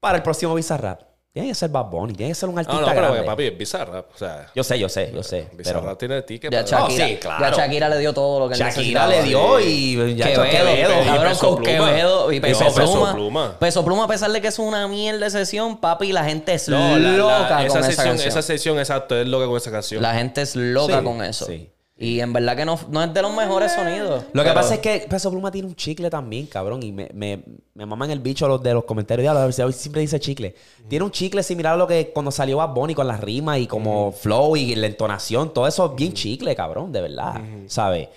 [0.01, 1.01] para el próximo Bizarrap?
[1.33, 3.23] Tiene que ser Bad Bunny, tiene que ser un No, artista no, pero grande.
[3.23, 4.01] papi, es bizarra.
[4.15, 5.49] O sea, Yo sé, yo sé, yo sé.
[5.55, 6.53] bizarra Pero tiene ticket.
[6.53, 7.57] Ya Shakira, sí, claro.
[7.57, 9.07] ya Shakira le dio todo lo que Shakira necesitaba.
[9.09, 11.05] le dio y ya Quevedo, Quevedo.
[11.07, 11.89] cabrón, Peso con Pluma.
[11.89, 13.13] Quevedo y Peso, No, Peso Pluma.
[13.15, 13.59] Pluma.
[13.61, 16.69] Peso Pluma, a pesar de que es una mierda de sesión, papi, la gente es
[16.69, 18.29] No, la- la- loca con esa, esa, sesión, canción.
[18.29, 20.03] esa sesión, exacto, es loca con esa canción.
[20.03, 21.47] La gente es loca Sí, con eso.
[21.47, 21.71] sí.
[22.03, 24.25] Y en verdad que no, no es de los mejores sonidos.
[24.33, 26.83] Lo que pero- pasa es que Peso Pluma tiene un chicle también, cabrón.
[26.83, 27.43] Y me, me,
[27.75, 29.23] me maman el bicho los de los comentarios.
[29.23, 30.55] Diablo, a ver si hoy siempre dice chicle.
[30.89, 33.67] Tiene un chicle similar a lo que cuando salió Bad Bunny con las rimas y
[33.67, 35.53] como flow y la entonación.
[35.53, 37.39] Todo eso es bien chicle, cabrón, de verdad.
[37.67, 38.09] ¿Sabes?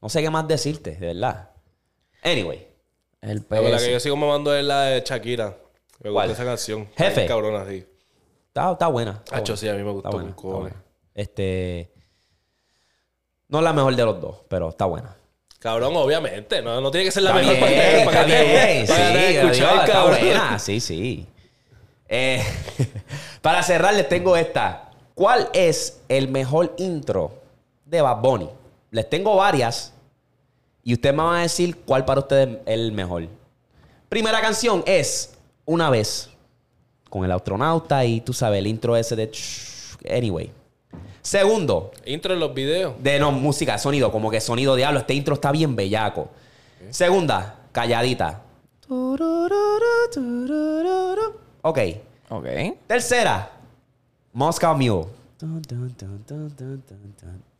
[0.00, 1.50] No sé qué más decirte, de verdad.
[2.22, 2.68] Anyway.
[3.22, 5.56] El La verdad que yo sigo mamando es la de Shakira.
[6.04, 6.28] Me ¿Cuál?
[6.28, 6.86] gusta esa canción.
[6.96, 7.22] Jefe.
[7.22, 7.84] Ay, Cabrona, sí.
[8.48, 9.20] Está, está buena.
[9.24, 9.56] está Hacho, buena.
[9.56, 10.60] sí, a mí me Está gustó buena, con está cojones.
[10.74, 10.84] buena.
[11.14, 11.90] Este.
[13.48, 15.16] No es la mejor de los dos, pero está buena.
[15.58, 16.62] Cabrón, obviamente.
[16.62, 19.84] No, no tiene que ser la mejor para que para que sí, escuchar, digo, está
[19.84, 20.18] cabrón.
[20.20, 21.26] buena, sí, sí.
[22.08, 22.42] Eh,
[23.42, 24.90] para cerrar, les tengo esta.
[25.14, 27.32] ¿Cuál es el mejor intro
[27.84, 28.48] de Bad Bunny?
[28.90, 29.92] Les tengo varias
[30.82, 33.26] y ustedes me van a decir cuál para ustedes es el mejor.
[34.08, 35.32] Primera canción es
[35.64, 36.30] Una vez
[37.10, 39.32] con el astronauta y tú sabes, el intro ese de...
[40.08, 40.52] Anyway.
[41.26, 42.94] Segundo, Intro en los videos.
[43.02, 45.00] de no, música, sonido, como que sonido diablo.
[45.00, 46.28] Este intro está bien bellaco.
[46.90, 48.42] Segunda, calladita.
[51.62, 51.78] Ok.
[52.28, 52.46] Ok.
[52.86, 53.50] Tercera,
[54.34, 55.06] Moscow Mule.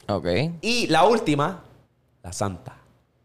[0.06, 0.26] Ok.
[0.60, 1.64] Y la última,
[2.22, 2.76] La Santa.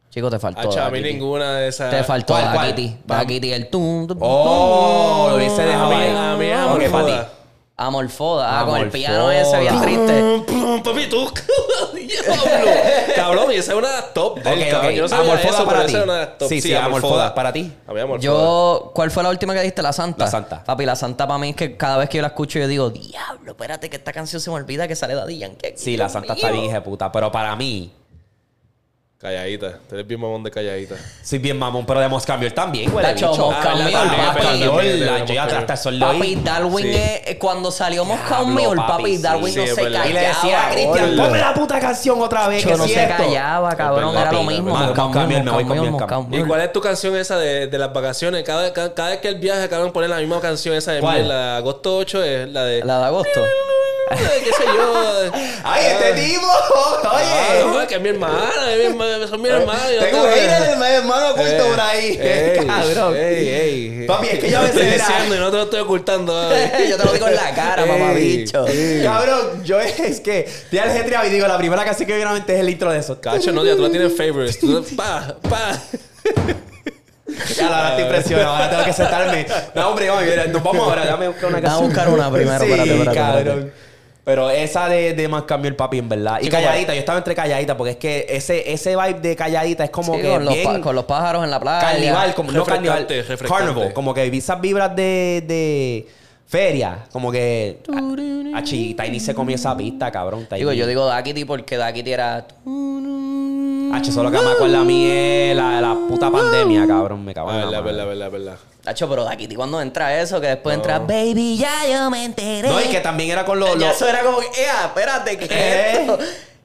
[0.09, 0.61] Chico, te faltó.
[0.61, 1.91] Hacho, a mí ninguna de esas.
[1.91, 2.69] Te faltó ¿Cuál, cuál?
[2.71, 2.97] Daquiti.
[3.05, 7.40] Daquiti, el tum, tum, Oh, lo hubiese dejado A mí, a mí.
[7.86, 8.61] Amorfoda.
[8.61, 10.43] Ah, con el piano ese bien triste.
[10.84, 11.32] Papi, tú.
[11.93, 12.71] Diablo.
[13.15, 14.39] Cabrón, y esa es una de las top.
[14.39, 14.91] del Ok, cabrón.
[14.91, 14.95] ok.
[14.97, 15.95] Yo no sabía Amorfoda eso, para ti.
[15.95, 16.49] es una de top.
[16.49, 17.71] Sí, sí, Amorfoda para ti.
[17.88, 18.23] A mí, Amorfoda.
[18.23, 19.82] Yo, ¿cuál fue la última que dijiste?
[19.82, 20.25] La Santa.
[20.25, 20.63] La Santa.
[20.63, 22.89] Papi, la Santa para mí es que cada vez que yo la escucho yo digo,
[22.89, 25.73] diablo, espérate que esta canción se me olvida que sale Daddy Yankee.
[25.75, 26.43] Sí, La Santa mío".
[26.43, 27.11] está bien hija de puta.
[27.11, 27.91] Pero para mí,
[29.22, 29.74] Calladita.
[29.88, 30.95] Tú eres bien mamón de calladita.
[31.24, 31.86] soy bien mamón.
[31.86, 33.05] Pero de Moscow Mule también, güey.
[33.05, 33.28] Tacho.
[33.28, 34.59] Moscow Ah, Mule, papi.
[34.59, 36.36] Yo, ya hasta el sol de Papi.
[36.43, 39.22] Darwin, es- eh, cuando salió Moscow Diablo, Mule, papi, papi, sí.
[39.22, 39.99] Darwin Sí, no es se verdad.
[40.01, 40.09] callaba.
[40.09, 42.63] Y le decía a Cristian, ponme la puta canción otra vez.
[42.63, 44.17] Yo que no es se callaba, cabrón.
[44.17, 44.74] Era lo papi, mismo.
[44.74, 44.88] verdad.
[44.95, 48.43] Moscow Mule, Moscow Moscow ¿Y cuál es tu canción esa de, de las vacaciones?
[48.43, 51.28] Cada, cada, cada vez que el viaje acaban poner la misma canción esa de ¿Cuál?
[51.30, 52.84] la de agosto 8 es la de...
[52.84, 53.39] La de agosto.
[54.18, 55.32] ¿Qué sé yo?
[55.64, 56.47] ¡Ay, este tipo!
[57.03, 57.74] Ah, Oye.
[57.80, 59.82] no, que es mi hermana, es mi hermana, son mi hermana.
[59.99, 62.20] Tengo un mi hermano oculto Eh, por ahí.
[62.22, 63.16] ey, Cabrón.
[63.16, 64.05] Ey, ey.
[64.07, 66.49] Papi, es que yo a Te veces estoy diciendo y no te lo estoy ocultando.
[66.89, 68.68] Yo te lo digo en la cara, mamabicho.
[68.68, 69.03] ey.
[69.03, 72.34] Cabrón, yo es que te al GTA y digo, la primera canción que viene a
[72.34, 73.20] la mente es el intro de eso.
[73.22, 74.59] Cacho, no, ya tú la tienes favorites.
[74.59, 75.78] Tú, pa, pa.
[77.55, 79.45] Ya, ahora estoy impresionado, ahora tengo que sentarme.
[79.74, 81.89] No, hombre, vamos, mira, nos vamos ahora, dame buscar una Vamos a canción.
[81.89, 83.74] buscar una primero, sí, espérate, espérate, cabrón.
[84.24, 86.39] Pero esa de, de más cambio el papi, en verdad.
[86.41, 89.89] Y calladita, yo estaba entre calladita, porque es que ese, ese vibe de calladita es
[89.89, 91.82] como Sí, que con, los bien pa- con los pájaros en la playa.
[91.88, 93.65] carnival, como no carnival, Refrescante, refrescante.
[93.65, 96.07] carnival, como que esas vibras de, de
[96.52, 97.82] feria, como que
[98.54, 100.45] a, a chi, Tiny se comió esa pista, cabrón.
[100.47, 100.60] Tiny.
[100.60, 102.45] Digo, yo digo Daquiti porque Daquiti era...
[103.93, 107.24] H, eso lo que me acuerda a mí es la, la puta pandemia, cabrón.
[107.24, 108.58] Me cago en la verdad, verdad, verdad.
[108.84, 112.68] Tacho, pero Daquiti cuando entra eso, que después entra Baby, ya yo me enteré.
[112.68, 113.82] No, y que también era con los...
[113.82, 115.91] Eso era como, ¡Ea, espérate, ¿qué Eh.
[115.93, 116.20] es esto?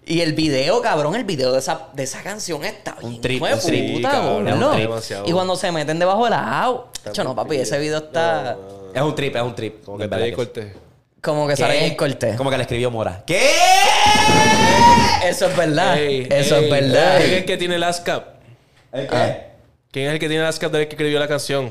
[0.08, 3.20] Y el video, cabrón, el video de esa, de esa canción está bien.
[3.20, 4.88] trip, un trip, puta, cabrón, un trip.
[4.88, 5.28] Demasiado.
[5.28, 6.88] Y cuando se meten debajo del agua.
[7.04, 8.56] Tacho, no, papi, ese video está...
[8.96, 9.84] Es un trip, es un trip.
[9.84, 10.72] Como que que corte.
[11.20, 12.34] Como que sale en el corte.
[12.34, 13.22] Como que le escribió Mora.
[13.26, 13.50] ¿Qué?
[15.22, 15.98] Eso es verdad.
[15.98, 17.18] Ey, Eso ey, es verdad.
[17.18, 18.24] ¿Quién es el que tiene el ASCAP?
[18.92, 19.42] ¿El qué?
[19.90, 21.66] ¿Quién es el que tiene el ASCAP del que escribió la canción?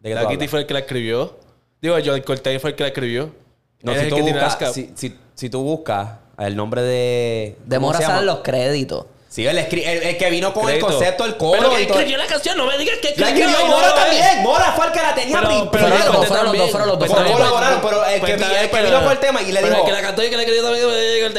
[0.00, 0.50] ¿De qué tú Daquiti hablas?
[0.50, 1.38] fue el que la escribió.
[1.80, 3.34] Digo, John Cortez fue el que la escribió.
[3.80, 4.74] No, si es tú, el que tiene el buscas, ASCAP.
[4.74, 7.56] si, si, si tú buscas el nombre de...
[7.64, 8.14] De ¿cómo Mora se llama?
[8.16, 9.06] salen los créditos.
[9.30, 10.88] Sí, el, escri- el, el que vino con Crédito.
[10.88, 13.46] el concepto, el coro Pero que escribió la canción, no me digas que La escribió.
[13.48, 14.24] escribió no, Mora no, también.
[14.42, 16.70] Mora fue el que la tenía Pero, pero fueron los dos, Cortez fueron los dos,
[16.72, 17.08] fueron los dos.
[17.08, 19.60] También, colaboraron, pero el pues que, el que pero- vino con el tema y le
[19.60, 19.86] pero dijo...
[19.86, 20.84] el que la cantó y que la escribió también.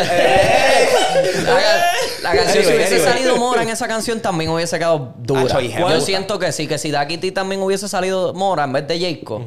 [0.10, 0.90] "Eh".
[1.44, 5.60] La, la canción, si hubiese salido Mora en esa canción, también hubiese quedado dura.
[5.62, 9.42] Yo siento que sí, que si Daquiti también hubiese salido Mora en vez de Jacob,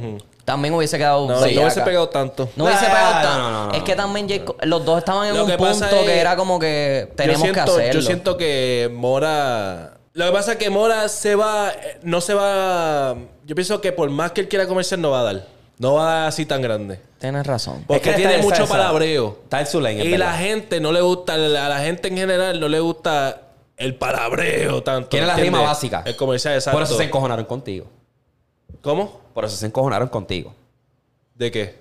[0.44, 2.48] también hubiese quedado No, no hubiese pegado tanto.
[2.56, 3.38] No hubiese Ah, pegado no, tanto.
[3.38, 5.84] no, no, no, es que también Jacob- los dos estaban en Lo un que punto
[5.84, 8.00] es- que era como que tenemos siento, que hacerlo.
[8.00, 9.94] Yo siento que Mora...
[10.12, 11.70] Lo que pasa es que Mora se va...
[11.72, 13.16] eh, No se va...
[13.44, 15.46] Yo pienso que por más que él quiera comercial, no va a dar.
[15.78, 17.00] No va a dar así tan grande.
[17.18, 17.82] Tienes razón.
[17.86, 19.38] Porque Es que tiene mucho esa- palabreo.
[19.44, 21.34] Está en su lane, Y la gente no le gusta...
[21.34, 23.40] A la gente en general no le gusta
[23.76, 25.08] el palabreo tanto.
[25.08, 26.02] Quiere la rima básica.
[26.06, 26.76] El comercial, exacto.
[26.78, 27.86] Por eso se encojonaron contigo.
[28.84, 29.20] ¿Cómo?
[29.34, 30.54] Por eso se encojonaron contigo.
[31.34, 31.78] ¿De qué?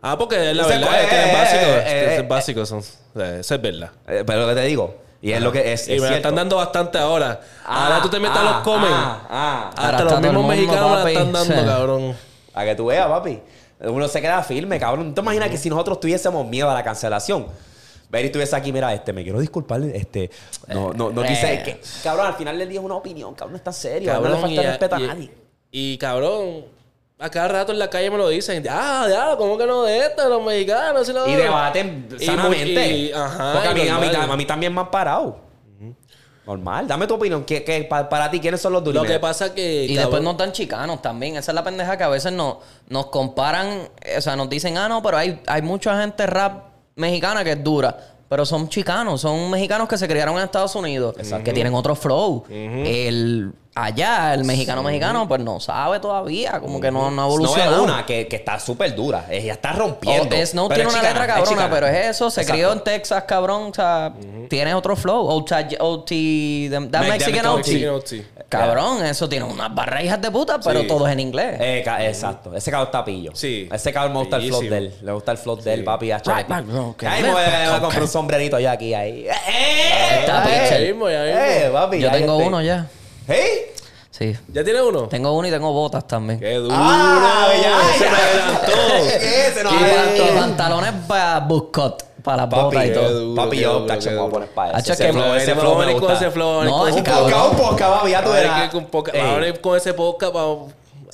[0.00, 1.62] Ah, porque es la Ese- verdad, es que eh, es básico.
[1.62, 3.90] eh, es eh, es básico, son, eso es verdad.
[4.06, 5.02] Eh, pero lo que te digo.
[5.22, 5.88] Y es lo que es.
[5.88, 6.16] y es me la cierto.
[6.28, 7.40] están dando bastante ahora.
[7.64, 8.90] Ah, ahora tú te metes a ah, los comen.
[8.92, 9.68] ah, ah.
[9.70, 11.12] Hasta Ahora los está todo el mismos mundo, mexicanos me la papi.
[11.16, 11.66] están dando, Sí.
[11.66, 12.16] cabrón.
[12.54, 13.40] A que tú veas, papi.
[13.80, 15.08] Uno se queda firme, cabrón.
[15.08, 17.46] ¿No te imaginas que si nosotros tuviésemos miedo a la cancelación?
[18.10, 20.30] Ver y estuviese aquí, mira, este, me quiero disculpar, este,
[20.68, 23.64] no, no, no quise, que, cabrón, al final le dije una opinión, cabrón, no es
[23.64, 25.30] tan serio, no le falta y, respeto a y- nadie.
[25.76, 26.66] Y, cabrón,
[27.18, 28.64] a cada rato en la calle me lo dicen.
[28.70, 30.28] Ah, ya, ¿cómo que no de esto?
[30.28, 31.08] Los mexicanos.
[31.08, 32.88] Y, lo Y otro?" debaten sanamente.
[32.96, 34.30] y- ajá, Porque a mí, a, mí, normal.
[34.30, 35.40] a mí también me han parado.
[36.46, 37.42] Normal, dame tu opinión.
[37.44, 39.06] ¿Qué, qué- pa- para ti, ¿quiénes son los Lo duros?
[39.06, 39.84] que pasa que.
[39.84, 41.36] Y cabrón, después nos dan chicanos también.
[41.36, 42.56] Esa es la pendeja que a veces nos,
[42.88, 46.64] nos comparan, o sea, nos dicen, ah, no, pero hay, hay mucha gente rap
[46.96, 47.96] mexicana que es dura.
[48.28, 52.44] Pero son chicanos, son mexicanos que se criaron en Estados Unidos, que tienen otro flow.
[52.50, 57.28] El allá, el mexicano mexicano, pues no sabe todavía, como que no, no ha Snow
[57.28, 57.82] es evolucionado.
[57.84, 59.26] una que, que está súper dura.
[59.30, 60.34] Ella está rompiendo.
[60.34, 61.74] es- Snow Pero tiene es una chicana, letra es cabrona, chicana.
[61.74, 62.30] pero es eso.
[62.30, 62.52] Se Exacto.
[62.56, 63.70] crió en Texas, cabrón.
[63.70, 64.12] O sea,
[64.48, 65.26] tiene otro flow.
[65.26, 68.24] OT, OT, that Me- Mexican OT.
[68.48, 70.86] Cabrón, eso tiene unas barras hijas de puta, pero Sí.
[70.86, 71.56] todo es en inglés.
[71.60, 72.54] Eh, ca- exacto.
[72.54, 73.32] Ese cabrón está pillo.
[73.34, 73.68] Sí.
[73.72, 74.80] Ese cabrón me gusta el flow Bellísimo.
[74.80, 74.94] de él.
[75.02, 76.10] Le gusta el flow de él, papi.
[76.12, 76.32] hacho.
[76.32, 76.64] Right back,
[76.96, 78.00] que Ahí me voy a comprar okay.
[78.02, 79.26] un sombrerito ya aquí, ahí.
[79.26, 80.20] ¡Eh!
[80.20, 81.08] Está eh, mismo.
[81.08, 82.86] eh, papi, Yo tengo uno ya.
[83.28, 83.74] ¿Eh?
[84.10, 84.36] Sí.
[84.48, 85.08] ¿Ya tiene uno?
[85.08, 86.38] Tengo uno y tengo botas también.
[86.38, 86.74] ¡Qué duro!
[86.78, 88.72] Ah, ya, Se me adelantó.
[89.20, 90.34] Ese no Y, adelantó.
[90.40, 93.20] pantalones para buscot, para las Papi, botas y qué todo.
[93.20, 94.92] duro, Papi, qué yo, tacho, qué me voy a poner para eso.
[94.92, 96.12] Ese que flow, Vamos ese flow me gusta.
[96.14, 96.48] ese flow.
[96.48, 97.30] vamos No, con ese ese Un cabrón.
[97.32, 98.62] poca, un poca, papi, ya tú verás.
[98.62, 99.12] qué con poca-.
[99.14, 100.46] Vamos ese podcast para...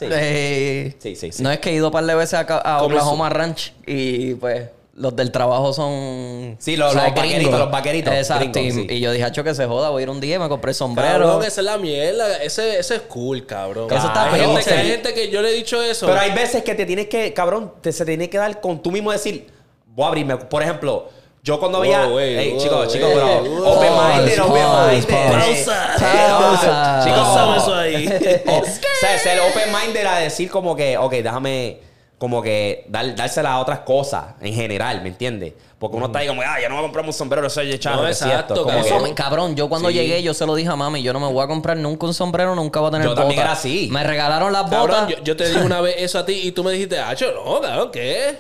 [0.03, 1.43] Eh, Sí, sí, sí.
[1.43, 3.73] No es que he ido un par de veces a, ca- a ¿Cómo Oklahoma Ranch
[3.87, 4.69] y pues
[5.01, 6.57] los del trabajo son.
[6.59, 8.51] Sí, los- o sea, los vaqueritos, los vaqueritos, Exacto.
[8.61, 8.95] gringos, y, sí.
[8.95, 10.75] y yo dije, hacho, que se joda, voy a ir un día y me compré
[10.75, 11.11] sombrero.
[11.27, 12.37] Cabrón, esa es la mierda.
[12.43, 13.87] Ese, ese es cool, cabrón.
[13.91, 16.07] Eso está hay, gente, hay gente que yo le he dicho eso.
[16.07, 18.91] Pero hay veces que te tienes que, cabrón, te, se tiene que dar con tú
[18.91, 19.47] mismo decir,
[19.87, 20.37] voy a abrirme.
[20.37, 21.09] Por ejemplo,
[21.43, 22.05] yo cuando veía.
[22.05, 23.27] Wow, wey, Ey, wow, chicos, chicos, pero.
[23.43, 23.65] wow.
[23.69, 25.09] Open minded, open minded.
[25.09, 25.97] Pausa.
[26.39, 27.01] Pausa.
[27.05, 28.07] Chicos, eso ahí.
[28.47, 28.65] o, o
[29.01, 31.90] sea, ser open minded a decir como que, ok, déjame.
[32.21, 35.55] Como que dar, dársela a otras cosas en general, ¿me entiendes?
[35.79, 37.75] Porque uno está ahí como, ah, ya no voy a comprarme un sombrero, eso es
[37.75, 38.03] echado.
[38.03, 38.63] No, es cierto.
[38.63, 39.55] Como cabrón.
[39.55, 39.95] que- yo cuando Sí.
[39.95, 42.13] llegué, yo se lo dije a mami, yo no me voy a comprar nunca un
[42.13, 43.23] sombrero, nunca voy a tener Yo botas.
[43.25, 43.89] también era así.
[43.91, 45.09] Me regalaron las Cabrón, botas.
[45.09, 47.33] yo, yo te dije una vez eso a ti y tú me dijiste, ah, yo
[47.33, 48.39] no, cabrón, ¿qué?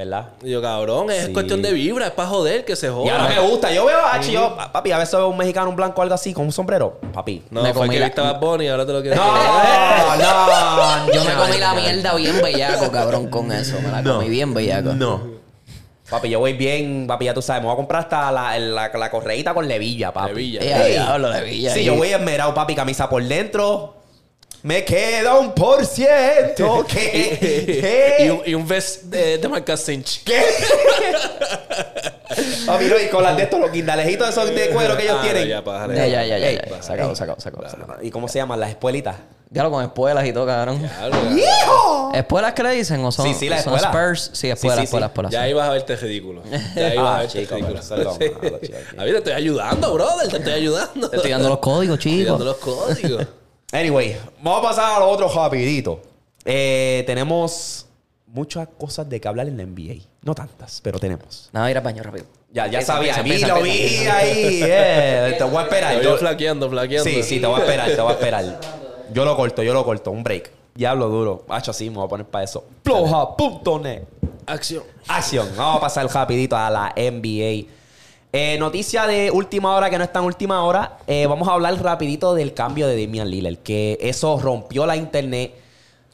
[0.00, 0.28] ¿Verdad?
[0.42, 1.32] Y yo, cabrón, es Sí.
[1.34, 3.04] cuestión de vibra, es para joder que se joda.
[3.04, 3.70] Y ahora me gusta.
[3.70, 6.46] Yo veo, H, yo, papi, a veces veo un mexicano, un blanco, algo así, con
[6.46, 6.98] un sombrero.
[7.12, 7.42] Papi.
[7.50, 9.26] No, Me fue comí que la- viste a Bunny, ahora te lo quiero No,
[10.16, 13.76] no, Yo me comí la mierda bien bellaco, cabrón, con eso.
[13.82, 14.94] Me la comí bien bellaco.
[14.94, 15.20] No.
[16.08, 18.88] Papi, yo voy bien, papi, ya tú sabes, me voy a comprar hasta la, la,
[18.88, 20.30] la correíta con levilla, papi.
[20.30, 20.60] Levilla.
[20.62, 20.92] Eh, a Ey.
[20.94, 21.84] diablo, levilla Sí, ahí.
[21.84, 23.94] yo voy esmerado, papi, camisa por dentro.
[24.62, 26.84] Me queda un por ciento.
[26.86, 27.64] ¿Qué?
[27.66, 28.30] y, ¿Qué?
[28.30, 30.22] un, y un vest de, de marca Cinch.
[30.24, 30.42] ¿Qué?
[32.66, 35.22] papi, no, y con las de estos, los guindalejitos esos de cuero que ellos Ah,
[35.22, 35.42] tienen.
[35.44, 35.94] no, ya, pájale.
[35.96, 36.48] Ya, ya, ya, ya.
[36.50, 36.82] Ey, ya.
[36.82, 37.68] Sacado, sacado, sacado.
[37.68, 37.96] sacado.
[38.02, 38.60] ¿Y cómo se llaman?
[38.60, 39.16] Las espuelitas.
[39.48, 40.80] Diablo con espuelas y todo, cabrón.
[41.36, 42.12] ¡Hijo!
[42.14, 43.04] ¿Espuelas qué le dicen?
[43.04, 43.74] ¿O son, Sí, sí, la son.
[43.76, 44.30] Spurs?
[44.32, 44.84] Sí, espuelas, sí, sí.
[44.84, 45.32] espuelas, espuelas.
[45.32, 46.42] Ya ibas a verte ridículo.
[46.76, 47.80] Ya ibas Ah, a verte chico, ridículo.
[48.04, 48.18] lo
[48.60, 48.76] chico.
[48.96, 50.28] A mí te estoy ayudando, brother.
[50.28, 51.10] Te estoy ayudando.
[51.10, 53.26] Te estoy dando los códigos, Estoy dando los códigos.
[53.72, 56.00] Anyway, vamos a pasar a lo otro rapidito.
[56.44, 57.86] Eh, tenemos
[58.26, 60.02] muchas cosas de que hablar en la NBA.
[60.22, 61.48] No tantas, pero tenemos.
[61.52, 62.26] No, ir al baño rápido.
[62.52, 64.60] Ya, ya Empieza, sabía, empieza, vi, lo empieza, vi ahí.
[64.64, 65.34] eh.
[65.38, 66.02] Te voy a esperar.
[66.02, 67.08] Yo- flaqueando, flaqueando.
[67.08, 68.60] sí, sí, te voy a esperar, te voy a esperar.
[69.12, 70.10] Yo lo corto, yo lo corto.
[70.10, 70.50] Un break.
[70.74, 71.44] Diablo duro.
[71.48, 72.64] Hacho, sí, me voy a poner para eso.
[72.82, 74.02] Ploja.net.
[74.46, 74.82] Acción.
[75.06, 75.48] Acción.
[75.56, 77.66] Vamos a pasar rapidito a la NBA.
[78.32, 80.98] Eh, noticia de última hora que no es tan última hora.
[81.06, 83.56] Eh, vamos a hablar rapidito del cambio de Damian Lillard.
[83.58, 85.54] Que eso rompió la internet.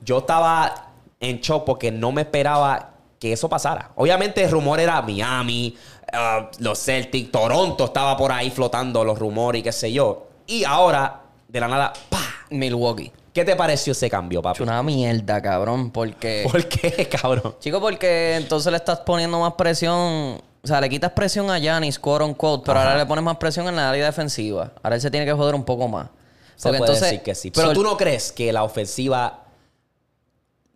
[0.03, 3.93] Yo estaba en shock porque no me esperaba que eso pasara.
[3.97, 5.77] Obviamente el rumor era Miami,
[6.13, 10.27] ah, los Celtics, Toronto estaba por ahí flotando los rumores y qué sé yo.
[10.47, 12.21] Y ahora, de la nada, ¡pa!
[12.51, 13.11] Milwaukee.
[13.33, 14.57] ¿Qué te pareció ese cambio, papi?
[14.57, 16.47] Es una mierda, cabrón, porque...
[16.51, 17.57] ¿Por qué, cabrón?
[17.61, 20.41] Chico, porque entonces le estás poniendo más presión.
[20.67, 22.89] O sea, le quitas presión a Giannis, quote on quote, pero Ajá.
[22.89, 24.73] ahora le pones más presión en la área defensiva.
[24.83, 26.09] Ahora él se tiene que joder un poco más.
[26.57, 27.51] Se Porque puede entonces- decir que sí.
[27.53, 29.45] Pero Pero tú no crees que la ofensiva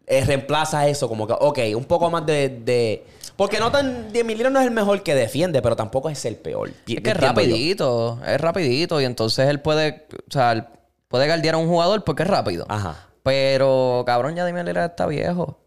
[0.07, 2.49] eh, reemplaza eso como que, ok, un poco más de...
[2.65, 3.05] de-
[3.37, 4.13] porque no tan...
[4.13, 6.69] Lillard no es el mejor que defiende, pero tampoco es el peor.
[6.87, 7.21] Es que es yo.
[7.21, 10.65] rapidito, es rapidito y entonces él puede, o sea, él
[11.09, 12.67] puede guardiar a un jugador porque es rápido.
[12.69, 13.07] Ajá.
[13.23, 15.59] Pero, cabrón, ya Damian Lillard está viejo.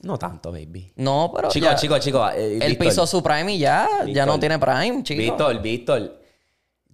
[0.00, 0.92] No tanto, baby.
[0.96, 2.30] No, pero Chicos, ya- chicos, chicos.
[2.36, 5.20] eh, Él Víctor, pisó su prime y ya, ya no tiene prime, chico.
[5.20, 6.18] Víctor, Víctor.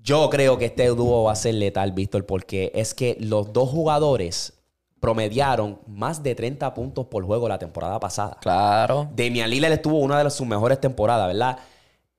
[0.02, 3.68] Yo creo que este dúo va a ser letal, Víctor, porque es que los dos
[3.70, 4.52] jugadores
[5.00, 8.38] promediaron más de 30 puntos por juego la temporada pasada.
[8.40, 9.08] Claro.
[9.14, 11.58] Damian Lillard estuvo una de sus mejores temporadas, ¿verdad?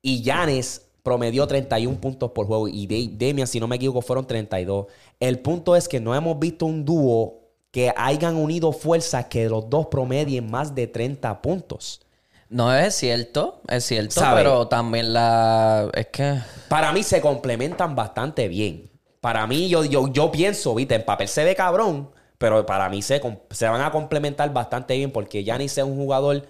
[0.03, 2.67] Y Giannis promedió 31 puntos por juego.
[2.67, 4.85] Y Da- Damian, si no me equivoco, fueron 32.
[5.19, 7.44] El punto es que no hemos visto un dúo
[7.75, 11.99] que hayan unido fuerzas que los dos promedien más de 30 puntos.
[12.47, 14.43] No es cierto, es cierto, ¿Sabe?
[14.43, 15.89] pero también la...
[15.93, 16.39] Es que...
[16.69, 18.89] Para mí se complementan bastante bien.
[19.19, 23.01] Para mí, yo, yo, yo pienso, viste, en papel se ve cabrón, pero para mí
[23.01, 26.47] se, se van a complementar bastante bien porque Giannis es un jugador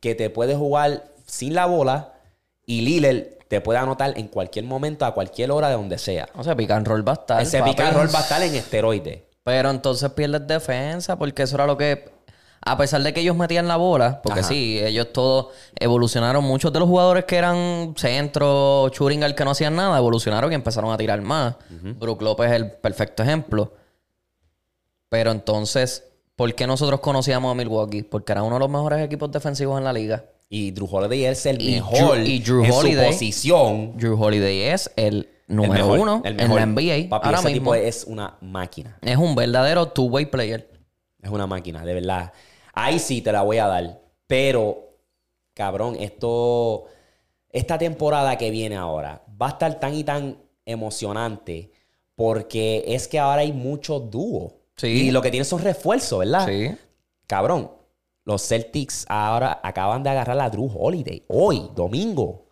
[0.00, 2.14] que te puede jugar sin la bola
[2.66, 6.28] y Lillard te puede anotar en cualquier momento, a cualquier hora, de donde sea.
[6.34, 7.42] O sea, pick and roll va a estar.
[7.42, 7.70] Ese papi.
[7.70, 9.33] pick and roll va a estar en esteroides.
[9.44, 12.12] Pero entonces pierdes defensa, porque eso era lo que.
[12.66, 14.48] A pesar de que ellos metían la bola, porque Ajá.
[14.48, 15.48] sí, ellos todos
[15.78, 16.42] evolucionaron.
[16.42, 20.90] Muchos de los jugadores que eran centro, Churingal, que no hacían nada, evolucionaron y empezaron
[20.90, 21.56] a tirar más.
[21.68, 23.74] Brook López es el perfecto ejemplo.
[25.10, 26.04] Pero entonces,
[26.36, 28.02] ¿por qué nosotros conocíamos a Milwaukee?
[28.02, 30.24] Porque era uno de los mejores equipos defensivos en la liga.
[30.48, 33.98] Y Drew Holiday es el Y mejor Drew- y Drew en Holiday- su posición.
[33.98, 37.08] Drew Holiday es El número mejor, uno en la NBA.
[37.08, 37.72] Papi, ahora ese mismo.
[37.72, 38.98] tipo es una máquina.
[39.02, 40.70] Es un verdadero two-way player.
[41.22, 42.32] Es una máquina, de verdad.
[42.72, 44.00] Ahí sí te la voy a dar.
[44.26, 44.96] Pero,
[45.54, 46.86] cabrón, esto.
[47.50, 51.70] Esta temporada que viene ahora va a estar tan y tan emocionante
[52.16, 54.52] porque es que ahora hay muchos dúos.
[54.76, 54.88] Sí.
[54.88, 56.46] Y lo que tienen son refuerzos, ¿verdad?
[56.48, 56.74] Sí.
[57.26, 57.70] Cabrón,
[58.24, 61.24] los Celtics ahora acaban de agarrar a Drew Holiday.
[61.28, 62.43] Hoy, domingo.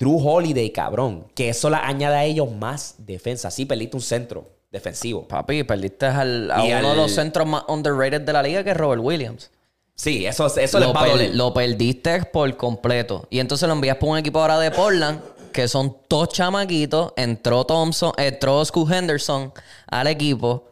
[0.00, 1.26] Drew Holiday, cabrón.
[1.34, 3.50] Que eso le añade a ellos más defensa.
[3.52, 5.28] Sí, perdiste un centro defensivo.
[5.28, 8.70] Papi, perdiste al- a Y uno de los centros más underrated de la liga, que
[8.70, 9.50] es Robert Williams.
[9.94, 13.26] Sí, eso, eso les lo, per- lo perdiste por completo.
[13.28, 15.20] Y entonces lo envías por un equipo ahora de Portland,
[15.52, 17.12] que son dos chamaquitos.
[17.16, 19.52] Entró Thompson, entró Scoot Henderson
[19.90, 20.64] al equipo.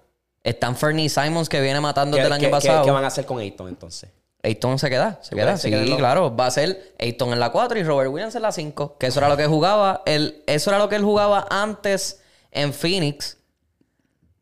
[0.43, 2.81] Están Fernie Simons, que viene matando ¿Qué, desde el año qué- pasado.
[2.81, 4.09] qué- qué van a hacer con Ayton entonces?
[4.49, 5.57] Ayton se queda, se ¿Tú queda.
[5.57, 6.35] Sí, se claro.
[6.35, 8.97] Va a ser Ayton en la 4 y Robert Williams en la 5.
[8.99, 10.03] Que eso era lo que jugaba.
[10.07, 12.21] Él, eso era lo que él jugaba antes
[12.51, 13.37] en Phoenix.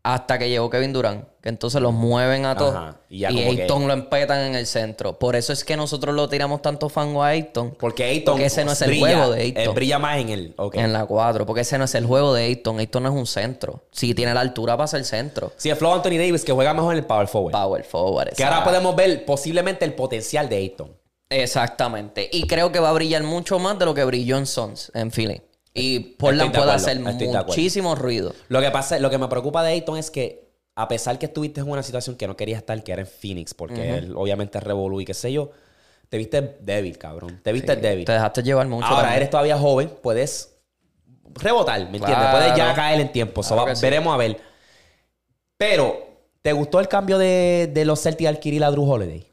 [0.03, 1.25] Hasta que llegó Kevin Durant.
[1.47, 2.97] Que entonces los mueven a todos.
[3.09, 3.27] Y que-
[3.63, 5.17] Ayton lo empetan en el centro.
[5.17, 7.77] Por eso es que nosotros lo tiramos tanto fango a Ayton.
[7.79, 9.75] Porque Ayton Porque ese no es el brilla, juego de él Ayton.
[9.77, 10.55] brilla más en el.
[10.73, 11.47] En la 4.
[11.47, 12.81] Porque ese no es el juego de Ayton.
[12.81, 13.85] Ayton no es un centro.
[13.93, 15.53] Sí tiene la altura para ser centro.
[15.57, 17.53] Sí, es Flo Anthony Davis que juega mejor en el power forward.
[17.53, 18.31] Power forward.
[18.35, 20.91] que ahora podemos ver posiblemente el potencial de Ayton.
[21.31, 22.29] Exactamente.
[22.33, 25.13] Y creo que va a brillar mucho más de lo que brilló en Sons, en
[25.13, 25.43] Philly.
[25.75, 28.33] Y Portland de puede hacer muchísimo ruido.
[28.49, 30.46] Lo que pasa, lo que me preocupa de Ayton es que
[30.77, 33.55] a pesar que estuviste en una situación que no querías estar, que era en Phoenix,
[33.55, 35.51] porque él obviamente revolú y qué sé yo,
[36.09, 37.41] te viste débil, cabrón.
[37.43, 38.05] Te viste débil.
[38.05, 38.85] Te dejaste llevar mucho.
[38.87, 39.17] Ahora también.
[39.17, 40.55] eres todavía joven, puedes
[41.35, 42.15] rebotar, ¿me entiendes?
[42.17, 42.39] Claro.
[42.39, 43.43] Puedes ya caer en tiempo.
[43.43, 43.83] So, Claro va- que sí.
[43.83, 44.41] veremos a ver.
[45.57, 45.97] Pero,
[46.43, 49.27] ¿te gustó el cambio de, de los Celtics al adquirir a Drew Holiday?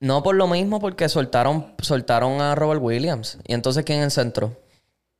[0.00, 3.38] No por lo mismo, porque soltaron, soltaron a Robert Williams.
[3.46, 4.56] ¿Y entonces quién en el centro?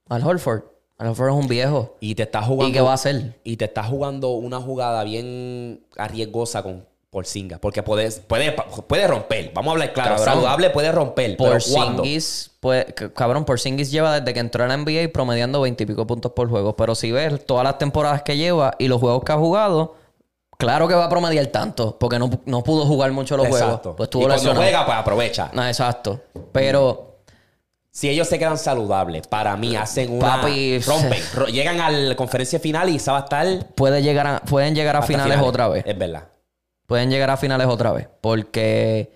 [0.09, 0.63] Al Holford.
[0.99, 1.97] Al Holford es un viejo.
[2.01, 2.69] Y te estás jugando.
[2.69, 3.39] ¿Y qué va a hacer?
[3.45, 7.59] Y te estás jugando una jugada bien arriesgosa con Porzingis.
[7.59, 8.53] Porque puedes, puede,
[8.87, 9.51] puede romper.
[9.55, 10.17] Vamos a hablar claro.
[10.17, 10.25] Cabrón.
[10.35, 11.37] Saludable puede romper.
[11.37, 15.87] Porzingis, pues, c- cabrón, Porzingis lleva desde que entró en la NBA promediando 20 y
[15.87, 16.75] pico puntos por juego.
[16.77, 19.95] Pero si ves todas las temporadas que lleva y los juegos que ha jugado,
[20.59, 21.99] claro que va a promediar tanto.
[21.99, 23.67] Porque no, no pudo jugar mucho los Exacto.
[23.93, 23.97] juegos.
[23.97, 24.63] Pues y estuvo cuando lesionado.
[24.63, 25.51] juega, pues aprovecha.
[25.53, 26.21] No, exacto.
[26.53, 27.06] Pero
[27.97, 30.43] Si ellos se quedan saludables, para mí hacen una...
[30.43, 31.23] Papi, rompen.
[31.35, 33.47] Ro- llegan a la conferencia final y se va a estar...
[33.75, 35.83] puede llegar a- pueden llegar a finales, otra vez.
[35.87, 36.25] Es verdad.
[36.87, 38.07] Pueden llegar a finales otra vez.
[38.21, 39.13] Porque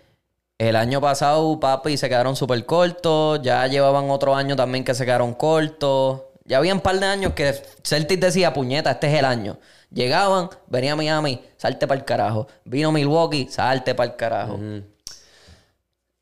[0.57, 3.43] el año pasado, papi, se quedaron súper cortos.
[3.43, 6.23] Ya llevaban otro año también que se quedaron cortos.
[6.47, 7.53] Ya había un par de años que
[7.85, 9.59] Celtic decía, puñeta, este es el año.
[9.93, 12.47] Llegaban, venía Miami, salte para el carajo.
[12.65, 14.59] Vino Milwaukee, salte para el carajo.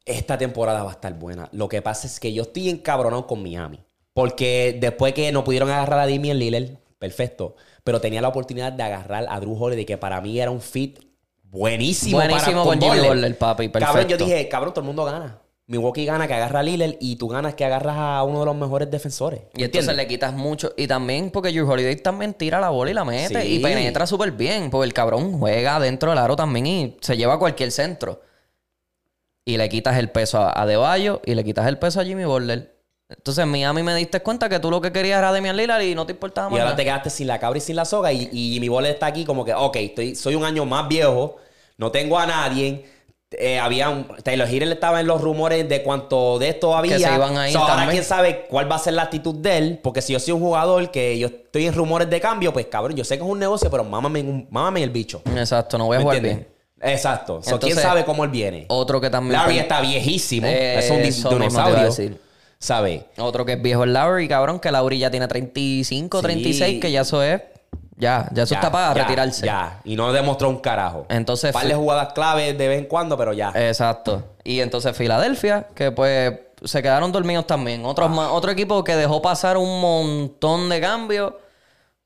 [0.09, 1.49] Esta temporada va a estar buena.
[1.53, 3.81] Lo que pasa es que yo estoy encabronado con Miami.
[4.15, 7.55] Porque después que no pudieron agarrar a Damian Lillard, perfecto.
[7.85, 10.99] Pero tenía la oportunidad de agarrar a Drew Holiday, que para mí era un fit
[11.45, 12.17] buenísimo.
[12.19, 14.25] Buenísimo para, con Jimmy Butler, papi, Cabrón, yo perfecto.
[14.25, 15.39] dije, cabrón, todo el mundo gana.
[15.69, 18.57] Milwaukee gana que agarra a Lillard y tú ganas que agarras a uno de los
[18.57, 19.41] mejores defensores.
[19.55, 19.97] Y entonces ¿Entiendes?
[19.97, 20.73] le quitas mucho.
[20.79, 23.43] Y también porque Drew Holiday también tira la bola y la mete.
[23.43, 23.57] Sí.
[23.57, 24.71] Y penetra súper bien.
[24.71, 28.23] Porque el cabrón juega dentro del aro también y se lleva a cualquier centro.
[29.49, 32.25] Y le quitas el peso a, a Deballo y le quitas el peso a Jimmy
[32.25, 32.75] Butler.
[33.09, 35.95] Entonces en Miami me diste cuenta que tú lo que querías era Damian Lillard y
[35.95, 36.77] no te importaba Y más ahora nada.
[36.77, 38.13] te quedaste sin la cabra y sin la soga.
[38.13, 41.37] Y, y mi bola está aquí como que, ok, estoy, soy un año más viejo,
[41.79, 42.85] no tengo a nadie.
[43.31, 44.07] Eh, había un.
[44.23, 46.97] Taylor Hill estaba en los rumores de cuánto de esto había.
[46.99, 49.35] Que se iban a ir So, ahora quién sabe cuál va a ser la actitud
[49.35, 49.81] de él.
[49.83, 52.97] Porque si yo soy un jugador que yo estoy en rumores de cambio, pues cabrón,
[52.97, 55.23] yo sé que es un negocio, pero mámame, un- mámame el bicho.
[55.35, 56.47] Exacto, no voy a ¿Me jugar entiendes?
[56.47, 56.58] bien.
[56.81, 57.37] Exacto.
[57.43, 58.67] So, ¿Quién Entonces, sabe cómo él viene?
[58.69, 59.41] Otro que también...
[59.41, 60.47] Larry está viejísimo.
[60.47, 61.91] Eh, es un eso dinosaurio.
[62.59, 63.07] ¿Sabe?
[63.19, 66.23] Otro que es viejo es Lowry, cabrón, que Lowry ya tiene 35, Sí.
[66.23, 67.41] 36, que ya eso es...
[67.97, 69.45] Ya, ya eso Ya, está para ya, retirarse.
[69.47, 69.81] Ya.
[69.85, 71.07] Y no demostró un carajo.
[71.09, 73.53] Entonces, par de jugadas claves de vez en cuando, pero ya.
[73.57, 74.23] Exacto.
[74.45, 76.33] Y entonces Filadelfia, que pues
[76.63, 77.85] se quedaron dormidos también.
[77.85, 81.35] Otros otro equipo que dejó pasar un montón de cambios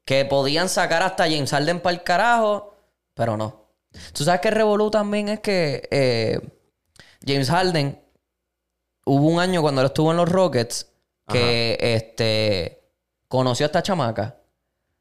[0.05, 2.74] que podían sacar hasta James Harden para el carajo,
[3.15, 3.61] pero no.
[4.12, 6.40] Tú sabes que Revolú también es que eh,
[7.27, 8.01] James Harden
[9.05, 10.89] hubo un año cuando él estuvo en los Rockets
[11.28, 12.82] que este
[13.28, 14.36] conoció a esta chamaca.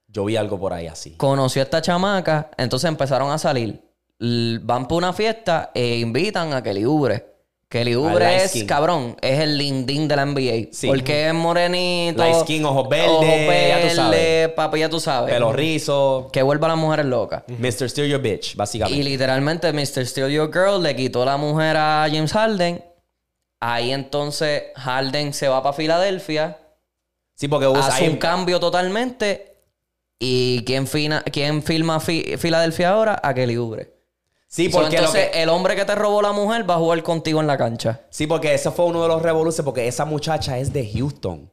[0.07, 1.15] Yo vi algo por ahí así.
[1.18, 3.81] Conoció a esta chamaca, entonces empezaron a salir.
[4.19, 7.31] Van por una fiesta e invitan a Kelly Oubre.
[7.72, 8.68] Kelly Oubre es, skin.
[8.68, 10.68] cabrón, es el LinkedIn de la NBA.
[10.73, 10.88] Sí.
[10.88, 12.18] Porque es morenito.
[12.22, 14.49] Light skin, ojos verdes, ojos ya tú verdes, sabes.
[14.49, 15.34] papi, ya tú sabes.
[15.34, 16.30] Pelo rizo.
[16.34, 17.43] Que vuelva a las mujeres locas.
[17.48, 17.89] Mr.
[17.89, 19.03] Steal Your Bitch, Y básicamente.
[19.03, 20.06] literalmente Mr.
[20.06, 22.84] Steal Your Girl le quitó la mujer a James Harden.
[23.61, 26.57] Ahí entonces Harden se va para Filadelfia.
[27.35, 29.48] Sí, porque hace un cambio totalmente.
[30.19, 33.19] ¿Y quién, fina, quién filma Fi- Filadelfia ahora?
[33.23, 33.93] A Kelly Oubre.
[34.53, 36.77] Sí, So, porque lo entonces, que- el hombre que te robó la mujer va a
[36.77, 38.01] jugar contigo en la cancha.
[38.09, 41.49] Sí, porque ese fue uno de los revoluciones, porque esa muchacha es de Houston.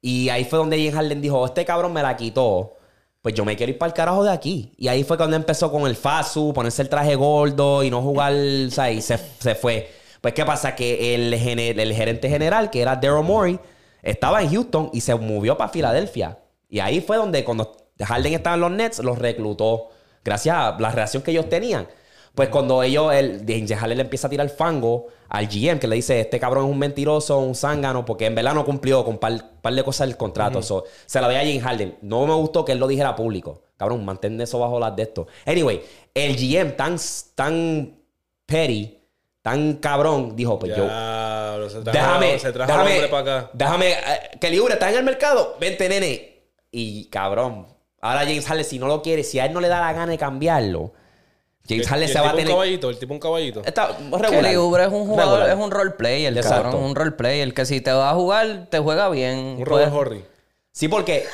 [0.00, 2.74] Y ahí fue donde James Harden dijo, este cabrón me la quitó.
[3.20, 4.72] Pues yo me quiero ir para el carajo de aquí.
[4.78, 8.32] Y ahí fue cuando empezó con el Fasu, ponerse el traje gordo y no jugar,
[8.32, 9.90] o sea, y se, se fue.
[10.20, 13.58] Pues qué pasa, que el, el gerente general, que era Daryl Morey,
[14.02, 16.38] estaba en Houston y se movió para Filadelfia.
[16.68, 19.88] Y ahí fue donde cuando Harden estaba en los Nets, los reclutó.
[20.24, 21.88] Gracias a la relación que ellos tenían.
[22.36, 26.20] Pues cuando ellos, el James le empieza a tirar fango al GM, que le dice,
[26.20, 29.42] este cabrón es un mentiroso, un zángano, porque en verdad no cumplió con un par,
[29.62, 30.60] par de cosas del contrato.
[30.60, 31.96] So, se la veía a James Harden.
[32.02, 33.62] No me gustó que él lo dijera público.
[33.78, 35.26] Cabrón, mantén eso bajo las de esto.
[35.46, 35.80] Anyway,
[36.12, 36.98] el GM tan,
[37.34, 37.96] tan
[38.44, 38.98] petty,
[39.40, 40.84] tan cabrón, dijo, pues yo...
[40.84, 43.50] Diablo, se trajo, Déjame, se trajo déjame, hombre para acá.
[43.54, 43.96] déjame, eh,
[44.38, 46.50] que Libre está en el mercado, vente nene.
[46.70, 47.66] Y cabrón,
[48.02, 50.12] ahora James Harden, si no lo quiere, si a él no le da la gana
[50.12, 50.92] de cambiarlo,
[51.68, 52.46] James Harden se va a tener...
[52.46, 53.62] un caballito, el tipo un caballito.
[53.64, 54.30] Está regular.
[54.30, 55.58] Kelly Oubre es un jugador, Regular.
[55.58, 56.62] es un role player, Exacto.
[56.62, 56.84] cabrón.
[56.84, 59.38] Un role player que si te va a jugar, te juega bien.
[59.58, 60.24] Un Robert Horry.
[60.72, 61.26] Sí, porque...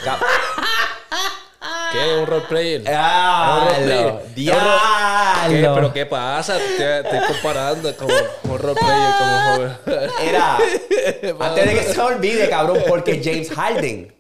[1.93, 2.19] ¿Qué?
[2.19, 2.83] ¿Un role player?
[2.89, 3.69] ¡Ah!
[3.71, 4.35] Es un role player.
[4.35, 5.75] ¡Diablo!
[5.75, 6.57] ¿Pero qué pasa?
[6.77, 8.15] Te estoy comparando como
[8.45, 10.13] un role player como Robert.
[10.23, 10.57] Era...
[11.41, 14.15] antes de que se olvide, cabrón, porque James Harden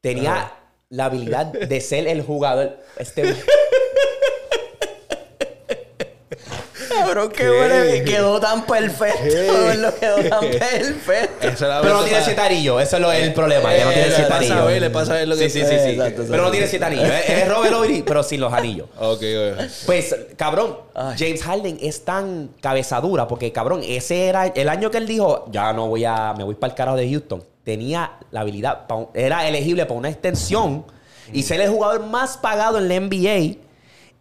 [0.00, 0.52] tenía
[0.90, 2.78] la habilidad de ser el jugador...
[2.98, 3.34] Este...
[6.90, 9.74] Cabrón, qué bueno, quedó tan perfecto.
[9.76, 11.66] Lo quedó tan perfecto.
[11.66, 12.82] La Pero no tiene siete anillos.
[12.82, 13.70] Eso es lo- el problema.
[13.70, 14.56] Que no tiene Eh, siete le pasa anillos.
[14.58, 15.76] a ver, le pasa a ver lo que- Sí, sí, sí.
[15.84, 15.90] sí.
[15.90, 17.04] Exacto, Pero no tiene siete anillos.
[17.08, 18.88] Es, es Robert Ory, pero sin los anillos.
[18.98, 19.62] Ok, ok.
[19.86, 20.76] Pues, cabrón,
[21.18, 25.72] James Harden es tan cabezadura porque, cabrón, ese era el año que él dijo, ya
[25.72, 27.42] no voy a, me voy para el carajo de Houston.
[27.64, 28.80] Tenía la habilidad,
[29.14, 30.84] era elegible para una extensión
[31.32, 33.56] y ser el jugador más pagado en la NBA.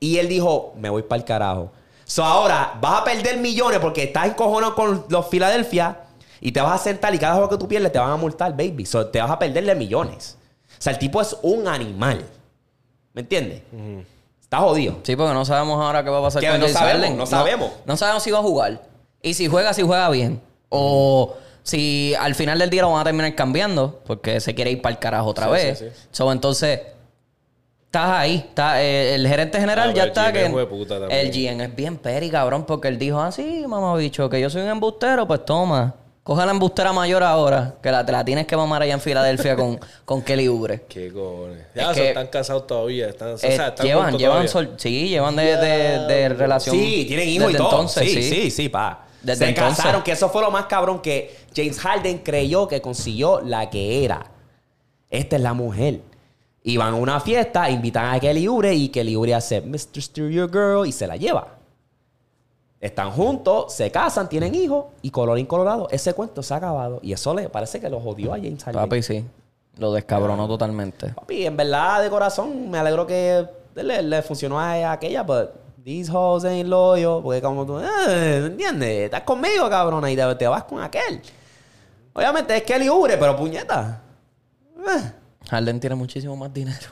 [0.02, 1.72] Y él dijo, me voy para el carajo.
[2.10, 6.00] So ahora vas a perder millones porque estás encojonado con los Philadelphia
[6.42, 8.54] y te vas a sentar y cada juego que tú pierdes te van a multar,
[8.54, 8.84] baby.
[8.88, 10.36] So te vas a perderle millones.
[10.72, 12.26] O sea, el tipo es un animal.
[13.14, 13.62] ¿Me entiendes?
[14.42, 14.98] Está jodido.
[15.04, 17.18] Sí, porque no sabemos ahora qué va a pasar con no James sabemos, Harden.
[17.18, 17.72] no sabemos.
[17.86, 18.82] No, sabemos si va a jugar.
[19.22, 20.42] Y si juega, si juega bien.
[20.70, 24.82] O si al final del día lo van a terminar cambiando porque se quiere ir
[24.82, 25.78] para el carajo otra Sí, vez.
[25.80, 26.08] sí, sí.
[26.12, 26.80] So, entonces,
[27.90, 28.36] estás ahí.
[28.38, 30.32] Está, eh, el gerente general Ah, ya está.
[30.32, 34.30] GM Que es el GM es bien peri, cabrón, porque él dijo así, mamá bicho,
[34.30, 35.96] que yo soy un embustero, pues toma.
[36.22, 39.56] Coge la embustera mayor ahora, que la, te la tienes que mamar allá en Filadelfia
[39.56, 40.86] con, con Kelly Oubre.
[40.88, 41.62] Qué cojones.
[41.62, 43.08] Es Ya, son- que- están casados todavía.
[43.10, 44.48] Están, o Eh, sea, están llevan, llevan, todavía.
[44.52, 46.76] sol- sí, llevan de, de, de relación.
[46.76, 47.70] Sí, tienen hijos y todo.
[47.72, 49.08] entonces, sí, sí, sí, pa.
[49.24, 49.78] Desde Se entonces.
[49.78, 54.06] casaron, que eso fue lo más cabrón que James Harden creyó que consiguió la que
[54.06, 54.28] era.
[55.10, 56.02] Esta es la mujer.
[56.64, 60.02] Y van a una fiesta, invitan a Kelly Oubre y Kelly Oubre hace Mr.
[60.02, 61.60] Steer Your Girl y se la lleva.
[62.80, 65.88] Están juntos, se casan, tienen hijos y colorín colorado.
[65.92, 67.00] Ese cuento se ha acabado.
[67.02, 68.82] Y eso le parece que lo jodió a James Harden.
[68.82, 69.26] Papi, sí.
[69.78, 71.10] Lo descabronó totalmente.
[71.10, 73.46] Papi, en verdad, de corazón, me alegro que
[73.76, 75.50] le, le funcionó a aquella, but
[75.84, 77.22] these hoes ain't loyal.
[77.22, 79.06] Porque como tú, eh, ¿entiendes?
[79.06, 81.22] Estás conmigo, cabrona, y te, te vas con aquel.
[82.14, 84.02] Obviamente es Kelly Oubre, pero puñeta.
[84.78, 85.12] Eh,
[85.50, 86.88] Harden tiene muchísimo más dinero.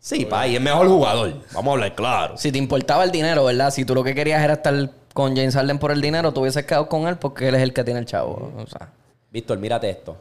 [0.00, 1.34] Sí, pa, y es mejor jugador.
[1.52, 2.38] Vamos a hablar claro.
[2.38, 3.70] Si te importaba el dinero, ¿verdad?
[3.70, 6.64] Si tú lo que querías era estar con James Harden por el dinero, tú hubieses
[6.64, 8.52] quedado con él porque él es el que tiene el chavo.
[8.56, 8.90] O sea.
[9.30, 10.16] Víctor, mírate esto.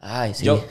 [0.00, 0.44] Ay, sí.
[0.44, 0.62] Yo,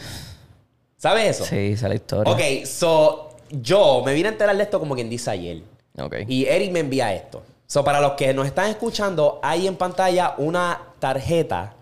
[1.04, 1.44] ¿Sabes eso?
[1.44, 2.32] Sí, esa es la historia.
[2.32, 5.62] Ok, so, yo me vine a enterar de esto como quien dice ayer.
[6.00, 6.16] Ok.
[6.30, 7.44] Y Eric me envía esto.
[7.68, 11.74] So, para los que nos están escuchando, hay en pantalla una tarjeta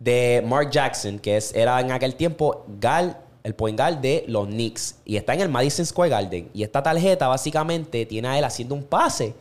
[0.00, 4.46] de Mark Jackson, que es, era en aquel tiempo Gal, el point guard de los
[4.46, 4.96] Knicks.
[5.04, 6.50] Y está en el Madison Square Garden.
[6.52, 9.34] Y esta tarjeta básicamente tiene a él haciendo un pase.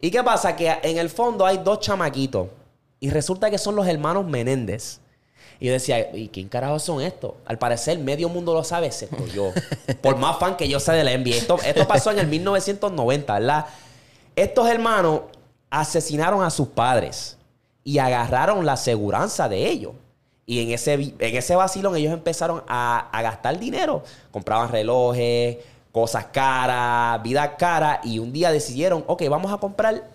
[0.00, 0.56] ¿Y qué pasa?
[0.56, 2.48] Que en el fondo hay dos chamaquitos.
[3.00, 5.00] Y resulta que son los hermanos Menéndez.
[5.60, 7.32] Y yo decía, ¿y quién carajo son estos?
[7.44, 9.52] Al parecer, medio mundo lo sabe, excepto yo.
[10.02, 11.34] Por más fan que yo sea de la NBA.
[11.34, 13.66] Esto, esto pasó en el 1990, ¿verdad?
[14.36, 15.22] Estos hermanos
[15.68, 17.37] asesinaron a sus padres
[17.88, 19.94] y agarraron la aseguranza de ellos.
[20.44, 24.02] Y en ese, en ese vacilón ellos empezaron a, a gastar dinero.
[24.30, 25.56] Compraban relojes,
[25.90, 28.02] cosas caras, vida cara.
[28.04, 30.06] Y un día decidieron, ok, vamos a comprar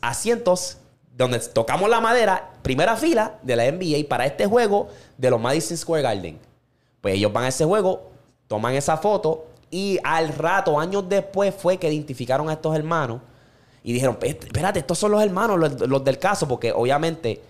[0.00, 0.78] asientos
[1.14, 4.88] donde tocamos la madera, primera fila de la NBA para este juego
[5.18, 6.38] de los Madison Square Garden.
[7.02, 8.10] Pues ellos van a ese juego,
[8.46, 13.20] toman esa foto y al rato, años después, fue que identificaron a estos hermanos
[13.88, 17.40] y dijeron, "Espérate, estos son los hermanos, los, del caso, porque obviamente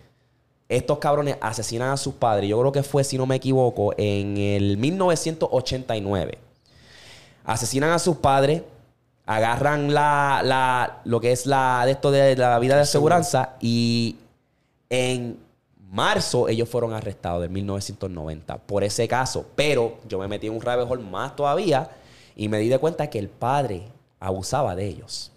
[0.68, 2.48] estos cabrones asesinan a sus padres.
[2.48, 6.38] Yo creo que fue, si no me equivoco, en el 1989.
[7.44, 8.62] Asesinan a sus padres,
[9.26, 14.16] agarran la, la- lo que es la de esto de la vida de aseguranza y
[14.90, 15.38] en
[15.90, 19.44] marzo ellos fueron arrestados del 1990 por ese caso.
[19.56, 21.90] Pero yo me metí en un rabbit más todavía
[22.36, 23.82] y me di de cuenta que el padre
[24.20, 25.32] abusaba de ellos.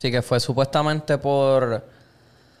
[0.00, 1.82] Sí, que fue supuestamente por, O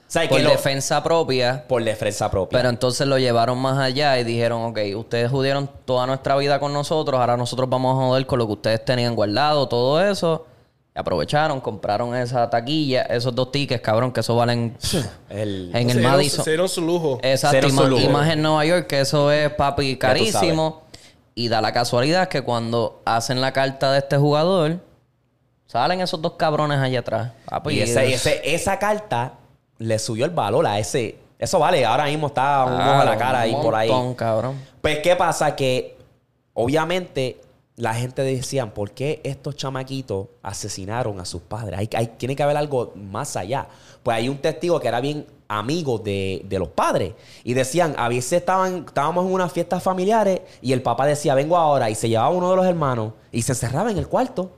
[0.06, 1.64] sea, por que lo- defensa propia.
[1.66, 2.58] por defensa propia.
[2.58, 6.72] Pero entonces lo llevaron más allá y dijeron, ok, ustedes jodieron toda nuestra vida con
[6.72, 10.46] nosotros, ahora nosotros vamos a joder con lo que ustedes tenían guardado, todo eso.
[10.94, 14.76] Y aprovecharon, compraron esa taquilla, esos dos tickets, cabrón, que eso valen
[15.30, 16.44] El- en el Madison.
[16.44, 17.20] Dieron su lujo.
[17.22, 18.02] Exacto, Cero y su más, lujo.
[18.02, 20.82] y más en Nueva York, que eso es papi carísimo.
[21.34, 24.80] Y da la casualidad que cuando hacen la carta de este jugador,
[25.70, 27.30] salen esos dos cabrones allá atrás.
[27.46, 29.34] Papi, Y ese- ese- esa carta
[29.78, 31.16] le subió el valor a ese.
[31.38, 33.90] Eso vale, ahora mismo está un ojo a la cara ahí un por ahí.
[34.16, 34.56] cabrón.
[34.80, 35.54] Pues, ¿qué pasa?
[35.54, 35.96] Que
[36.54, 37.40] obviamente
[37.76, 41.78] la gente decía, ¿por qué estos chamaquitos asesinaron a sus padres?
[41.78, 43.68] Hay, hay- tiene que haber algo más allá.
[44.02, 47.14] Pues hay un testigo que era bien amigo de, de los padres.
[47.42, 51.56] Y decían, a veces estaban, estábamos en unas fiestas familiares y el papá decía, vengo
[51.56, 51.88] ahora.
[51.90, 54.50] Y se llevaba uno de los hermanos y se encerraba en el cuarto.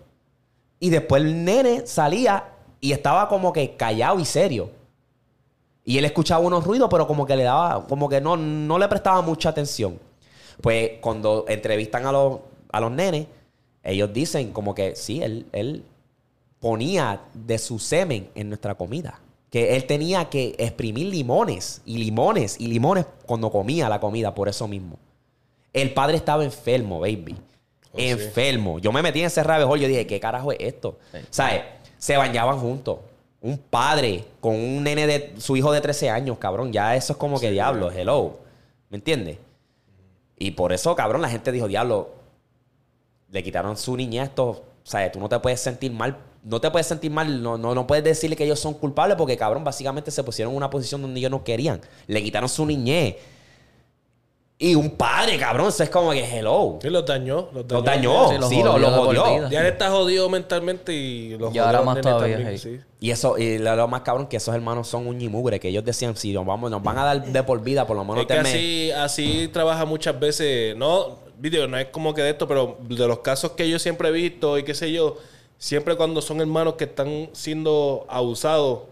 [0.82, 2.44] Y después el nene salía
[2.80, 4.70] y estaba como que callado y serio.
[5.84, 8.88] Y él escuchaba unos ruidos, pero como que le daba, como que no, no le
[8.88, 10.00] prestaba mucha atención.
[10.60, 12.40] Pues cuando entrevistan a los,
[12.72, 13.28] a los nenes,
[13.84, 15.84] ellos dicen como que sí, él, él
[16.58, 19.20] ponía de su semen en nuestra comida.
[19.50, 24.48] Que él tenía que exprimir limones y limones y limones cuando comía la comida, por
[24.48, 24.98] eso mismo.
[25.72, 27.36] El padre estaba enfermo, baby.
[27.92, 28.08] Oh, sí.
[28.08, 28.78] enfermo.
[28.78, 30.98] Yo me metí en ese rabbit hole, Yo dije, ¿qué carajo es esto?
[31.30, 31.62] ¿Sabes?
[31.98, 32.98] Se bañaban juntos.
[33.40, 36.72] Un padre con un nene de su hijo de 13 años, cabrón.
[36.72, 38.38] Ya eso es como que diablo, hello.
[38.88, 39.38] ¿Me entiendes?
[40.38, 42.10] Y por eso, cabrón, la gente dijo, diablo,
[43.30, 44.62] le quitaron su niñez estos.
[44.84, 45.12] ¿Sabes?
[45.12, 46.16] Tú no te puedes sentir mal.
[46.42, 47.42] No te puedes sentir mal.
[47.42, 50.56] No, no, no puedes decirle que ellos son culpables porque, cabrón, básicamente se pusieron en
[50.56, 51.80] una posición donde ellos no querían.
[52.06, 53.16] Le quitaron su niñez.
[54.62, 55.70] Y un padre, cabrón.
[55.70, 56.78] Eso es como que hello.
[56.80, 57.48] Sí, los dañó.
[57.52, 57.78] Los dañó.
[57.78, 58.28] Los dañó.
[58.28, 59.50] Sí, los Sí, jodió lo de por jodió.
[59.50, 62.58] Ya él está jodido mentalmente y los Y ahora más los todavía, también, hey.
[62.58, 62.80] sí.
[63.00, 65.84] Y eso, y lo, lo más cabrón que esos hermanos son un ñimugre, que ellos
[65.84, 68.26] decían, si nos vamos, nos van a dar de por vida, por lo menos Es
[68.28, 72.76] que así, así trabaja muchas veces, no, video, no es como que de esto, pero
[72.82, 75.16] de los casos que yo siempre he visto y qué sé yo,
[75.58, 78.82] siempre cuando son hermanos que están siendo abusados,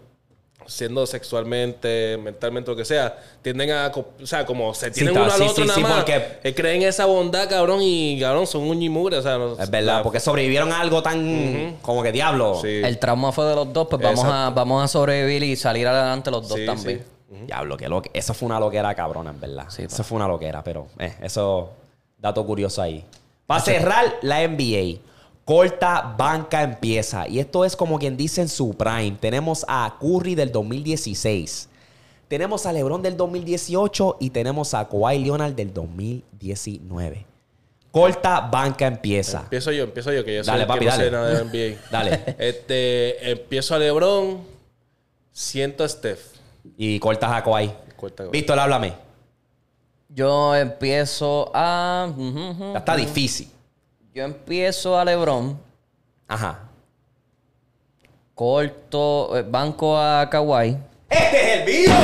[0.67, 5.31] siendo sexualmente, mentalmente, lo que sea, tienden a, o sea, como se tienen uno al
[5.31, 8.63] sí, otro sí, nada sí, más, porque- eh, creen esa bondad, cabrón, y cabrón, son
[8.63, 12.11] un ñimugre, o sea, no- Es verdad, la- porque sobrevivieron a algo tan como que
[12.11, 12.59] diablo.
[12.61, 12.81] Sí.
[12.83, 16.31] El trauma fue de los dos, pues vamos a, vamos a sobrevivir y salir adelante
[16.31, 16.99] los dos Sí, también.
[16.99, 17.05] sí.
[17.47, 19.65] Diablo, que lo Eso fue una loquera cabrona, en verdad.
[19.69, 20.03] Sí, eso pa.
[20.03, 21.71] fue una loquera, pero eh, eso,
[22.17, 23.03] dato curioso ahí.
[23.47, 24.99] Para cerrar la NBA,
[25.51, 27.27] corta banca empieza.
[27.27, 29.17] Y esto es como quien dice en su prime.
[29.19, 31.67] Tenemos a Curry del 2016.
[32.29, 37.25] Tenemos a LeBron del 2018 y tenemos a Kawhi Leonard del 2019.
[37.91, 39.41] Corta banca empieza.
[39.41, 41.03] Empiezo yo, empiezo yo, que yo soy Dale, el papi, que no dale.
[41.03, 41.81] sé nada de NBA.
[41.91, 42.35] Dale.
[42.37, 44.39] Este, empiezo a LeBron,
[45.33, 46.21] siento a Steph.
[46.77, 47.73] Y cortas a Kawhi.
[47.97, 48.31] Corta, Kawhi.
[48.31, 48.93] Víctor, háblame.
[50.07, 52.09] Yo empiezo a...
[52.73, 53.49] Ya está difícil.
[54.13, 55.57] Yo empiezo a LeBron,
[56.27, 56.59] Ajá.
[58.35, 60.77] corto, eh, banco a Kawhi
[61.09, 61.95] ¡Este es el video!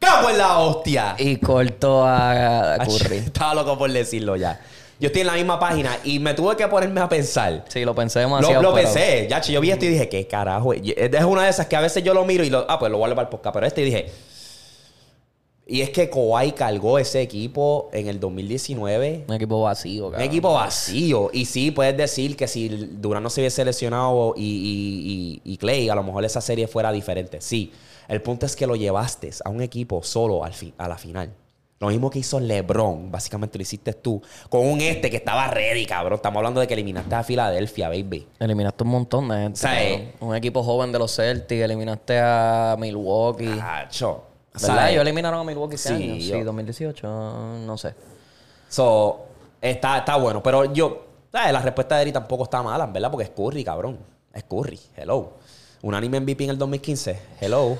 [0.00, 1.14] ¡Cago en la hostia!
[1.18, 3.18] y corto a, a Curry.
[3.18, 4.60] Estaba loco por decirlo ya.
[4.98, 7.64] Yo estoy en la misma página y me tuve que ponerme a pensar.
[7.68, 8.62] Sí, lo pensé Lo, demasiado.
[8.62, 10.72] lo pero- pensé, ya, yo vi esto y dije, ¿qué carajo?
[10.74, 12.98] Es una de esas que a veces yo lo miro y lo, ah, pues lo
[12.98, 13.54] vuelvo al podcast.
[13.54, 14.12] Pero este y dije,
[15.66, 19.24] y es que Kawhi cargó ese equipo en el 2019.
[19.28, 20.28] Un equipo vacío, Un cabrón.
[20.28, 21.30] equipo vacío.
[21.32, 25.56] Y sí, puedes decir que si Durán no se hubiese lesionado y, y- y- y
[25.56, 27.40] Clay, a lo mejor esa serie fuera diferente.
[27.40, 27.72] Sí.
[28.08, 31.32] El punto es que lo llevaste a un equipo solo al fi- a la final.
[31.78, 34.22] Lo mismo que hizo LeBron, básicamente lo hiciste tú.
[34.48, 36.14] Con un este que estaba ready, cabrón.
[36.16, 38.26] Estamos hablando de que eliminaste a Filadelfia, baby.
[38.38, 39.60] Eliminaste un montón de gente.
[39.66, 40.12] Eh.
[40.20, 41.60] Un equipo joven de los Celtics.
[41.62, 43.46] Eliminaste a Milwaukee.
[43.58, 44.24] Cacho.
[44.60, 44.90] ¿Verdad?
[44.90, 46.14] Ellos eliminaron a Milwaukee ese Sí, año.
[46.16, 47.06] yo- Sí, 2018.
[47.66, 47.94] No sé.
[48.68, 49.26] So,
[49.60, 50.42] está, está bueno.
[50.42, 51.52] Pero yo, ¿sabes?
[51.52, 53.10] La respuesta de Eri tampoco está mala, ¿verdad?
[53.10, 53.98] Porque es Curry, cabrón.
[54.32, 54.78] Es Curry.
[54.96, 55.34] Hello.
[55.82, 57.18] Un anime MVP en el 2015.
[57.40, 57.76] Hello.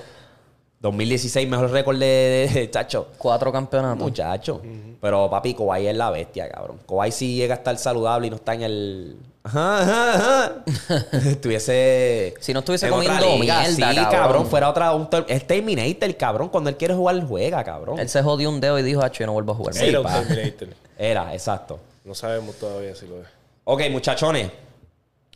[0.83, 3.09] 2016, mejor récord de, de- de Chacho.
[3.17, 3.99] Cuatro campeonatos.
[3.99, 4.61] Muchacho.
[5.01, 6.79] Pero papi, Kawhi es la bestia, cabrón.
[6.89, 9.17] Kawhi si llega a estar saludable y no está en el...
[9.45, 10.65] Ajá, ajá, ajá.
[11.29, 12.35] Estuviese...
[12.41, 14.07] Si no estuviese comiendo mierda, Sí, cabrón.
[14.11, 14.47] cabrón.
[14.47, 14.93] Fuera otra...
[14.95, 16.49] Un, ter- es Terminator, cabrón.
[16.49, 17.99] Cuando él quiere jugar, juega, cabrón.
[17.99, 19.75] Él se jodió un dedo y dijo, Hacho, yo no vuelvo a jugar.
[19.75, 20.07] Sí, Era un.
[20.07, 20.69] Terminator.
[20.99, 21.79] Era, exacto.
[22.05, 23.27] No sabemos todavía si lo es.
[23.65, 24.51] Ok, muchachones.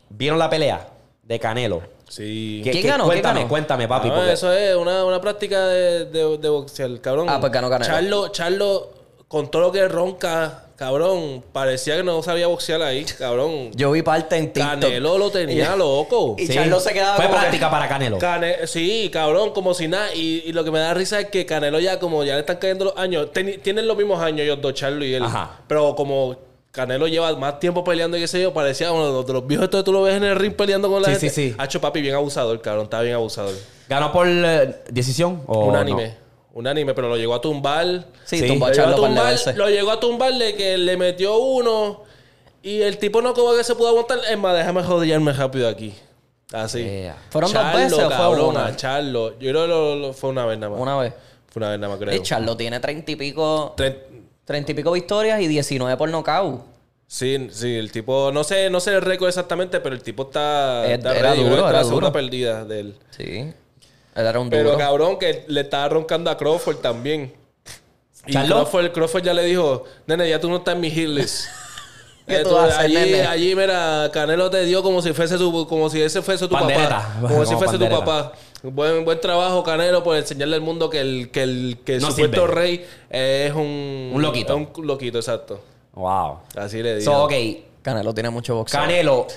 [0.09, 0.87] ¿Vieron la pelea
[1.23, 1.81] de Canelo?
[2.09, 2.61] Sí.
[2.63, 3.03] ¿Qué- ¿Quién qué- ganó?
[3.05, 3.49] ¿Quién Cuéntame, ganó?
[3.49, 4.09] cuéntame, papi.
[4.09, 7.27] Ah, porque- eso es una, una práctica de, de, de boxear, cabrón.
[7.29, 7.91] Ah, pues ganó Canelo.
[7.93, 8.89] Charlo, Charlo,
[9.27, 13.71] con todo lo que ronca, cabrón, parecía que no sabía boxear ahí, cabrón.
[13.73, 14.79] Yo vi parte en TikTok.
[14.79, 16.35] Canelo lo tenía loco.
[16.37, 18.17] Y Charlo se quedaba Fue como que- práctica para Canelo.
[18.19, 20.13] Cane- sí, cabrón, como si nada.
[20.15, 22.55] Y, y lo que me da risa es que Canelo ya, como ya le están
[22.57, 25.23] cayendo los años, teni- tienen los mismos años ellos dos, Charlo y él.
[25.23, 25.59] Ajá.
[25.67, 26.37] Pero como
[26.77, 29.47] Canelo lleva más tiempo peleando y qué sé yo, parecía uno de los, de los
[29.47, 31.29] viejos estos que tú lo ves en el ring peleando con la Sí, gente.
[31.31, 31.55] sí, sí.
[31.57, 33.53] Hacho papi, bien abusador, cabrón, está bien abusador.
[33.89, 35.79] ¿Ganó por eh, decisión o un no?
[35.79, 36.15] anime.
[36.53, 38.05] Un anime, pero lo llegó a tumbar.
[38.25, 38.47] Sí, Sí.
[38.47, 41.37] tumbó a Lo llegó, a Charlo de tumbar, lo llegó a tumbarle que le metió
[41.37, 42.03] uno.
[42.63, 44.19] Y el tipo no como que se pudo aguantar.
[44.29, 45.93] Es más, déjame joderme rápido aquí.
[46.53, 46.83] Así.
[46.83, 47.17] Yeah.
[47.29, 48.65] ¿Fueron dos veces o fue una?
[48.67, 49.31] a Charlo.
[49.39, 50.81] Yo creo que lo- lo- fue una vez nada más.
[50.81, 51.13] Una vez.
[51.47, 52.15] Fue una vez nada más, creo.
[52.15, 53.73] Y Charlo tiene treinta y pico...
[53.77, 53.97] Tre-
[54.47, 56.61] Treinta y pico victorias y 19 por nocaut.
[57.05, 60.87] Sí, sí, el tipo, no sé, no sé el récord exactamente, pero el tipo está,
[60.87, 61.43] Eh, está era ready.
[61.43, 62.13] Duro, era la segunda duro.
[62.13, 62.95] perdida de él.
[63.11, 63.53] Sí.
[64.15, 64.77] Era un Pero duro.
[64.77, 67.33] cabrón, que le estaba roncando a Crawford también.
[68.25, 68.33] Y.
[68.33, 71.45] Crawford, Crawford ya le dijo, nene, ya tú no estás en mi hit list.
[72.27, 73.21] ¿Qué Eh, tú tú- vas a hacer, allí, nene?
[73.27, 76.89] allí, mira, Canelo te dio como si fuese tu, como si ese fuese tu Pandereta.
[76.89, 77.19] papá.
[77.29, 78.33] Como si fuese tu papá.
[78.63, 82.09] Buen, buen trabajo, Canelo, por enseñarle al mundo que el, que el, que el No
[82.11, 82.53] supuesto sirve.
[82.55, 84.11] rey es un...
[84.13, 84.55] Un loquito.
[84.57, 85.61] Un loquito, exacto.
[85.93, 86.39] Wow.
[86.55, 87.11] Así le digo.
[87.11, 87.33] So, ok.
[87.83, 88.79] Canelo tiene mucho boxeo.
[88.79, 89.27] Canelo,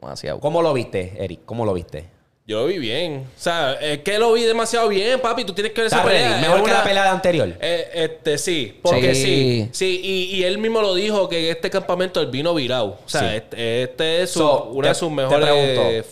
[0.00, 0.40] Demasiado.
[0.40, 1.40] ¿cómo lo viste, Eric?
[1.44, 2.08] ¿Cómo lo viste?
[2.46, 3.26] Yo lo vi bien.
[3.36, 5.44] O sea, es que lo vi demasiado bien, papi.
[5.44, 6.22] Tú tienes que ver esa ¿Está ready?
[6.24, 6.40] pelea.
[6.40, 7.48] Mejor Es que una- la pelea anterior.
[7.60, 9.22] Eh, este, sí, porque Sí.
[9.22, 9.68] sí.
[9.72, 12.98] Sí, y, y él mismo lo dijo que en este campamento él vino virado.
[13.04, 13.36] O sea, Sí.
[13.36, 15.48] este, este es su- So, una te- de sus te mejores.
[15.48, 16.08] pregunto.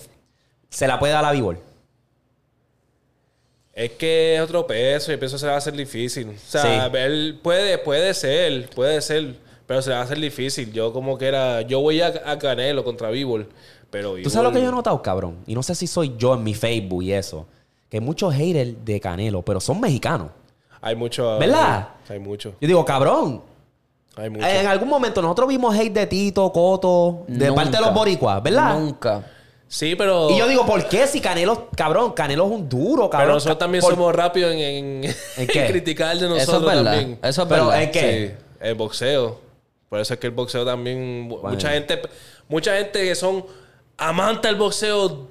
[0.69, 1.57] ¿Se la puede dar a la b
[3.79, 6.29] Es que es otro peso y el peso se le va a hacer difícil.
[6.31, 6.97] O sea, Sí.
[6.99, 9.37] él puede, puede ser, puede ser,
[9.67, 10.73] pero se le va a hacer difícil.
[10.73, 13.49] Yo como que era, yo voy a, a Canelo contra Bivol,
[13.91, 15.37] pero ¿Tú sabes lo que yo he notado, cabrón?
[15.47, 17.47] Y no sé si soy yo en mi Facebook y eso.
[17.89, 20.31] Que hay muchos haters de Canelo, pero son mexicanos.
[20.81, 21.39] Hay mucho.
[21.39, 21.89] ¿Verdad?
[22.09, 22.55] Hay mucho.
[22.61, 23.43] Yo digo, cabrón.
[24.17, 24.45] Hay mucho.
[24.45, 27.63] En algún momento nosotros vimos hate de Tito, Coto, de Nunca.
[27.63, 28.77] parte de los boricuas, ¿verdad?
[28.79, 29.25] Nunca.
[29.69, 30.31] Sí, pero.
[30.31, 31.07] Y yo digo, ¿por qué?
[31.07, 33.27] Si Canelo, cabrón, Canelo es un duro, cabrón.
[33.27, 35.05] Pero nosotros también Por- somos rápidos en, en,
[35.37, 35.67] ¿En qué?
[35.67, 36.93] en criticar de Eso es nosotros verdad.
[36.97, 37.19] también.
[37.23, 37.83] Eso es Pero, verdad.
[37.83, 38.37] ¿en qué?
[38.39, 39.41] Sí, el boxeo.
[39.91, 41.29] Por eso es que el boxeo también.
[41.29, 42.01] Mucha gente,
[42.49, 43.45] mucha gente que son
[43.99, 45.29] amantes del boxeo,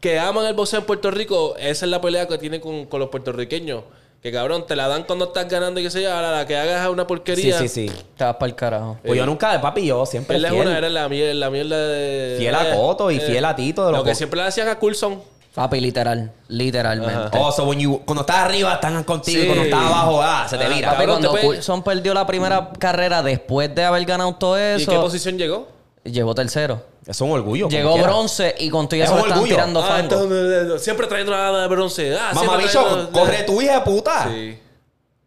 [0.00, 2.98] que aman el boxeo en Puerto Rico, esa es la pelea que tienen con, con
[3.00, 3.82] los puertorriqueños.
[4.22, 6.56] Que cabrón, te la dan cuando estás ganando y qué sé yo, ahora la que
[6.56, 7.58] hagas es una Sí, porquería.
[7.58, 7.90] sí, sí.
[8.16, 8.98] Te vas para el carajo.
[9.04, 10.66] Pues yo nunca, papi, yo siempre Él es fiel.
[10.66, 12.34] una, era la mierda, la mierda de.
[12.38, 14.66] Fiel a eh, Coto y eh, fiel a Tito de Lo que siempre le hacían
[14.68, 15.22] a Coulson.
[15.54, 16.32] Papi, literal.
[16.48, 17.38] Literalmente.
[17.38, 19.46] Oh, so when you- cuando estás arriba están contigo y Sí.
[19.46, 20.88] cuando estás abajo, ah, se te Ah, vira.
[20.90, 24.82] Papi, cabrón, cuando pe- Coulson perdió la primera carrera después de haber ganado todo ¿Y
[24.82, 25.68] eso, qué posición llegó?
[26.04, 26.82] llegó tercero.
[27.08, 27.68] Es un orgullo.
[27.68, 30.02] Llegó bronce y con todo Es eso le están tirando Ah, fango.
[30.02, 32.14] entonces, siempre trayendo la de bronce.
[32.16, 34.28] Ah, Mamá bicho, trayendo- corre tu hija de puta.
[34.30, 34.58] Sí.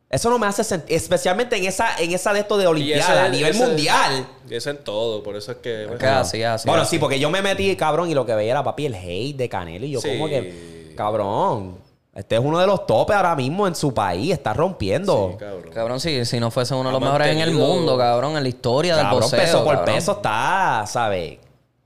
[0.08, 3.30] Eso no me hace sentir, especialmente en esa, en esa de esto de Olimpiada, a
[3.30, 4.28] nivel ese- mundial.
[4.50, 5.88] Y eso en todo, por eso es que.
[5.98, 6.68] Que así, así.
[6.68, 6.92] bueno, así.
[6.98, 9.50] sí, porque yo me metí, cabrón, y lo que veía era, papi, el hate de
[9.50, 9.86] Canelo.
[9.86, 10.10] Y yo Sí.
[10.10, 11.78] como que, cabrón,
[12.14, 14.34] este es uno de los topes ahora mismo en su país.
[14.34, 15.30] Está rompiendo.
[15.32, 15.72] Sí, cabrón.
[15.74, 18.50] Cabrón, si, si no fuese uno de los mejores en el mundo, cabrón, en la
[18.50, 19.40] historia del cabrón, boxeo.
[19.40, 19.96] peso por cabrón.
[19.96, 21.40] peso está, ¿sabes?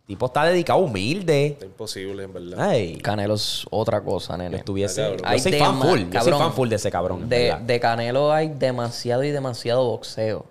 [0.08, 1.48] Tipo está dedicado humilde.
[1.48, 2.60] Está imposible, en verdad.
[2.70, 4.58] Ay, Canelo es otra cosa, nene.
[4.58, 5.02] estuviese.
[5.02, 6.02] Yo Hay soy fan full.
[6.12, 7.28] Yo soy fan full de ese cabrón.
[7.28, 10.46] De, de Canelo hay demasiado y demasiado boxeo.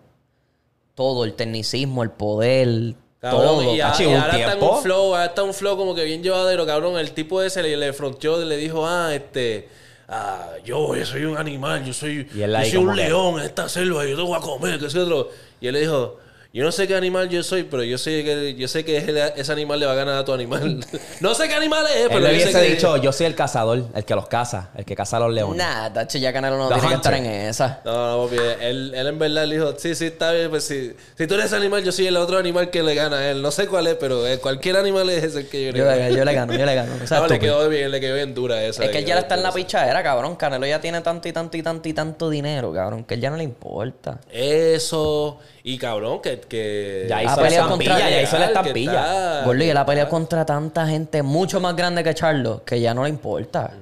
[0.96, 3.62] todo, el tecnicismo, el poder, Cabrón, todo.
[3.74, 6.22] y, a- y ahora está en un flow, ahora está un flow como que bien
[6.22, 6.98] llevadero, cabrón.
[6.98, 9.68] El tipo ese le, le fronteó, le dijo, ah, este,
[10.08, 13.68] ah, yo, yo soy un animal, yo soy, yo soy un que- león en esta
[13.68, 15.30] selva, yo te voy a comer, que ese otro.
[15.60, 16.18] Y él le dijo,
[16.54, 19.32] yo no sé qué animal yo soy, pero yo sé que, yo sé que ese,
[19.36, 20.86] ese animal le va a ganar a tu animal.
[21.20, 23.34] no sé qué animal es, pero Él yo sé hubiese que- dicho, yo soy el
[23.34, 25.56] cazador, el que los caza, el que caza a los leones.
[25.58, 27.26] Nah, tacho, ya Canelo no The tiene que estar Hunter.
[27.32, 27.80] en esa.
[27.84, 30.92] No, no, papi, él, él en verdad le dijo, sí, sí, está bien, pues si,
[31.18, 33.42] si tú eres animal, yo soy el otro animal que le gana a él.
[33.42, 35.96] No sé cuál es, pero eh, cualquier animal es el que yo le Yo, gano.
[36.08, 36.92] le- yo le gano, yo le gano.
[37.02, 38.84] O sea, No, le quedó bien, le quedó bien dura esa.
[38.84, 40.36] Es que él ya está en la pichadera, cabrón.
[40.36, 43.30] Canelo ya tiene tanto y tanto y tanto y tanto dinero, cabrón, que él ya
[43.30, 44.20] no le importa.
[44.30, 45.40] Eso.
[45.66, 46.40] Y cabrón, que.
[46.40, 49.42] que Ya Ah, hizo la pelea estampilla, contra- ya hizo la estampilla.
[49.46, 52.92] Gordo, y él ha peleado contra tanta gente mucho más grande que Charlo, que ya
[52.92, 53.72] no le importa.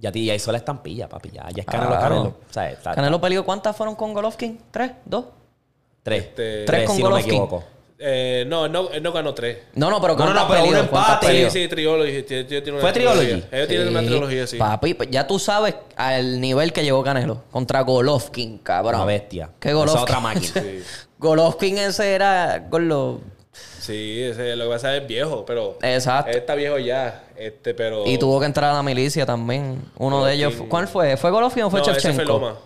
[0.00, 1.30] Ya, ti- ya hizo la estampilla, papi.
[1.30, 2.02] Ya, ya es Canelo Claro.
[2.02, 2.28] Canelo.
[2.28, 4.58] O sea, está- Canelo peleó, ¿cuántas fueron con Golovkin?
[4.70, 4.90] ¿Tres?
[5.04, 5.24] ¿Dos?
[6.02, 6.24] tres.
[6.24, 7.32] Este- Tres con si no me Golovkin.
[7.34, 7.64] equivoco.
[8.00, 9.58] Eh, no, no, él no ganó tres.
[9.74, 11.50] No, no, pero No, no, ¿cuántas no, pero un ¿Cuántas empate.
[11.50, 12.22] Sí, sí, Triology.
[12.22, 13.20] tiene- tiene una ¿Fue trilogía.
[13.22, 13.46] Trilogy?
[13.52, 14.06] Ellos tienen una Sí.
[14.06, 14.56] trilogía, sí.
[14.56, 18.94] Papi, pues ya tú sabes al nivel que llegó Canelo contra Golovkin, cabrón.
[18.96, 19.50] Una bestia.
[19.58, 20.02] ¿Qué Esa Golovkin?
[20.02, 20.52] otra máquina.
[20.62, 20.82] Sí.
[21.18, 23.18] Golovkin ese era con los...
[23.80, 25.78] Sí, ese, lo que pasa es viejo, pero.
[25.82, 26.30] Exacto.
[26.30, 27.24] Él está viejo ya.
[27.36, 28.06] Este, pero.
[28.06, 29.82] Y tuvo que entrar a la milicia también.
[29.96, 30.54] Uno de ellos...
[30.68, 31.16] ¿Cuál fue?
[31.16, 32.56] ¿Fue Golovkin o fue No, ese fue Loma.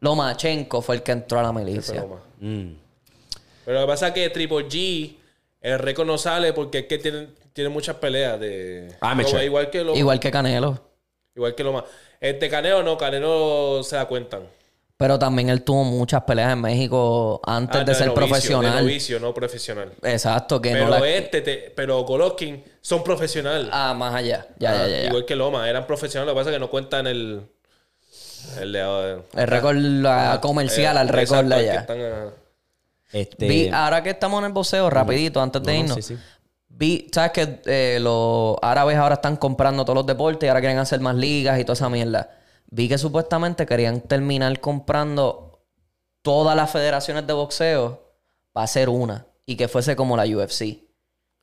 [0.00, 2.02] Lomachenko fue el que entró a la milicia.
[2.02, 2.20] Loma.
[2.40, 2.72] Mm.
[3.64, 5.16] Pero lo que pasa es que Triple G,
[5.60, 8.94] el récord no sale porque es que tiene, tiene muchas peleas de.
[9.00, 9.32] Amateur.
[9.32, 9.98] Como Igual que Loma.
[9.98, 10.78] Igual que Canelo.
[11.34, 11.84] Igual que Loma.
[12.20, 14.40] Este Canelo no, Canelo se da cuenta.
[14.98, 18.28] Pero también él tuvo muchas peleas en México antes Ah, de no, ser novicio, De
[18.30, 18.82] profesional.
[18.84, 19.92] novicio, no profesional.
[20.02, 21.06] Exacto, que Pero no la...
[21.08, 23.68] este, te- pero Golovkin son profesionales.
[23.72, 24.46] Ah, más allá.
[24.58, 25.06] Ya, ya, ya, ya.
[25.08, 26.28] Igual que Loma, eran profesionales.
[26.28, 27.42] Lo que pasa es que no cuentan el.
[28.60, 29.22] El de.
[29.34, 31.80] El récord la comercial, eh, al récord de el que allá.
[31.80, 32.30] están, ah,
[33.12, 36.06] Este, Vi, ahora que estamos en el boxeo, rapidito, antes de No, no, irnos.
[36.06, 36.22] sí, sí.
[36.68, 40.78] Vi, ¿sabes que eh, los árabes ahora están comprando todos los deportes y ahora quieren
[40.78, 42.30] hacer más ligas y toda esa mierda?
[42.76, 45.62] Vi que supuestamente querían terminar comprando
[46.20, 48.02] todas las federaciones de boxeo
[48.52, 50.84] para hacer una y que fuese como la UFC.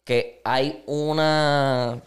[0.05, 1.99] Que hay una,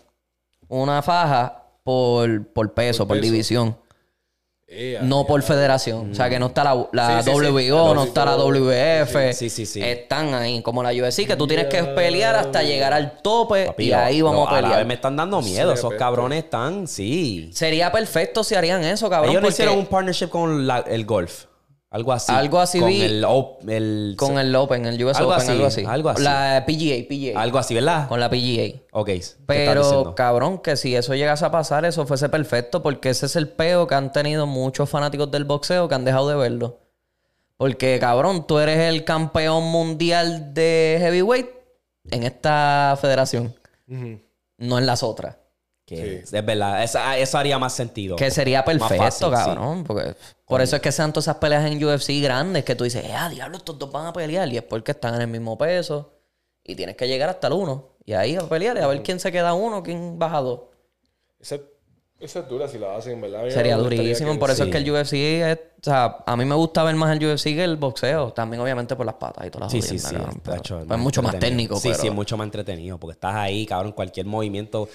[0.68, 3.32] una faja por, por peso, por, peso.
[3.32, 3.76] división.
[5.02, 6.10] No por federación.
[6.10, 7.46] O sea, que no está la, la Sí, sí, sí.
[7.70, 9.32] WBO, La no está la WF.
[9.32, 9.80] Sí, sí, sí.
[9.82, 13.84] Están ahí, como la UFC, que tú tienes que pelear hasta llegar al tope Papi,
[13.84, 14.64] y ahí vamos a pelear.
[14.66, 15.72] árabes me están dando miedo.
[15.72, 17.48] Sí, Esos cabrones están, sí.
[17.52, 19.30] Sería perfecto si harían eso, cabrón.
[19.30, 21.44] Ellos no porque hicieron un partnership con la- el golf.
[21.96, 22.30] Algo así.
[22.32, 23.00] Algo así con vi.
[23.00, 25.84] el, op- el- Con el Open, el US Algo Open, así, algo así.
[25.86, 26.22] algo así.
[26.22, 27.40] La PGA, PGA.
[27.40, 28.06] Algo así, ¿verdad?
[28.08, 28.82] Con la PGA.
[28.92, 29.06] Ok.
[29.06, 33.24] ¿qué estás Pero, cabrón, que si eso llegase a pasar, eso fuese perfecto, porque ese
[33.26, 36.80] es el peo que han tenido muchos fanáticos del boxeo que han dejado de verlo.
[37.56, 41.48] Porque, cabrón, tú eres el campeón mundial de heavyweight
[42.10, 43.54] en esta federación,
[44.58, 45.36] no en las otras.
[45.86, 46.82] Que Es verdad.
[46.82, 48.16] Esa- eso haría más sentido.
[48.16, 49.32] Que sería perfecto, fácil, sí.
[49.32, 49.84] cabrón.
[49.84, 50.14] Porque
[50.44, 53.28] por eso es que sean todas esas peleas en UFC grandes que tú dices, ah,
[53.28, 54.48] diablo, estos dos van a pelear.
[54.52, 56.12] Y es porque están en el mismo peso.
[56.64, 57.90] Y tienes que llegar hasta el uno.
[58.04, 60.60] Y ahí a pelear y a ver quién se queda uno, quién baja dos.
[61.40, 61.58] Esa,
[62.18, 63.48] esa es dura si la hacen, ¿verdad?
[63.50, 64.32] Sería durísimo.
[64.32, 64.70] que- Por eso sí.
[64.70, 65.12] es que el UFC
[65.52, 65.58] es...
[65.80, 68.32] O sea, a mí me gusta ver más el UFC que el boxeo.
[68.32, 70.16] También, obviamente, por las patas y todas las Sí, sí, jodiendas, sí.
[70.16, 72.00] cabrón, pero- tacho, es mucho más técnico, Sí, pero...
[72.00, 72.98] sí, es mucho más entretenido.
[72.98, 74.88] Porque estás ahí, cabrón, cualquier movimiento.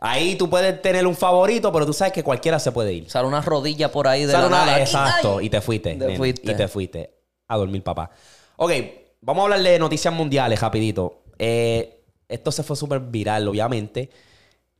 [0.00, 3.10] Ahí tú puedes tener un favorito, pero tú sabes que cualquiera se puede ir.
[3.10, 4.80] Sale una rodilla por ahí de Sale la una- nada.
[4.80, 5.90] Exacto, y te fuiste.
[5.90, 6.52] Te nene, fuiste.
[6.52, 7.14] Y te fuiste.
[7.48, 8.10] A dormir, papá.
[8.56, 8.72] Ok,
[9.20, 11.22] vamos a hablar de noticias mundiales, rapidito.
[11.38, 14.10] Eh, esto se fue súper viral, obviamente.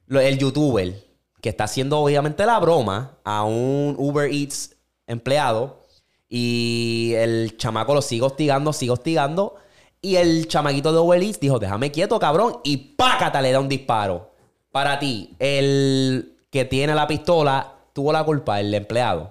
[0.07, 0.93] Lo- el youtuber
[1.41, 4.77] que está haciendo, obviamente, la broma a un Uber Eats
[5.07, 5.81] empleado.
[6.29, 9.55] Y el chamaco lo sigue hostigando, sigue hostigando.
[10.01, 12.59] Y el chamaquito de Uber Eats dijo, déjame quieto, cabrón.
[12.65, 14.34] Y pácata le da un disparo.
[14.75, 19.31] Para ti, el que tiene la pistola tuvo la culpa, el empleado.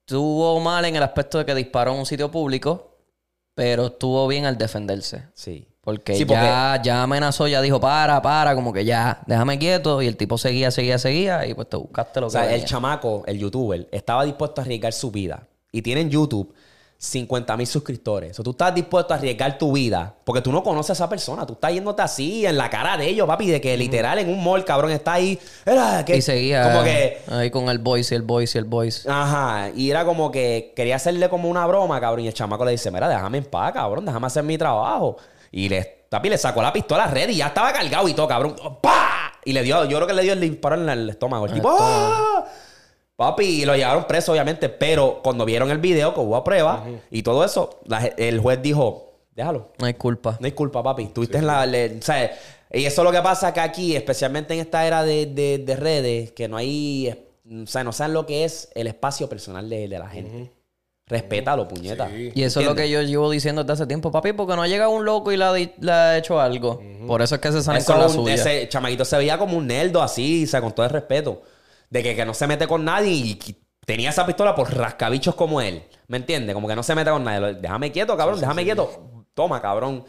[0.00, 2.96] Estuvo mal en el aspecto de que disparó en un sitio público,
[3.54, 5.26] pero estuvo bien al defenderse.
[5.32, 5.68] Sí.
[5.80, 10.02] Porque, Sí, ya, ya amenazó, ya dijo, para, para, como que ya, déjame quieto.
[10.02, 11.46] Y el tipo seguía, seguía, seguía.
[11.46, 14.64] Y pues te buscaste lo O que sea, el chamaco, el youtuber, estaba dispuesto a
[14.64, 15.46] arriesgar su vida.
[15.70, 16.52] Y tiene en YouTube
[17.06, 18.32] 50 mil suscriptores.
[18.32, 20.14] O sea, tú estás dispuesto a arriesgar tu vida.
[20.24, 21.46] Porque tú no conoces a esa persona.
[21.46, 23.48] Tú estás yéndote así en la cara de ellos, papi.
[23.48, 25.38] De que literal en un mall, cabrón, está ahí.
[25.64, 26.16] Era que.
[26.16, 27.22] Y seguía Como que.
[27.30, 29.08] ahí con el voice y el voice y el voice.
[29.10, 29.70] Ajá.
[29.74, 32.24] Y era como que quería hacerle como una broma, cabrón.
[32.24, 34.04] Y el chamaco le dice: Mira, déjame en paz, cabrón.
[34.04, 35.16] Déjame hacer mi trabajo.
[35.52, 38.28] Y le, papi, le sacó la pistola a red y ya estaba cargado y todo,
[38.28, 38.56] cabrón.
[38.82, 39.32] ¡Pah!
[39.44, 41.46] Y le dio, yo creo que le dio el disparo en el estómago.
[41.46, 42.44] El tipo, ¡ah!
[43.16, 47.22] Papi, y lo llevaron preso, obviamente, pero cuando vieron el video que hubo prueba y
[47.22, 49.02] todo eso, la- el juez dijo,
[49.34, 49.68] Déjalo.
[49.78, 50.38] No hay culpa.
[50.40, 51.08] No hay culpa, papi.
[51.08, 51.66] Tuviste en la.
[51.66, 52.34] le- o sea,
[52.72, 55.76] y eso es lo que pasa que aquí, especialmente en esta era de, de- de
[55.76, 57.14] redes, que no hay.
[57.62, 60.52] O sea, no saben lo que es el espacio personal de, de la gente.
[61.06, 62.08] Respétalo, puñeta.
[62.08, 62.32] Sí.
[62.34, 64.68] Y eso es lo que yo llevo diciendo desde hace tiempo, papi, porque no ha
[64.68, 66.80] llegado un loco y le ha, di- le ha hecho algo.
[67.06, 68.34] Por eso es que se salen Eso con la un- suya.
[68.34, 71.42] ese chamaquito se veía como un nerdo así, o sea, con todo el respeto.
[71.90, 73.38] De que, que no se mete con nadie y
[73.84, 75.82] tenía esa pistola por rascabichos como él.
[76.08, 76.54] ¿Me entiendes?
[76.54, 77.54] Como que no se mete con nadie.
[77.54, 79.24] Déjame quieto, cabrón, déjame quieto.
[79.34, 80.04] Toma, cabrón.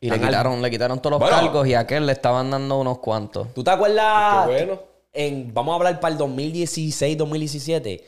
[0.00, 1.36] Y le quitaron, le quitaron todos los Bueno.
[1.36, 3.52] cargos y a aquel le estaban dando unos cuantos.
[3.54, 4.46] ¿Tú te acuerdas?
[4.46, 4.82] Qué bueno.
[5.12, 8.06] En, vamos a hablar para el 2016, 2017.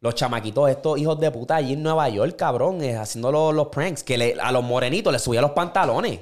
[0.00, 3.66] Los chamaquitos, estos hijos de puta allí en Nueva York, cabrón, eh, haciendo los, los
[3.68, 6.20] pranks, que le- a los morenitos les subía los pantalones.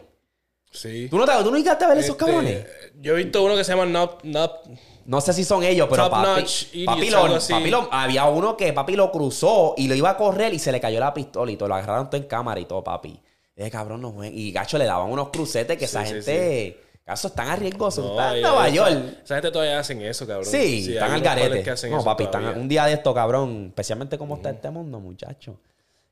[0.73, 1.09] Sí.
[1.11, 2.67] ¿Tú no, te, tú no llegaste a ver esos Este, cabrones?
[3.01, 4.67] Yo he visto uno que se llama Not, Not
[5.07, 8.73] No sé si son ellos, pero Top papi, notch papi, lo- papi había uno que
[8.73, 11.57] papi lo cruzó y lo iba a correr y se le cayó la pistola y
[11.57, 11.69] todo.
[11.69, 13.21] Lo agarraron todo en cámara y todo, papi.
[13.55, 14.35] Ese cabrón no juega.
[14.35, 16.81] Y gacho le daban unos crucetes que esa sí, gente.
[17.05, 18.05] Caso están arriesgosos.
[18.05, 19.19] No, Están en Nueva esa- York.
[19.23, 20.45] Esa gente todavía hacen eso, cabrón.
[20.45, 21.89] Sí, están al garete.
[21.89, 23.67] No, papi, están un día de esto, cabrón.
[23.69, 25.57] Especialmente como está este mundo, muchacho.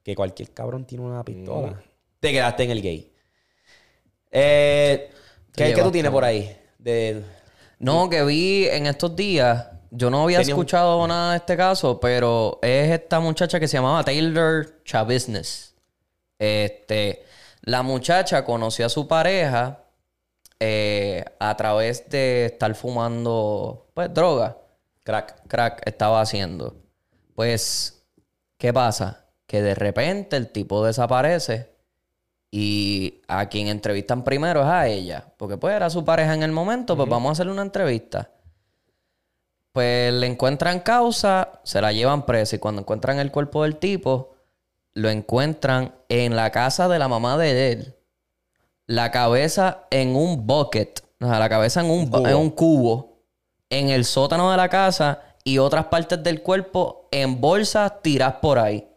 [0.04, 1.82] Que cualquier cabrón tiene una pistola.
[2.20, 3.10] Te quedaste en el gay.
[4.30, 5.10] Eh,
[5.54, 6.56] ¿qué, qué tú tienes por ahí?
[6.78, 7.22] De,
[7.78, 11.56] No, que vi en estos días, yo no había Tenía un- escuchado nada de este
[11.56, 15.74] caso, pero es esta muchacha que se llamaba Taylor Chavisnes.
[16.38, 17.24] Este,
[17.62, 19.80] la muchacha conoció a su pareja
[20.60, 24.56] eh, a través de estar fumando, pues, droga.
[25.02, 25.46] crack.
[25.48, 26.76] Crack estaba haciendo.
[27.34, 28.02] Pues,
[28.56, 29.26] ¿qué pasa?
[29.46, 31.73] Que de repente el tipo desaparece
[32.56, 35.24] y a quien entrevistan primero es a ella.
[35.38, 38.30] Porque pues era su pareja en el momento, pues vamos a hacerle una entrevista.
[39.72, 44.36] Pues le encuentran causa, se la llevan presa y cuando encuentran el cuerpo del tipo,
[44.92, 47.96] lo encuentran en la casa de la mamá de él.
[48.86, 52.28] La cabeza en un bucket, o sea, la cabeza en un, cubo.
[52.28, 53.18] en un cubo,
[53.68, 58.60] en el sótano de la casa y otras partes del cuerpo en bolsas tiradas por
[58.60, 58.93] ahí.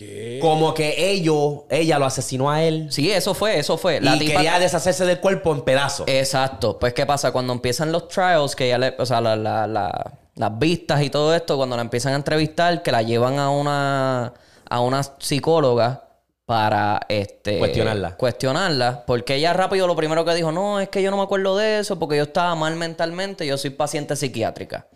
[0.00, 0.38] ¿Qué?
[0.40, 2.86] Como que ellos, ella lo asesinó a él.
[2.90, 4.00] Sí, eso fue, eso fue.
[4.00, 6.08] La y tipa- quería deshacerse del cuerpo en pedazos.
[6.08, 6.78] Exacto.
[6.78, 7.32] Pues, ¿qué pasa?
[7.32, 11.10] Cuando empiezan los trials, que ya le, o sea, la- la- la- las vistas y
[11.10, 14.32] todo esto, cuando la empiezan a entrevistar, que la llevan a una,
[14.70, 16.04] a una psicóloga
[16.46, 18.16] para este Cuestionarla.
[18.16, 21.58] cuestionarla, porque ella rápido lo primero que dijo, no, es que yo no me acuerdo
[21.58, 24.86] de eso, porque yo estaba mal mentalmente, yo soy paciente psiquiátrica.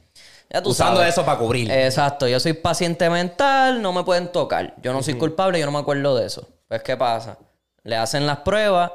[0.55, 1.13] Ya tú Usando sabes.
[1.15, 1.71] eso para cubrir.
[1.71, 4.75] Exacto, yo soy paciente mental, no me pueden tocar.
[4.81, 6.47] Yo no soy culpable, yo no me acuerdo de eso.
[6.69, 7.39] Pues, ¿qué pasa?
[7.83, 8.93] Le hacen las pruebas,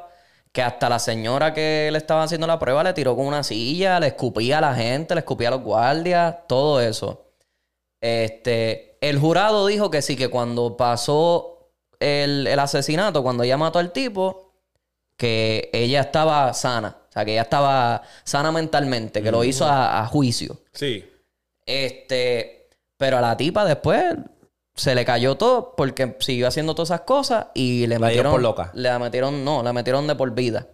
[0.52, 4.00] que hasta la señora que le estaba haciendo la prueba le tiró con una silla,
[4.00, 7.26] le escupía a la gente, le escupía a los guardias, todo eso.
[8.00, 11.68] Este, el jurado dijo que sí, que cuando pasó
[12.00, 14.54] el, el asesinato, cuando ella mató al tipo,
[15.16, 16.96] que ella estaba sana.
[17.08, 20.56] O sea, que ella estaba sana mentalmente, que lo hizo a- a juicio.
[20.72, 21.04] Sí.
[21.70, 24.16] Este, pero a la tipa después
[24.74, 28.42] se le cayó todo porque siguió haciendo todas esas cosas y le La metieron por
[28.42, 28.70] loca.
[28.74, 30.68] Le metieron, no, la metieron de por vida.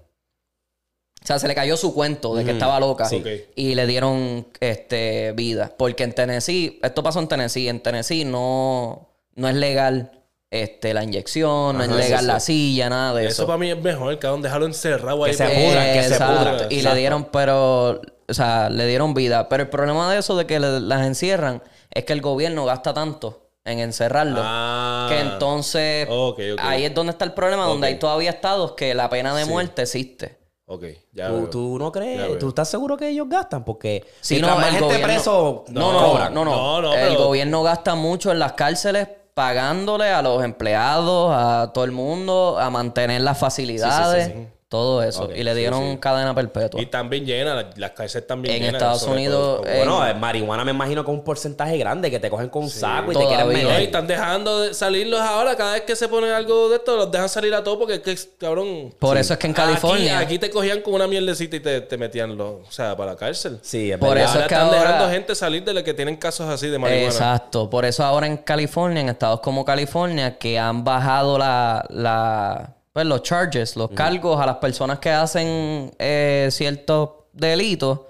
[1.22, 3.22] O sea, se le cayó su cuento de que estaba loca Sí.
[3.56, 5.72] Y le dieron este vida.
[5.76, 10.12] Porque en Tennessee, esto pasó en Tennessee, en Tennessee no, no es legal
[10.50, 13.46] este, la inyección, no es legal sí, la silla, nada de Eso, eso.
[13.46, 14.42] para mí es mejor, cabrón.
[14.42, 15.32] Dejarlo encerrado ahí.
[15.32, 16.56] Que se pudran, que se pudran.
[16.70, 16.94] Y Exacto.
[16.94, 19.48] le dieron, pero, o sea, le dieron vida.
[19.48, 22.92] Pero el problema de eso, de que le- las encierran, es que el gobierno gasta
[22.94, 24.40] tanto en encerrarlo.
[24.44, 25.06] Ah.
[25.08, 26.60] Que entonces, Ok, ok.
[26.62, 29.50] ahí es donde está el problema, donde hay todavía estados que la pena de Sí.
[29.50, 30.38] muerte existe.
[30.68, 31.50] Ok, ya ¿Tú, veo.
[31.50, 32.18] tú no Ya crees?
[32.28, 32.38] veo.
[32.38, 33.64] ¿Tú estás seguro que ellos gastan?
[33.64, 36.34] Porque Sí, mientras no, más gente gobierno- preso, No, no, cobran.
[36.34, 36.50] no, no.
[36.56, 41.70] No, no, el pero- gobierno gasta mucho en las cárceles pagándole a los empleados, a
[41.72, 45.28] todo el mundo, a mantener las facilidades, Sí, sí, sí, todo eso.
[45.34, 45.98] Y le dieron sí.
[45.98, 46.80] cadena perpetua.
[46.80, 48.82] Y también llena, las, las cárceles también En llenas.
[48.82, 52.28] Estados Unidos, todo- Bueno, eh, marihuana me imagino que es un porcentaje grande que te
[52.28, 53.80] cogen con un saco y te quieren No, y meter.
[53.82, 55.54] están dejando de salirlos ahora.
[55.56, 58.00] Cada vez que se pone algo de esto, los dejan salir a todos porque es
[58.00, 58.92] que, cabrón.
[58.98, 61.96] Por eso es que en California- Aquí, te cogían con una mierdecita y te, te
[61.96, 63.58] metían, los, o sea, para la cárcel.
[63.62, 64.24] Sí, es Por verdad.
[64.24, 66.66] eso ahora es que están ahora- dejando gente salir de los que tienen casos así
[66.68, 67.06] de marihuana.
[67.06, 67.70] Exacto.
[67.70, 73.04] Por eso ahora en California, en estados como California, que han bajado la, la pues
[73.04, 78.00] los charges, los cargos a las personas que hacen eh, ciertos delitos,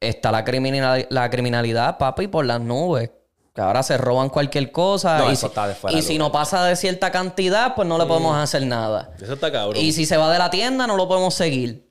[0.00, 3.10] está la, criminal, la criminalidad, papi, por las nubes.
[3.54, 5.18] Que ahora se roban cualquier cosa.
[5.18, 6.28] No, y eso si, está de fuera y de si lugar.
[6.28, 9.10] no pasa de cierta cantidad, pues no le podemos hacer nada.
[9.20, 9.76] Eso está cabrón.
[9.76, 11.86] Y si se va de la tienda, no lo podemos seguir.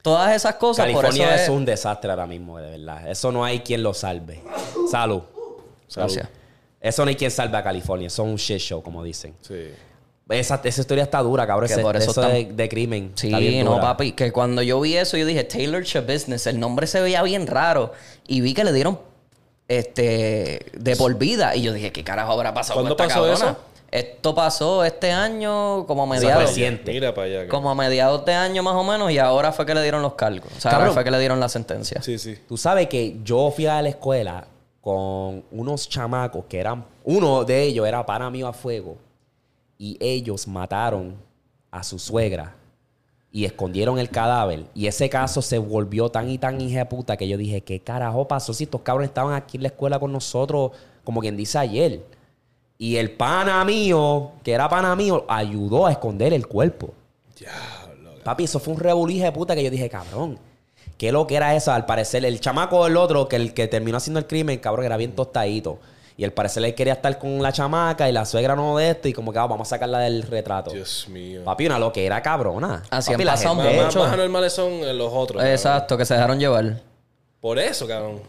[0.00, 1.42] Todas esas cosas, por eso California es...
[1.42, 1.48] es...
[1.50, 3.06] un desastre ahora mismo, de verdad.
[3.06, 4.42] Eso no hay quien lo salve.
[4.90, 5.24] Salud.
[5.94, 6.26] Gracias.
[6.80, 8.06] Eso no hay quien salve a California.
[8.06, 9.36] Eso es un shit show, como dicen.
[9.42, 9.74] Sí.
[10.30, 11.66] Esa, esa historia está dura, cabrón.
[11.68, 13.12] Que Ese- por eso eso de, de crimen.
[13.14, 13.82] Sí, está bien no, dura.
[13.82, 14.12] papi.
[14.12, 16.46] Que cuando yo vi eso, yo dije Taylor Swift Business.
[16.46, 17.92] El nombre se veía bien raro.
[18.26, 18.98] Y vi que le dieron
[19.68, 21.54] este de por vida.
[21.56, 23.50] Y yo dije, ¿qué carajo habrá pasado ¿Cuándo con esta pasó cabrona?
[23.52, 23.70] eso?
[23.92, 26.44] Esto pasó este año, como a mediados.
[26.44, 26.92] reciente.
[26.92, 27.48] Mira para allá.
[27.48, 29.10] Como a mediados de año más o menos.
[29.10, 30.50] Y ahora fue que le dieron los cargos.
[30.56, 30.94] O sea, ahora Cabrón.
[30.94, 32.00] fue que le dieron la sentencia.
[32.02, 32.38] Sí, sí.
[32.48, 34.46] Tú sabes que yo fui a la escuela
[34.80, 36.84] con unos chamacos que eran.
[37.04, 38.96] Uno de ellos era pana mío a fuego.
[39.80, 41.16] Y ellos mataron
[41.70, 42.54] a su suegra.
[43.32, 44.66] Y escondieron el cadáver.
[44.74, 47.80] Y ese caso se volvió tan y tan hija de puta que yo dije, ¿qué
[47.80, 51.56] carajo pasó si estos cabrones estaban aquí en la escuela con nosotros, como quien dice
[51.56, 52.04] ayer?
[52.76, 56.92] Y el pana mío, que era pana mío, ayudó a esconder el cuerpo.
[58.22, 60.38] Papi, eso fue un revoluje de puta que yo dije, cabrón.
[60.98, 61.72] ¿Qué lo que era eso?
[61.72, 64.98] Al parecer, el chamaco del otro, que el que terminó haciendo el crimen, cabrón, era
[64.98, 65.78] bien tostadito.
[66.20, 69.08] Y al parecer él quería estar con la chamaca y la suegra no de esto.
[69.08, 70.70] Y como que ah, vamos a sacarla del retrato.
[70.70, 71.42] Dios mío.
[71.44, 72.82] Papi, una loquera cabrona.
[72.90, 73.98] Así Papi, han la pasado gente- Más, mucho.
[74.00, 75.38] más anormales son eh, los otros.
[75.38, 75.46] cabrón.
[75.54, 76.82] Exacto, que se dejaron llevar.
[77.40, 78.20] Por eso, cabrón.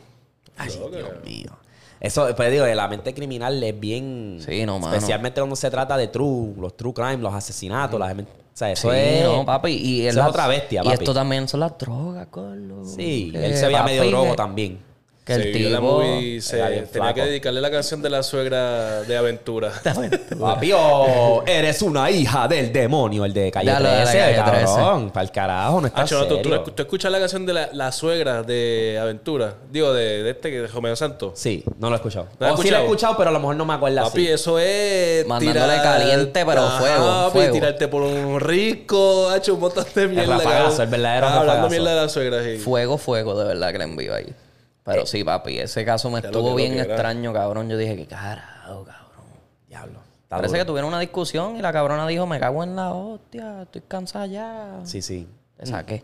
[0.55, 1.21] Ay, Dios cabrón.
[1.25, 1.51] mío.
[1.99, 4.39] Eso, pues digo, la mente criminal es bien.
[4.43, 4.93] Sí, no, mano.
[4.95, 8.13] Especialmente cuando se trata de true, los true crime, los asesinatos, las.
[8.13, 9.23] O sea, eso Sí, es.
[9.25, 9.71] no, papi.
[9.73, 10.93] Y, eso la- es otra bestia, Y papi.
[10.93, 12.93] esto también son las drogas, Carlos.
[12.95, 14.90] Sí, Que, él se veía medio drogo que- también.
[15.23, 15.81] Que el la tipo...
[15.81, 17.13] movie, se tenía flaco.
[17.13, 19.71] que dedicarle la canción de la suegra de aventura.
[20.39, 24.35] Papi, oh, eres una hija del demonio, el de Calle Ya lo de 13, Calle
[24.65, 25.11] cabrón.
[25.11, 26.63] Para el carajo, no está Ah, no, tú, tú, serio.
[26.63, 29.53] tú escuchas la canción de la, la suegra de Aventura.
[29.71, 31.33] Digo, de, de este, de Romeo Santos.
[31.35, 32.27] Sí, no lo he escuchado.
[32.39, 33.15] ¿No o sí lo he escuchado?
[33.15, 34.33] pero a lo mejor no me acuerdo Papi, así.
[34.33, 35.27] eso es.
[35.27, 37.53] Mandándole caliente, pero fuego, papi, fuego.
[37.53, 40.37] tirarte por un rico, ha hecho un montón de mierda.
[40.37, 40.81] rafagazo, cabrón.
[40.81, 41.69] el verdadero Ah, Hablando rafagazo.
[41.69, 42.57] mierda de la suegra, sí.
[42.57, 44.25] Fuego, fuego, de verdad que le envío ahí.
[44.91, 47.69] Pero sí, papi, ese caso me estuvo que- bien que extraño, cabrón.
[47.69, 49.25] Yo dije, ¿qué carajo, cabrón?
[49.67, 49.99] Diablo.
[50.23, 50.59] está Parece duro.
[50.61, 54.25] que tuvieron una discusión y la cabrona dijo, me cago en la hostia, estoy cansada
[54.27, 54.79] ya.
[54.85, 55.27] Sí, sí.
[55.57, 56.03] Te saqué.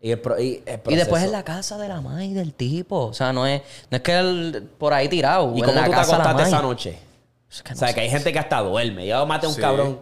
[0.00, 2.96] Y, el pro- y, el Y después en la casa de la madre del tipo.
[3.06, 5.52] O sea, no es, no es que él por ahí tirado.
[5.54, 6.98] ¿Y en cómo la tú te casa de la acostaste esa noche?
[7.50, 9.06] Es que no o sea, sé, que hay gente que hasta duerme.
[9.06, 9.60] Yo maté a un Sí.
[9.60, 10.00] cabrón.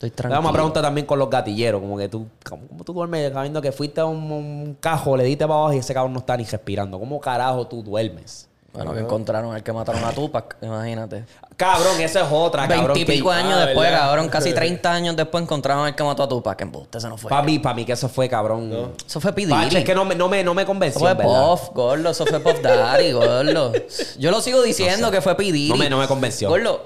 [0.00, 0.38] Estoy Le tranquilo.
[0.38, 3.60] vamos a preguntar también con los gatilleros, como que tú, ¿cómo, cómo tú duermes sabiendo
[3.60, 6.38] que fuiste a un, un cajo, le diste para abajo y ese cabrón no está
[6.38, 6.98] ni respirando?
[6.98, 8.46] ¿Cómo carajo tú duermes?
[8.72, 11.24] Bueno, que encontraron al que mataron a Tupac, imagínate.
[11.56, 12.94] Cabrón, eso es otra, cabrón.
[12.94, 14.06] Veintipico que- años Ah, después, ¿verdad?
[14.06, 16.56] cabrón, casi 30 años después encontraron al que mató a Tupac.
[16.56, 17.28] Que embuste, ese no fue.
[17.28, 18.92] Para mí, para mí que eso fue, cabrón.
[19.06, 19.46] Eso fue P.
[19.48, 19.76] Pacho, Diddy.
[19.80, 21.46] es que no me, no me, no me Eso convenció, fue en ¿verdad?
[21.50, 22.10] Puff, gordo.
[22.10, 23.72] Eso fue Puff Daddy, gordo.
[24.18, 25.42] Yo lo sigo diciendo que fue P.
[25.44, 25.68] Diddy.
[25.68, 26.48] No me- no me convenció.
[26.48, 26.84] Gordo.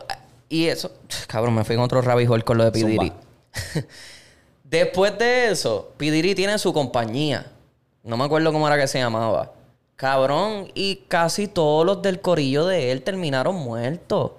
[0.48, 0.90] Y eso...
[1.26, 2.80] Cabrón, me fui en otro rabbit hole con lo de P.
[2.80, 3.04] Zumba.
[3.04, 3.12] Diddy.
[4.64, 6.10] Después de eso, P.
[6.10, 7.46] Diddy tiene su compañía.
[8.02, 9.52] No me acuerdo cómo era que se llamaba.
[9.96, 14.32] Cabrón, y casi todos los del corillo de él terminaron muertos.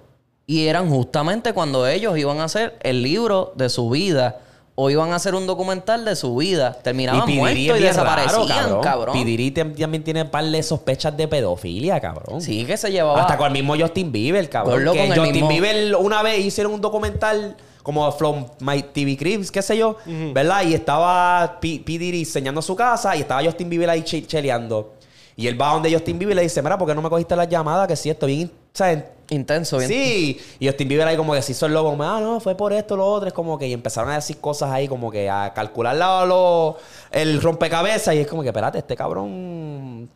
[0.46, 4.40] Y eran justamente cuando ellos iban a hacer el libro de su vida
[4.78, 6.72] o iban a hacer un documental de su vida.
[6.82, 9.12] Terminaban Pidiri muertos y desaparecían, raro, cabrón.
[9.14, 12.40] Pidiri tam- también tiene un par de sospechas de pedofilia, cabrón.
[12.40, 13.20] Sí, que se llevaba.
[13.22, 14.78] Hasta con el mismo Justin Bieber, cabrón.
[14.80, 19.16] Que con el Justin mismo- Bieber una vez hicieron un documental como From My TV
[19.16, 19.96] Cribs, qué sé yo,
[20.34, 20.62] ¿verdad?
[20.64, 21.80] Y estaba P.
[21.84, 21.98] P.
[21.98, 24.92] Diddy enseñando su casa y estaba Justin Bieber ahí che- cheleando.
[25.36, 27.34] Y él va donde Justin Bieber y le dice, mira, ¿por qué no me cogiste
[27.36, 27.86] las llamadas?
[27.88, 28.50] Que si esto bien...
[28.72, 29.04] ¿sabes?
[29.30, 29.88] Intenso, bien.
[29.88, 32.54] Sí, y Justin Bieber ahí como que se hizo el lobo, como, ah, no, fue
[32.56, 35.28] por esto, lo otro, es como que y empezaron a decir cosas ahí, como que
[35.28, 36.76] a calcular la- lo-
[37.10, 40.08] el rompecabezas, y es como que, espérate, este cabrón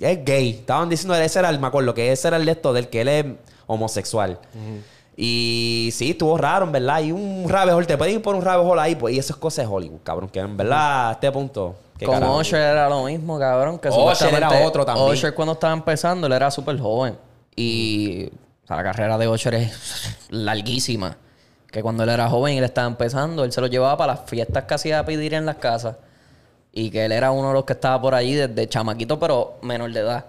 [0.00, 0.50] es gay.
[0.50, 3.00] Estaban diciendo, ese era el, me acuerdo, que ese era el de esto, del que
[3.02, 3.24] él es
[3.66, 4.38] homosexual.
[5.16, 7.00] Y sí, estuvo raro, en verdad.
[7.00, 9.32] Y un rabbit hole, te pueden ir por un rabbit hole ahí, pues, y eso
[9.32, 11.74] es cosa de Hollywood, cabrón, que en verdad, a este punto.
[11.98, 12.22] ¿qué Con?
[12.22, 13.78] Usher era lo mismo, cabrón.
[13.80, 15.08] Que supuestamente era otro también.
[15.08, 17.16] Usher cuando estaba empezando, él era súper joven.
[17.56, 18.30] Y
[18.68, 21.16] sea, la carrera de Usher es larguísima.
[21.70, 24.30] Que cuando él era joven y él estaba empezando, él se lo llevaba para las
[24.30, 25.96] fiestas que hacía pedir en las casas.
[26.72, 29.92] Y que él era uno de los que estaba por allí desde chamaquito, pero menor
[29.92, 30.24] de edad.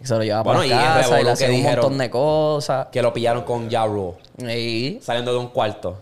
[0.00, 2.86] Y se lo llevaba Bueno, para y casas y le hacía un montón de cosas.
[2.90, 5.98] Que lo pillaron con Ja Rule, Y saliendo de un cuarto.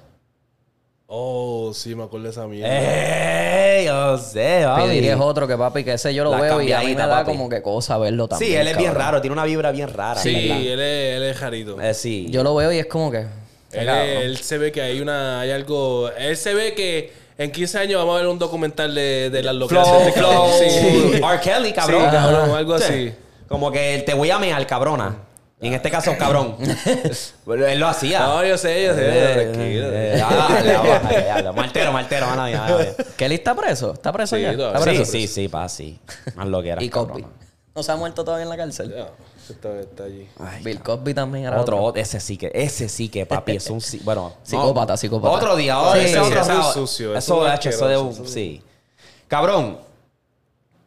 [1.13, 2.69] Oh, sí, me acuerdo de esa mierda.
[2.73, 3.87] ¡Ey!
[3.87, 5.09] Yo sé, papi.
[5.09, 7.07] Es otro que papi, que ese yo lo La veo y a mí me cambiadita,
[7.09, 7.33] da papi.
[7.33, 8.51] como que cosa verlo también.
[8.53, 9.05] Sí, él es bien cabrón.
[9.07, 10.21] raro, tiene una vibra bien rara.
[10.21, 10.57] sí, ¿verdad?
[10.63, 11.81] él es, él es jarito.
[11.81, 12.29] Eh, sí.
[12.31, 13.27] Yo lo veo y es como que.
[13.73, 14.07] Él, cabrón.
[14.07, 17.79] es- él se ve que hay una hay algo él se ve que en 15
[17.79, 20.33] años vamos a ver un documental de, de las locuras Flow, de cabrón.
[20.33, 21.21] Flow, Sí.
[21.25, 21.41] R.
[21.41, 22.05] Kelly, cabrón.
[22.05, 22.85] Sí, cabrón, algo Sí.
[22.85, 23.13] así.
[23.49, 25.17] Como que te voy a mear, cabrona.
[25.63, 26.57] Y en este caso, cabrón.
[27.45, 28.21] Bueno, él lo hacía.
[28.21, 29.01] No, yo sé, yo sé.
[29.09, 29.89] Eh, tranquilo.
[29.93, 31.53] eh, ah.
[31.55, 32.79] Martero, martero, mano.
[33.17, 33.93] ¿Kelly está preso?
[33.93, 34.53] ¿Está preso Sí, ya?
[34.53, 35.05] ¿Está Sí, preso?
[35.05, 35.99] sí, sí, pa, sí.
[36.35, 36.83] Más lo que era.
[36.83, 37.27] Y Cosby.
[37.75, 38.95] No se ha muerto todavía en la cárcel.
[38.95, 39.09] Ya,
[39.49, 40.29] está, está allí.
[40.65, 42.01] Bill Cosby también era Otro, otro.
[42.01, 43.81] ese sí que, ese sí que, papi, es un...
[43.81, 44.47] sí- Bueno, no.
[44.47, 45.35] Psicópata, psicópata.
[45.35, 48.27] Otro día, ahora Sí, ese sí, otro es sucio, Eso, es eso de un...
[48.27, 48.63] Sí.
[49.29, 49.79] Cabrón,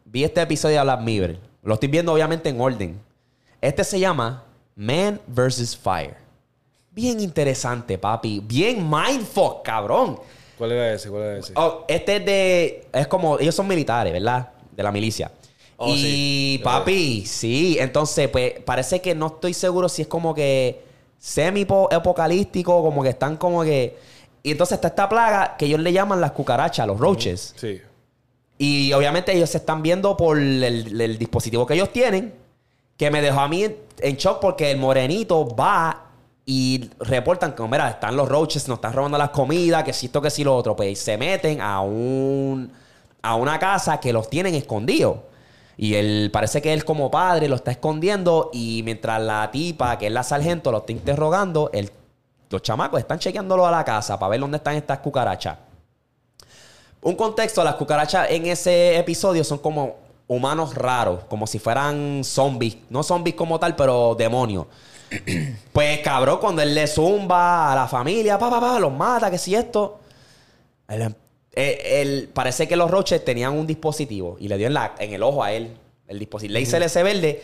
[0.04, 1.36] vi este episodio de Black Mirror.
[1.62, 3.00] Lo estoy viendo obviamente en orden.
[3.60, 4.43] Este se llama
[4.76, 5.76] Man vs.
[5.76, 6.16] Fire.
[6.90, 8.40] Bien interesante, papi.
[8.40, 10.18] Bien mindfuck, cabrón.
[10.56, 11.10] ¿Cuál era ese?
[11.10, 11.52] ¿Cuál era ese?
[11.56, 12.86] Oh, este es de.
[12.92, 13.38] Es como.
[13.38, 14.50] Ellos son militares, ¿verdad?
[14.70, 15.30] De la milicia.
[15.76, 16.60] Oh, y sí.
[16.62, 17.76] papi, sí.
[17.80, 20.84] Entonces, pues parece que no estoy seguro si es como que
[21.18, 23.96] semi-apocalíptico, como que están como que.
[24.42, 27.54] Y entonces está esta plaga que ellos le llaman las cucarachas, los roaches.
[27.56, 27.80] Sí.
[28.58, 30.62] Y obviamente ellos se están viendo por el,
[31.00, 32.34] el dispositivo que ellos tienen,
[32.96, 33.64] que me dejó a mí
[33.98, 36.00] en, shock porque el morenito va
[36.46, 40.20] y reportan que, mira, están los roaches, nos están robando las comidas, que si esto,
[40.20, 40.76] que si lo otro.
[40.76, 42.70] Pues se meten a un
[43.22, 45.16] a una casa que los tienen escondidos.
[45.78, 50.06] Y él parece que él como padre lo está escondiendo y mientras la tipa, que
[50.08, 51.90] es la sargento, lo está interrogando, el-
[52.50, 55.56] los chamacos están chequeándolo a la casa para ver dónde están estas cucarachas.
[57.02, 59.96] Un contexto, las cucarachas en ese episodio son como
[60.26, 62.76] humanos raros, como si fueran zombies.
[62.90, 64.66] No zombies como tal, pero demonios.
[65.72, 69.38] pues cabrón, cuando él le zumba a la familia, pa, pa, pa, los mata, que
[69.38, 70.00] si esto.
[70.88, 71.14] Él, em-
[71.54, 75.12] eh, él- parece que los roches tenían un dispositivo y le dio en, la, en
[75.14, 75.76] el ojo a él
[76.08, 76.54] el dispositivo.
[76.54, 77.42] Le hice el ese verde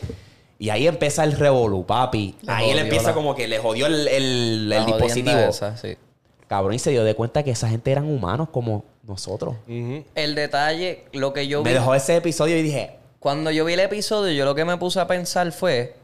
[0.58, 2.34] y ahí empieza el revolú, papi.
[2.42, 5.38] Le ahí él empieza la- como que le jodió el, el- el dispositivo.
[5.38, 5.96] esa, sí.
[6.50, 9.54] Cabrón, y se dio de cuenta que esa gente eran humanos como nosotros.
[10.16, 11.74] El detalle, lo que yo Me vi.
[11.74, 14.98] dejó ese episodio y dije, Cuando yo vi el episodio, yo lo que me puse
[14.98, 15.94] a pensar fue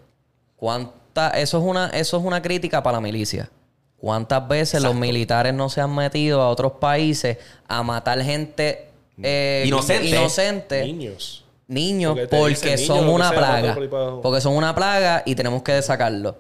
[0.55, 3.51] cuánta, eso es una, eso es una crítica para la milicia.
[3.97, 8.86] ¿Cuántas veces los militares no se han metido a otros países a matar gente
[9.20, 10.06] eh, Inocente.
[10.06, 11.44] inocente, Niños.
[11.66, 13.77] niños, Porque niños, son una plaga.
[14.23, 16.36] Porque son una plaga y tenemos que sacarlo.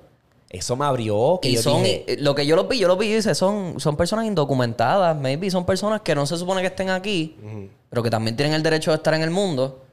[0.50, 1.38] Eso me abrió.
[1.42, 3.34] Que Y yo son, dije, lo que yo los vi, yo los vi y dice,
[3.34, 7.36] son, son personas indocumentadas, maybe son personas que no se supone que estén aquí,
[7.90, 9.84] pero que también tienen el derecho de estar en el mundo,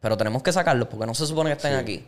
[0.00, 2.04] pero tenemos que sacarlos porque no se supone que estén aquí.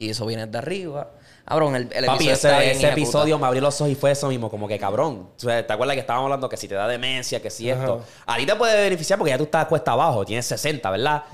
[0.00, 1.10] Y eso viene de arriba.
[1.44, 2.88] Cabrón, el, el Papi, episodio ese, bien puta.
[2.92, 5.30] episodio me abrió los ojos y fue eso mismo, como que cabrón.
[5.38, 8.02] ¿Te acuerdas que estábamos hablando que si te da demencia, que si esto?
[8.26, 11.24] A ti te puede beneficiar porque ya tú estás cuesta abajo, tienes 60, ¿verdad?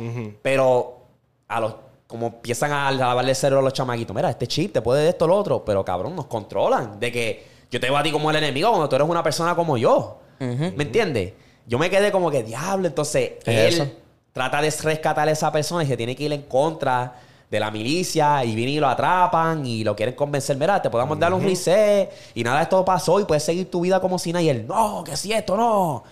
[0.40, 1.00] Pero
[1.48, 1.74] a los
[2.14, 5.08] como empiezan a lavarle el cerebro a los chamaquitos, mira, este chip te puede de
[5.08, 7.00] esto, lo otro, pero cabrón, nos controlan.
[7.00, 9.56] De que yo te veo a ti como el enemigo cuando tú eres una persona
[9.56, 10.20] como yo.
[10.38, 11.32] ¿Me entiendes?
[11.66, 13.90] Yo me quedé como que diablo, entonces él eso.
[14.32, 17.16] trata de rescatar a esa persona y se tiene que ir en contra
[17.50, 21.18] de la milicia y vienen y lo atrapan y lo quieren convencer, mira, te podemos
[21.18, 24.42] dar un reset y nada esto pasó y puedes seguir tu vida como si nada
[24.44, 26.04] y él, no, que si esto, no.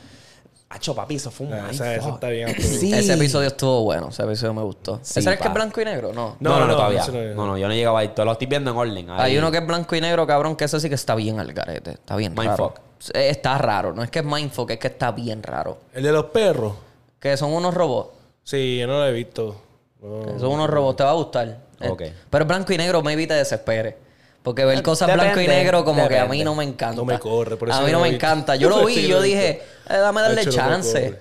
[0.75, 1.75] Hacho, papi, eso fue un Ah, mindfuck.
[1.75, 2.93] esa- eso está bien Sí.
[2.95, 5.01] Ese episodio estuvo bueno, ese episodio me gustó.
[5.03, 6.13] Sí, ¿Ese es que es blanco y negro?
[6.15, 6.37] No.
[6.41, 7.05] No, no, No, no, no, todavía.
[7.07, 7.35] no.
[7.35, 8.09] No, no, yo no llegaba ahí.
[8.09, 9.11] Te lo estoy viendo en orden.
[9.11, 11.53] Hay uno que es blanco y negro, cabrón, que ese sí que está bien al
[11.53, 11.91] garete.
[11.93, 12.59] Está bien Mindfuck.
[12.59, 12.75] raro.
[13.15, 13.93] Eh, Está raro.
[13.93, 15.77] No es que es mindfuck, es que está bien raro.
[15.93, 16.73] El de los perros.
[17.21, 18.11] Que son unos robots.
[18.45, 19.55] Sí, yo no lo he visto.
[20.01, 20.39] No.
[20.39, 21.49] Son unos robots, te va a gustar.
[21.81, 22.03] Eh, Ok.
[22.31, 23.97] Pero blanco y negro, maybe te desespere.
[24.43, 26.97] Porque ver cosas Depende, blanco y negro, como que a mí no me encanta.
[26.97, 28.57] No me corre, por eso A mí no me encanta.
[28.57, 31.19] Yo lo vi y yo dije, eh, dame darle no chance.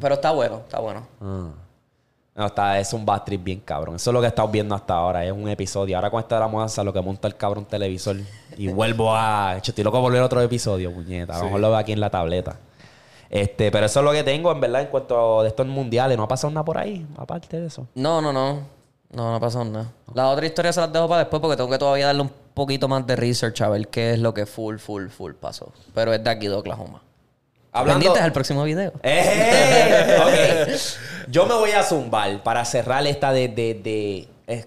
[0.00, 1.06] Pero está bueno, está bueno.
[1.20, 1.50] Ah.
[2.34, 3.96] No, está, es un bad trip bien cabrón.
[3.96, 5.24] Eso es lo que he estado viendo hasta ahora.
[5.24, 5.96] Es un episodio.
[5.96, 8.16] Ahora con esta de la mudanza, lo que monta el cabrón televisor.
[8.56, 9.56] Y vuelvo a.
[9.56, 11.34] Estoy loco por volver a otro episodio, puñeta.
[11.34, 12.56] A lo mejor lo veo aquí en la tableta.
[13.28, 16.16] Este, pero eso es lo que tengo, en verdad, en cuanto a de estos mundiales.
[16.16, 17.86] No ha pasado nada por ahí, aparte de eso.
[17.94, 18.79] No, no, no.
[19.12, 19.86] No, no pasó nada.
[20.14, 22.86] La otra historia se las dejo para después porque tengo que todavía darle un poquito
[22.88, 25.72] más de research a ver qué es lo que full, full, full pasó.
[25.94, 27.02] Pero es de aquí de Oklahoma.
[27.72, 28.92] Hablando- Pendientes al próximo video.
[29.02, 30.18] ¡Eh!
[30.20, 31.28] ok.
[31.30, 33.48] Yo me voy a zumbar para cerrar esta de.
[33.48, 34.64] de, de eh,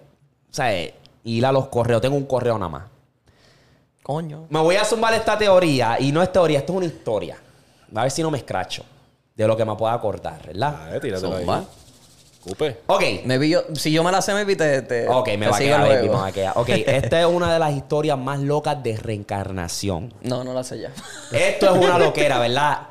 [0.49, 0.94] o sea, eh,
[1.24, 2.02] ir a los correos.
[2.02, 2.84] Tengo un correo nada más.
[4.02, 4.45] Coño.
[4.49, 5.98] Me voy a zumbar esta teoría.
[5.99, 7.38] Y no es teoría, esto es una historia.
[7.95, 8.84] A ver si no me escracho.
[9.36, 10.95] De lo que me pueda acordar, ¿verdad?
[10.95, 11.57] Eh, tíratelo Zumba.
[11.60, 11.68] ahí.
[12.44, 12.82] Cupe.
[12.88, 13.03] Ok.
[13.26, 15.60] Maybe yo, si yo me la sé, maybe te, te, Ok, me te va a
[15.60, 16.53] quedar, baby, me va a quedar.
[16.57, 20.14] Ok, esta es una de las historias más locas de reencarnación.
[20.22, 20.91] No, no la sé ya.
[21.32, 22.88] Esto es una loquera, ¿verdad?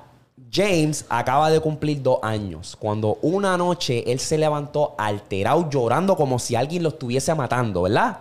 [0.50, 6.38] James acaba de cumplir dos años cuando una noche él se levantó alterado llorando como
[6.38, 8.18] si alguien lo estuviese matando, ¿verdad?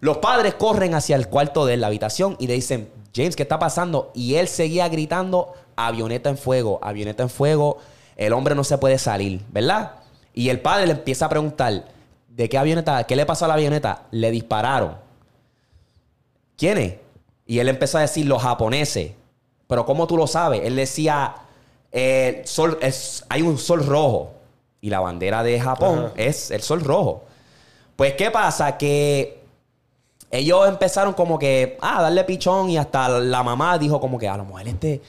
[0.00, 3.58] Los padres corren hacia el cuarto de la habitación y le dicen, James, ¿qué está
[3.58, 4.12] pasando?
[4.14, 7.78] Y él seguía gritando, avioneta en fuego, avioneta en fuego,
[8.16, 9.92] el hombre no se puede salir, ¿verdad?
[10.38, 11.86] Y el padre le empieza a preguntar,
[12.28, 13.02] ¿de qué avioneta?
[13.02, 14.04] ¿Qué le pasó a la avioneta?
[14.12, 14.96] Le dispararon.
[16.56, 16.94] ¿Quiénes?
[17.44, 19.14] Y él empezó a decir los japoneses.
[19.66, 20.60] Pero ¿cómo tú lo sabes?
[20.62, 21.34] Él decía,
[21.90, 24.30] eh, sol, es, hay un sol rojo.
[24.80, 26.12] Y la bandera de Japón Ajá.
[26.14, 27.24] es el sol rojo.
[27.96, 28.78] Pues, ¿qué pasa?
[28.78, 29.40] Que
[30.30, 34.28] ellos empezaron como que ah, a darle pichón y hasta la mamá dijo como que
[34.28, 35.02] a lo mejor este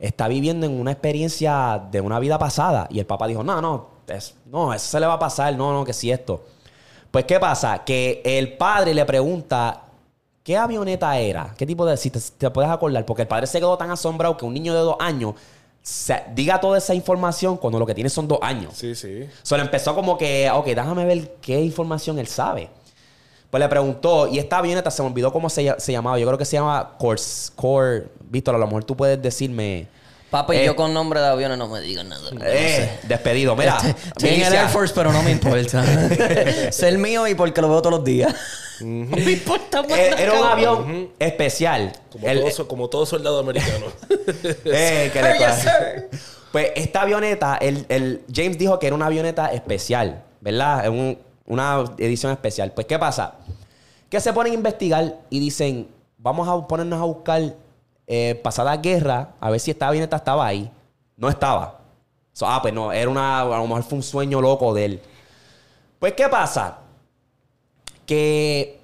[0.00, 2.88] está viviendo en una experiencia de una vida pasada.
[2.90, 5.72] Y el papá dijo, no, no, es- no, eso se le va a pasar, no,
[5.72, 6.44] no, que si esto.
[7.10, 7.84] Pues, ¿qué pasa?
[7.84, 9.82] Que el padre le pregunta,
[10.42, 11.54] ¿qué avioneta era?
[11.58, 11.96] ¿Qué tipo de...
[11.96, 14.72] Si te, te puedes acordar, porque el padre se quedó tan asombrado que un niño
[14.74, 15.34] de dos años
[15.82, 18.72] se- diga toda esa información cuando lo que tiene son dos años.
[18.74, 19.28] Sí, sí.
[19.42, 22.70] Solo empezó como que, ok, déjame ver qué información él sabe.
[23.50, 26.18] Pues le preguntó, y esta avioneta se me olvidó cómo se, ll- se llamaba.
[26.18, 28.08] Yo creo que se llama Cors, Cor.
[28.30, 29.86] Víctor, a lo mejor tú puedes decirme.
[30.32, 32.30] Papi, Eh, yo con nombre de aviones no me digan nada.
[32.32, 33.06] no Eh, sé.
[33.06, 33.54] despedido.
[33.54, 33.76] Mira,
[34.16, 34.54] Estoy en el.
[34.54, 35.84] Air Force, pero no me importa.
[36.72, 38.34] Ser mío y porque lo veo todos los días.
[38.80, 41.92] No me importa más Eh, nada, era un avión especial.
[42.10, 43.86] Como, El- todo, so- como todo soldado americano.
[44.64, 45.66] Eh, que le yes.
[46.50, 50.88] Pues esta avioneta, el, el- James dijo que era una avioneta especial, ¿verdad?
[50.88, 52.72] Un- una edición especial.
[52.72, 53.34] Pues, ¿qué pasa?
[54.08, 55.86] Que se ponen a investigar y dicen,
[56.18, 57.40] vamos a ponernos a buscar
[58.06, 60.70] eh, pasada guerra, a ver si esta avioneta estaba ahí.
[61.16, 61.80] No estaba.
[62.42, 65.00] Ah, pues no, era una, a lo mejor fue un sueño loco de él.
[65.98, 66.78] Pues, ¿qué pasa?
[68.06, 68.80] Que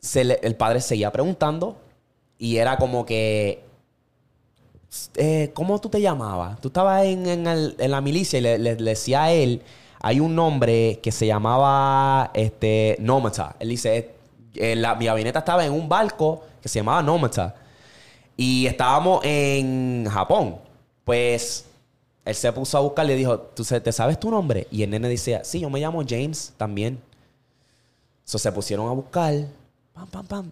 [0.00, 1.76] se el padre seguía preguntando
[2.38, 3.62] y era como que
[5.16, 6.60] eh, ¿cómo tú te llamabas?
[6.60, 9.62] Tú estabas en, en el- en la milicia y le, le- decía a él,
[10.00, 13.54] hay un nombre que se llamaba este, Nómata.
[13.60, 14.10] Él dice,
[14.54, 17.54] eh, mi avioneta estaba en un barco que se llamaba Nómata.
[18.40, 20.56] Y estábamos en Japón.
[21.04, 21.66] Pues
[22.24, 24.66] él se puso a buscar y le dijo, ¿tú te sabes tu nombre?
[24.70, 27.02] Y el nene decía, sí, yo me llamo James también.
[28.24, 29.34] So, se pusieron a buscar,
[29.92, 30.50] pam, pam, pam,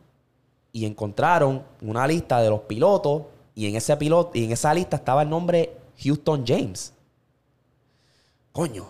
[0.70, 3.22] y encontraron una lista de los pilotos
[3.54, 5.74] y en ese piloto y en esa lista estaba el nombre
[6.04, 6.92] Houston James.
[8.52, 8.86] Coño.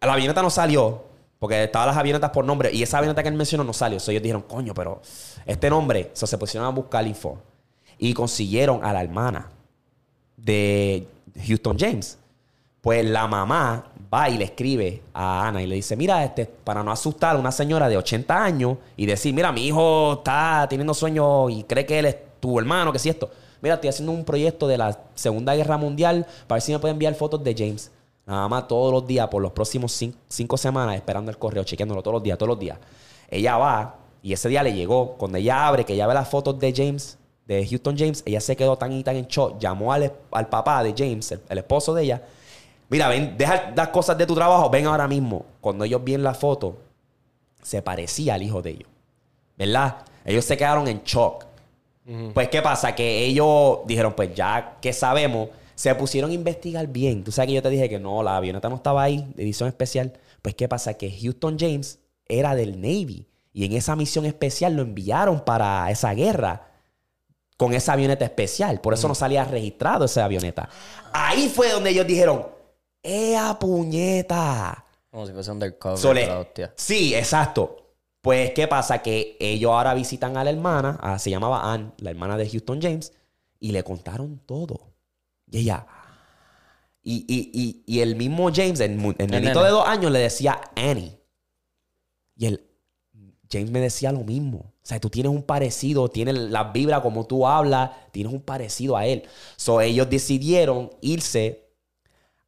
[0.00, 1.04] La avioneta no salió
[1.38, 4.00] porque estaban las avionetas por nombre y esa avioneta que él mencionó no salió.
[4.00, 5.00] So, ellos dijeron, coño, pero
[5.44, 7.38] este nombre, so, se pusieron a buscar info
[7.98, 9.50] y consiguieron a la hermana
[10.36, 11.06] de
[11.46, 12.18] Houston James.
[12.80, 16.82] Pues la mamá va y le escribe a Ana y le dice, mira, este, para
[16.84, 20.94] no asustar a una señora de 80 años y decir, mira, mi hijo está teniendo
[20.94, 23.28] sueños y cree que él es tu hermano, que si esto.
[23.60, 26.92] Mira, estoy haciendo un proyecto de la Segunda Guerra Mundial para ver si me puede
[26.92, 27.90] enviar fotos de James.
[28.24, 32.02] Nada más todos los días, por los próximos cin- cinco semanas, esperando el correo, chequeándolo
[32.02, 32.78] todos los días, todos los días.
[33.30, 35.12] Ella va y ese día le llegó.
[35.14, 38.56] Cuando ella abre, que ella ve las fotos de James, de Houston James, ella se
[38.56, 39.58] quedó tan y tan en shock.
[39.58, 42.22] Llamó al, al papá de James, el, el esposo de ella.
[42.88, 45.44] Mira, ven, deja las cosas de tu trabajo, ven ahora mismo.
[45.60, 46.78] Cuando ellos vieron la foto,
[47.62, 48.88] se parecía al hijo de ellos.
[49.56, 49.98] ¿Verdad?
[50.24, 51.46] Ellos se quedaron en shock.
[52.34, 52.94] Pues, ¿qué pasa?
[52.94, 57.24] Que ellos dijeron, pues ya que sabemos, se pusieron a investigar bien.
[57.24, 59.68] Tú sabes que yo te dije que no, la avioneta no estaba ahí, de edición
[59.68, 60.12] especial.
[60.40, 60.94] Pues, ¿qué pasa?
[60.94, 61.98] Que Houston James
[62.28, 63.26] era del Navy.
[63.52, 66.68] Y en esa misión especial lo enviaron para esa guerra
[67.56, 68.80] con esa avioneta especial.
[68.80, 70.68] Por eso no salía registrado esa avioneta.
[71.12, 72.46] Ahí fue donde ellos dijeron,
[73.02, 74.84] ¡Ea puñeta!
[75.10, 75.98] Como si fuese undercover.
[75.98, 76.72] Sole- la hostia.
[76.76, 77.94] Sí, exacto.
[78.20, 79.02] Pues, ¿qué pasa?
[79.02, 83.12] Que ellos ahora visitan a la hermana, se llamaba Ann, la hermana de Houston James,
[83.60, 84.80] y le contaron todo.
[85.50, 85.86] Y ella.
[87.02, 89.62] Y, y- y- y el mismo James, el, el nenito nene.
[89.62, 91.16] de dos años, le decía Annie.
[92.36, 92.66] Y el
[93.50, 94.72] James me decía lo mismo.
[94.86, 98.96] O sea, tú tienes un parecido, tienes la vibra como tú hablas, tienes un parecido
[98.96, 99.24] a él.
[99.56, 101.66] So, ellos decidieron irse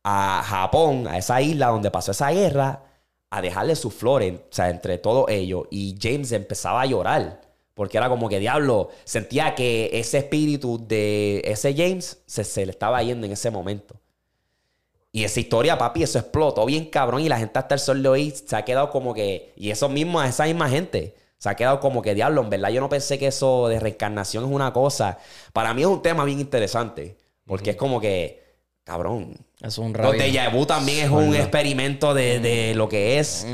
[0.05, 2.85] a Japón, a esa isla donde pasó esa guerra,
[3.29, 5.67] a dejarle sus flores, o sea, entre todos ellos.
[5.73, 7.41] Y James empezaba a llorar,
[7.75, 12.71] porque era como que diablo, sentía que ese espíritu de ese James se, se le
[12.71, 13.97] estaba yendo en ese momento.
[15.11, 18.09] Y esa historia, papi, eso explotó bien cabrón y la gente hasta el sol de
[18.09, 21.81] hoy se ha quedado como que, y eso mismo, esa misma gente, se ha quedado
[21.81, 25.19] como que diablo, en verdad yo no pensé que eso de reencarnación es una cosa.
[25.53, 27.17] Para mí es un tema bien interesante,
[27.47, 28.45] porque es como que,
[28.85, 33.47] cabrón, Es un los déjà vu también es un experimento de, de lo que es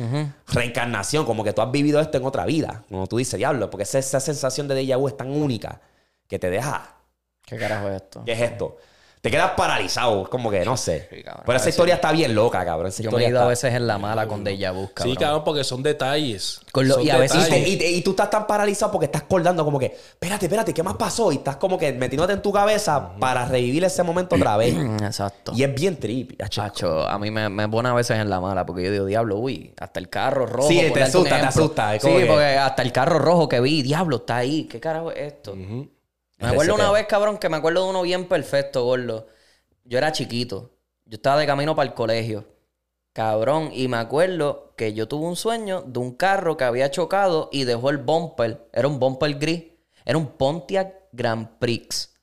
[0.48, 2.84] reencarnación, como que tú has vivido esto en otra vida.
[2.88, 5.80] Como tú dices, diablo, porque esa, esa sensación de déjà vu es tan única
[6.26, 6.96] que te deja.
[7.44, 8.22] ¿Qué carajo es esto?
[8.24, 8.76] ¿Qué es esto?
[9.24, 11.08] Te quedas paralizado, como que no sé.
[11.10, 11.44] Sí, cabrón.
[11.46, 12.88] Pero esa historia está bien loca, cabrón.
[12.88, 15.14] Esa Yo me he ido a veces en la mala con Deja Vu, cabrón.
[15.14, 16.60] Sí, cabrón, porque son detalles.
[16.70, 17.68] Con lo- Son y a veces- Y, te- detalles.
[17.68, 20.82] y te- y tú estás tan paralizado porque estás acordando como que, espérate, espérate, ¿qué
[20.82, 21.32] más pasó?
[21.32, 24.74] Y estás como que metiéndote en tu cabeza para revivir ese momento otra vez.
[25.02, 25.52] Exacto.
[25.56, 26.32] y es bien trip.
[26.42, 26.60] hacho.
[26.60, 29.38] Chacho, a mí me, me pone a veces en la mala porque yo digo, diablo,
[29.38, 30.68] uy, hasta el carro rojo.
[30.68, 34.16] Sí, te asusta, te asusta, Sí, que- porque hasta el carro rojo que vi, diablo,
[34.16, 34.64] está ahí.
[34.64, 35.54] ¿Qué carajo es esto?
[36.44, 39.26] Me acuerdo una vez, cabrón, que me acuerdo de uno bien perfecto, gordo.
[39.84, 40.70] Yo era chiquito.
[41.06, 42.44] Yo estaba de camino para el colegio.
[43.12, 47.48] Cabrón, y me acuerdo que yo tuve un sueño de un carro que había chocado
[47.52, 48.68] y dejó el bumper.
[48.72, 49.64] Era un bumper gris.
[50.04, 52.14] Era un Pontiac Grand Prix.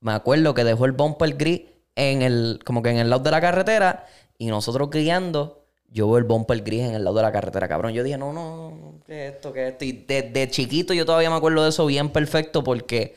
[0.00, 1.62] Me acuerdo que dejó el bumper gris
[1.94, 4.06] en el, como que en el lado de la carretera
[4.38, 7.92] y nosotros guiando, yo veo el bumper gris en el lado de la carretera, cabrón.
[7.92, 9.52] Yo dije, no, no, no, ¿qué es esto?
[9.52, 9.84] ¿Qué es esto?
[9.84, 13.16] Y desde chiquito yo todavía me acuerdo de eso bien perfecto porque,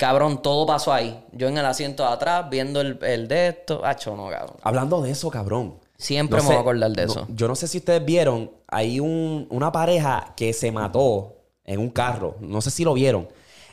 [0.00, 1.22] cabrón, todo pasó ahí.
[1.32, 3.84] Yo en el asiento de atrás, viendo el, el de esto.
[3.84, 4.56] Hacho, no, cabrón.
[4.62, 5.74] Hablando de eso, cabrón.
[5.98, 7.26] Siempre No me voy a acordar de no- eso.
[7.28, 11.90] yo no sé si ustedes vieron, hay un- una pareja que se mató en un
[11.90, 12.36] carro.
[12.40, 13.28] No sé si lo vieron.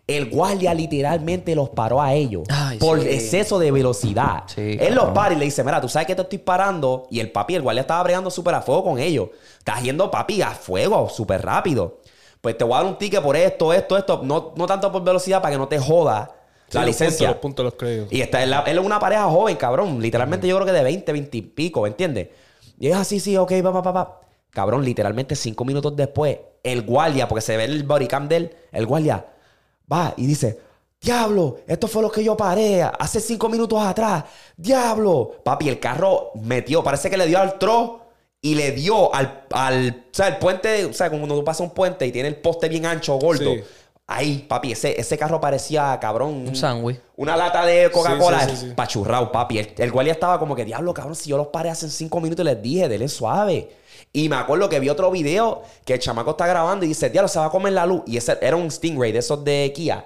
[0.06, 3.10] El guardia literalmente los paró a ellos Ay, por sí.
[3.10, 4.44] exceso de velocidad.
[4.48, 7.08] Sí, Él los para y le dice, mira, tú sabes que te estoy parando.
[7.10, 9.30] Y el papi, el guardia estaba bregando súper a fuego con ellos.
[9.60, 12.00] Está yendo papi a fuego, súper rápido.
[12.48, 14.22] Pues te voy a dar un ticket por esto, esto, esto.
[14.24, 16.32] No, no tanto por velocidad para que no te joda
[16.70, 17.28] Sí, la los licencia.
[17.28, 18.14] puntos, los puntos, los créditos.
[18.14, 20.02] Y está, él, él es una pareja joven, cabrón.
[20.02, 22.30] Literalmente yo creo que de 20, 20 y pico, ¿me entiendes?
[22.80, 24.22] Y es así, sí, ok, va, va.
[24.52, 28.86] Cabrón, literalmente cinco minutos después, el guardia, porque se ve el bodycam de él, el
[28.86, 29.26] guardia
[29.92, 30.58] va y dice,
[31.02, 34.24] diablo, esto fue lo que yo paré hace cinco minutos atrás.
[34.56, 35.34] Diablo.
[35.44, 38.07] Papi, el carro metió, parece que le dio al tro
[38.42, 41.62] y le dio al, al o sea, el puente, o sea, como cuando tú pasas
[41.62, 43.54] un puente y tiene el poste bien ancho, gordo.
[43.54, 43.64] Sí.
[44.10, 46.98] Ahí, papi, ese, ese carro parecía, cabrón, Un sándwich.
[47.18, 48.74] una lata de Coca-Cola Sí, sí, sí, sí.
[48.74, 49.60] pachurrao, papi.
[49.60, 52.44] El, el guardia estaba como que, diablo, cabrón, si yo los paré hace cinco minutos
[52.46, 53.70] y les dije, denle suave.
[54.14, 57.28] Y me acuerdo que vi otro video que el chamaco está grabando y dice, diablo,
[57.28, 58.04] se va a comer la luz.
[58.06, 60.06] Y ese era un Stingray de esos de Kia.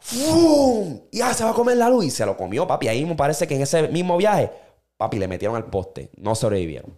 [0.00, 1.00] ¡Fum!
[1.10, 2.04] Ya se va a comer la luz.
[2.04, 2.88] Y se lo comió, papi.
[2.88, 4.50] Ahí me parece que en ese mismo viaje,
[4.98, 6.10] papi, le metieron al poste.
[6.18, 6.92] No sobrevivieron.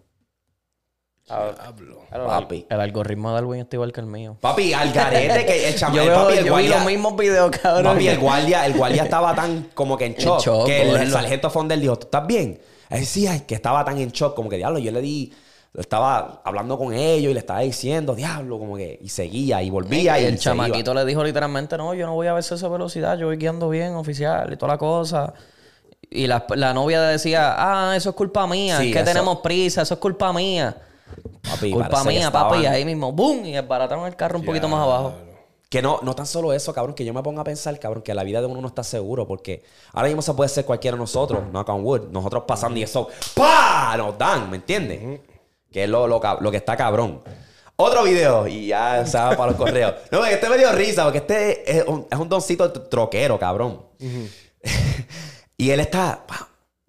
[1.27, 2.03] Diablo.
[2.11, 2.67] Papi.
[2.71, 4.37] El algoritmo de Darwin está igual que el mío.
[4.41, 7.51] Papi, al garete que el Yo, veo- papi, el yo vi guardia- los mismos videos,
[7.51, 7.85] cabrón.
[7.95, 11.11] Papi, el guardia, el guardia estaba tan como que en shock, shock, que el, el
[11.11, 12.61] sargento Fondel dijo, ¿tú estás bien?
[12.91, 15.33] Él decía que estaba tan en shock, como que diablo, yo le di,
[15.77, 20.21] estaba hablando con ellos y le estaba diciendo, diablo, como que, y seguía y volvía
[20.21, 21.01] y, el chamaquito iba.
[21.01, 23.95] le dijo literalmente, no, yo no voy a ver esa velocidad, yo voy guiando bien,
[23.97, 25.35] oficial, y toda la cosa.
[26.09, 29.39] Y la, la novia decía, ah, eso es culpa mía, Sí, es que eso- tenemos
[29.41, 30.77] prisa, eso es culpa mía.
[31.43, 33.45] Papi, culpa mía, papi, y ahí mismo, ¡boom!
[33.47, 35.15] Y desbarataron el carro un poquito más abajo.
[35.69, 38.15] Que no, no tan solo eso, cabrón, que yo me pongo a pensar, cabrón, que
[38.15, 41.01] la vida de uno no está seguro, porque ahora mismo se puede ser cualquiera de
[41.01, 43.95] nosotros, knock on wood, nosotros pasando y eso, ¡pa!
[43.97, 45.21] Nos dan, ¿me entiendes?
[45.73, 47.21] Que es lo, lo, que está cabrón.
[47.75, 49.95] Otro video, y ya se va para los correos.
[50.13, 53.83] No, este me dio risa, porque este es un, es un doncito tr- troquero, cabrón.
[55.59, 56.25] y él está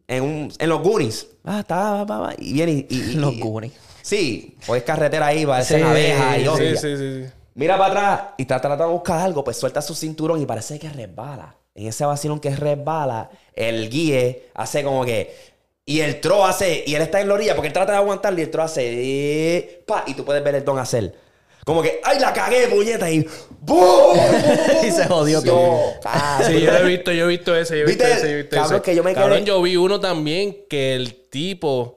[0.08, 1.28] en, un, en los Goonies.
[1.44, 2.88] Ah, está, pa, y viene y...
[2.90, 3.74] y- y- Los Goonies.
[4.08, 6.76] Sí, pues carretera ahí, va a Sí, ser abeja y Sí, hostia.
[6.78, 7.30] sí, sí, sí.
[7.56, 10.78] Mira para atrás y está tratando de buscar algo, pues suelta su cinturón y parece
[10.80, 11.56] que resbala.
[11.76, 15.36] En ese vacilón que resbala, el guíe hace como que.
[15.86, 16.84] Y el tro hace.
[16.86, 18.84] Y él está en la orilla porque él trata de aguantarle y el tro hace.
[18.86, 21.14] eh, pa, y tú puedes ver el don hacer.
[21.66, 23.10] Como que, ¡ay, la cagué, puñeta!
[23.12, 23.28] Y.
[23.62, 24.18] ¡Bum!
[24.88, 25.80] Y se jodió todo.
[26.46, 28.20] Sí, yo lo he visto, yo he visto ese, yo he visto ¿Viste?
[28.20, 28.82] ese, yo he visto Cabrón, ese.
[28.84, 31.97] que yo me Cabrón, quedé- yo vi uno también que el tipo,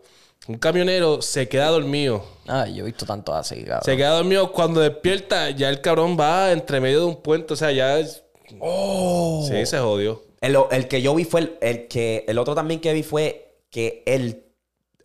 [0.51, 2.25] un camionero, se queda dormido.
[2.47, 3.83] Ay, yo he visto tanto así, cabrón.
[3.85, 7.57] Se queda dormido cuando despierta, ya el cabrón va entre medio de un puente, o
[7.57, 8.25] sea, ya es...
[8.59, 9.47] Oh.
[9.49, 10.23] Sí, se jodió.
[10.41, 12.25] El, el que yo vi fue el, el que.
[12.27, 14.45] El otro también que vi fue que él.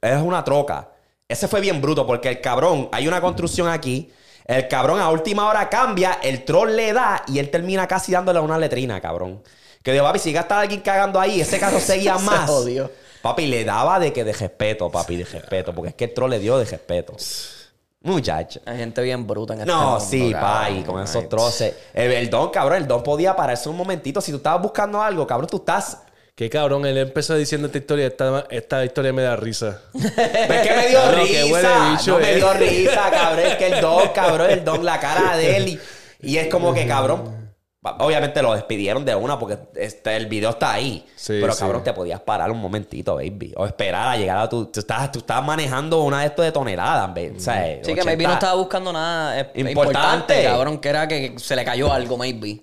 [0.01, 0.89] Es una troca.
[1.27, 2.89] Ese fue bien bruto porque el cabrón.
[2.91, 4.09] Hay una construcción aquí.
[4.45, 6.19] El cabrón a última hora cambia.
[6.23, 9.43] El troll le da y él termina casi dándole una letrina, cabrón.
[9.83, 12.49] Que digo, papi, si gasta alguien cagando ahí, ese carro seguía Se más.
[12.49, 12.89] jodió.
[13.25, 15.73] Papi, le daba de que de respeto, papi, de respeto.
[15.73, 17.15] Porque es que el troll le dio de respeto.
[18.01, 18.59] Muchacho.
[18.67, 20.41] Hay gente bien bruta en este No, mundo, sí, cabrón.
[20.41, 21.73] pa, y con esos Ay, troces.
[21.91, 24.21] El, el don, cabrón, el don podía pararse un momentito.
[24.21, 26.03] Si tú estabas buscando algo, cabrón, tú estás
[26.35, 29.81] Qué cabrón, él empezó diciendo esta historia, esta, esta historia me da risa.
[29.93, 31.89] ¿Ves que me dio Cabrón, qué huele risa?
[31.91, 32.35] bicho, no me eh.
[32.35, 33.45] dio risa, cabrón.
[33.47, 35.67] Es que el don, cabrón, el don, la cara de él.
[35.69, 35.79] Y,
[36.21, 37.44] y es como que, cabrón.
[37.99, 41.05] Obviamente lo despidieron de una porque este, el video está ahí.
[41.15, 41.59] Sí, pero, sí.
[41.59, 43.53] cabrón, te podías parar un momentito, baby.
[43.55, 44.65] O esperar a llegar a tu.
[44.65, 47.33] Tú estás, tú estás manejando una de estos de toneladas, baby.
[47.37, 48.05] O sea, Sí, que 80.
[48.05, 49.69] maybe no estaba buscando nada eh, Importante.
[49.71, 50.43] importante.
[50.43, 52.61] cabrón, que era que se le cayó algo, maybe.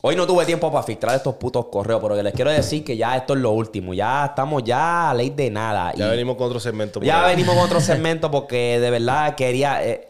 [0.00, 2.96] Hoy no tuve tiempo para filtrar estos putos correos, pero que les quiero decir que
[2.96, 3.92] ya esto es lo último.
[3.94, 5.92] Ya estamos ya a ley de nada.
[5.96, 7.00] Ya Y- venimos con otro segmento.
[7.00, 7.34] Ya ahí.
[7.34, 9.84] venimos con otro segmento porque de verdad quería.
[9.84, 10.07] eh,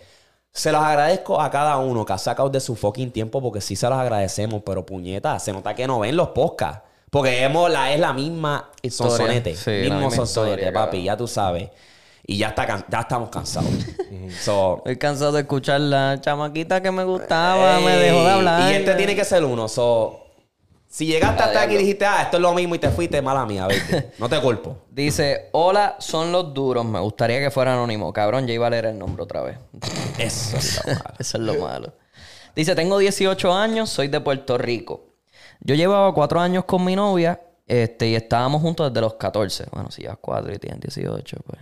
[0.52, 3.76] se los agradezco a cada uno que ha sacado de su fucking tiempo porque sí
[3.76, 6.82] se los agradecemos, pero puñeta, se nota que no ven los podcasts.
[7.10, 9.54] Porque hemos la, es la misma sonsonete.
[9.54, 11.70] Sí, mismo misma sonsonete, historia, papi, ya tú sabes.
[12.26, 13.70] Y ya, está, ya estamos cansados.
[14.42, 18.70] So, Estoy cansado de escuchar la chamaquita que me gustaba, me dejó de hablar.
[18.70, 19.68] Y este tiene que ser uno.
[19.68, 20.27] So,
[20.90, 23.20] Si llegaste Ah, hasta aquí y dijiste, ah, esto es lo mismo y te fuiste,
[23.20, 24.06] mala mía, baby.
[24.18, 24.86] No te culpo.
[24.90, 26.84] Dice, hola, son los duros.
[26.84, 28.12] Me gustaría que fuera anónimo.
[28.12, 29.58] Cabrón, ya iba a leer el nombre otra vez.
[30.18, 31.14] Eso es lo malo.
[31.18, 31.92] Eso es lo malo.
[32.56, 35.04] Dice, tengo 18 años, soy de Puerto Rico.
[35.60, 39.66] Yo llevaba cuatro años con mi novia este, y estábamos juntos desde los 14.
[39.70, 41.60] Bueno, si llevas cuatro y tienes 18, pues...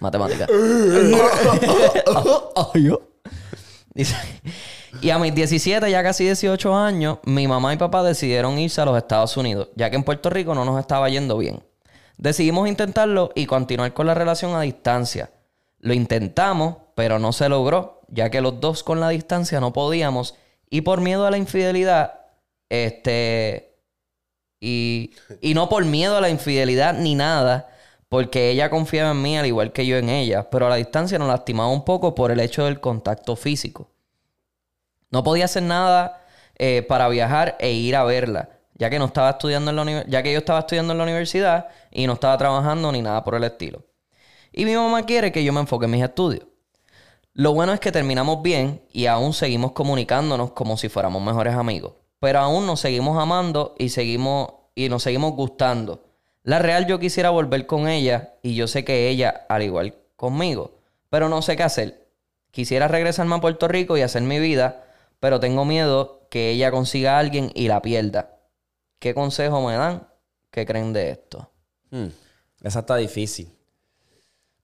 [0.00, 0.48] Matemática.
[5.00, 8.84] Y a mis 17, ya casi 18 años, mi mamá y papá decidieron irse a
[8.84, 11.62] los Estados Unidos, ya que en Puerto Rico no nos estaba yendo bien.
[12.18, 15.30] Decidimos intentarlo y continuar con la relación a distancia.
[15.78, 20.34] Lo intentamos, pero no se logró, ya que los dos con la distancia no podíamos
[20.70, 22.20] y por miedo a la infidelidad,
[22.68, 23.76] este,
[24.60, 27.71] y, y no por miedo a la infidelidad ni nada,
[28.12, 31.18] porque ella confiaba en mí al igual que yo en ella, pero a la distancia
[31.18, 33.88] nos lastimaba un poco por el hecho del contacto físico.
[35.10, 36.22] No podía hacer nada
[36.58, 40.22] eh, para viajar e ir a verla, ya que no estaba estudiando en la ya
[40.22, 43.44] que yo estaba estudiando en la universidad y no estaba trabajando ni nada por el
[43.44, 43.86] estilo.
[44.52, 46.44] Y mi mamá quiere que yo me enfoque en mis estudios.
[47.32, 51.94] Lo bueno es que terminamos bien y aún seguimos comunicándonos como si fuéramos mejores amigos.
[52.20, 56.11] Pero aún nos seguimos amando y seguimos y nos seguimos gustando.
[56.44, 60.72] La real yo quisiera volver con ella y yo sé que ella al igual conmigo,
[61.10, 62.06] pero no sé qué hacer.
[62.50, 64.84] Quisiera regresarme a Puerto Rico y hacer mi vida,
[65.20, 68.36] pero tengo miedo que ella consiga a alguien y la pierda.
[68.98, 70.06] ¿Qué consejo me dan?
[70.50, 71.50] ¿Qué creen de esto?
[71.90, 72.08] Hmm,
[72.62, 73.50] Esa está difícil.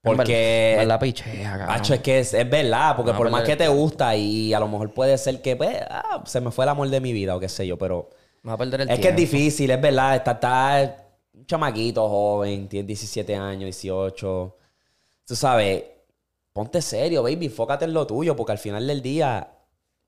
[0.01, 0.75] Porque.
[0.77, 1.65] verdad- verdad, pichea.
[1.73, 4.53] Hacho, es que es, es verdad, porque No, por más es- que te gusta y
[4.53, 7.11] a lo mejor puede ser que pues, ah, se me fue el amor de mi
[7.11, 8.09] vida o qué sé yo, pero
[8.47, 11.05] Va a perder el es que es difícil, es verdad, está, está
[11.49, 14.57] chamaquito joven, tiene 17 años, 18.
[15.25, 15.83] Tú sabes,
[16.53, 19.51] ponte serio, baby, enfócate en lo tuyo, porque al final del día,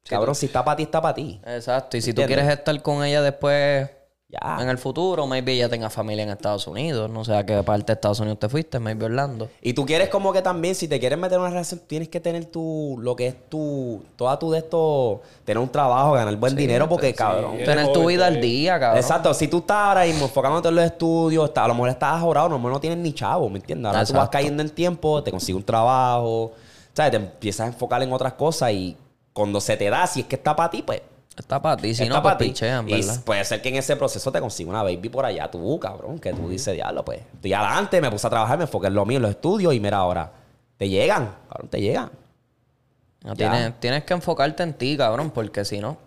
[0.04, 1.42] cabrón, si está para ti, está para ti.
[1.44, 1.98] Exacto.
[1.98, 3.90] Y si tú quieres estar con ella después
[4.32, 4.58] Ya.
[4.62, 7.10] en el futuro, maybe ella tenga familia en Estados Unidos.
[7.10, 9.50] No sé a qué parte de Estados Unidos te fuiste, maybe Orlando.
[9.62, 12.22] Y tú quieres como que también, si te quieres meter en una relación, tienes que
[12.22, 16.56] tener tu, lo que es tu, toda tu de esto, tener un trabajo, ganar buen
[16.56, 17.56] dinero, porque cabrón.
[17.56, 18.98] Eres Tener tu vida al día, cabrón.
[19.00, 22.22] Exacto, si tú estás ahora mismo enfocándote en los estudios, está- a lo mejor estás
[22.22, 23.86] ahorrado, a lo mejor no tienes ni chavo, ¿me entiendes?
[23.88, 24.32] Ahora tú vas Exacto.
[24.32, 26.54] cayendo en tiempo, te consigues un trabajo,
[26.94, 27.12] ¿sabes?
[27.12, 28.96] Te empiezas a enfocar en otras cosas y
[29.34, 31.02] cuando se te da, si es que está para ti, pues.
[31.38, 31.96] Está para ti.
[31.96, 32.54] Si está no, pues pa' ti.
[32.88, 36.20] Y puede ser que en ese proceso te consiga una baby por allá, tú, cabrón,
[36.20, 37.22] que tú dices, diablo, pues.
[37.34, 39.80] Estoy adelante, me puse a trabajar, me enfoqué en lo mío, en los estudios y
[39.80, 40.32] mira ahora.
[40.78, 42.12] Te llegan, cabrón, te llegan.
[43.24, 45.98] No, tienes, tienes que enfocarte en ti, cabrón, porque si no,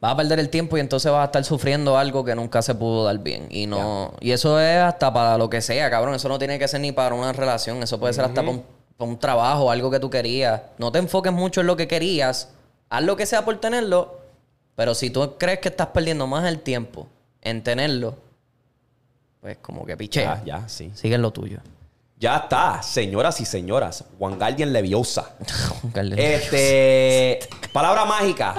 [0.00, 2.74] vas a perder el tiempo y entonces vas a estar sufriendo algo que nunca se
[2.74, 3.46] pudo dar bien.
[3.50, 6.14] Y no, y eso es hasta para lo que sea, cabrón.
[6.14, 7.82] Eso no tiene que ser ni para una relación.
[7.82, 8.64] Eso puede ser hasta para un,
[8.96, 10.60] para un trabajo, algo que tú querías.
[10.78, 12.50] No te enfoques mucho en lo que querías.
[12.90, 14.18] Haz lo que sea por tenerlo.
[14.76, 17.08] Pero si tú crees que estás perdiendo más el tiempo
[17.42, 18.16] en tenerlo,
[19.40, 20.42] pues como que pichea.
[20.44, 20.92] Ya, ya, sí.
[20.94, 21.58] Sigue en lo tuyo.
[22.16, 24.04] Ya está, señoras y señoras.
[24.18, 25.34] Juan Guardian Leviosa.
[25.92, 26.18] Carlos.
[26.18, 27.40] Este.
[27.72, 28.54] palabra mágica.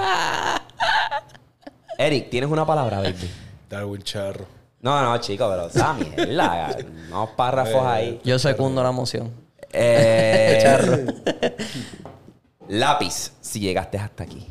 [1.98, 3.30] Eric, ¿tienes una palabra, baby?
[3.68, 4.46] Darwin Charro.
[4.80, 6.76] No, no, chico, pero esa mierda.
[7.08, 8.20] Unos párrafos ahí.
[8.24, 9.30] Yo secundo la moción.
[9.72, 11.06] Eh,
[12.70, 14.46] lápiz, si llegaste hasta aquí.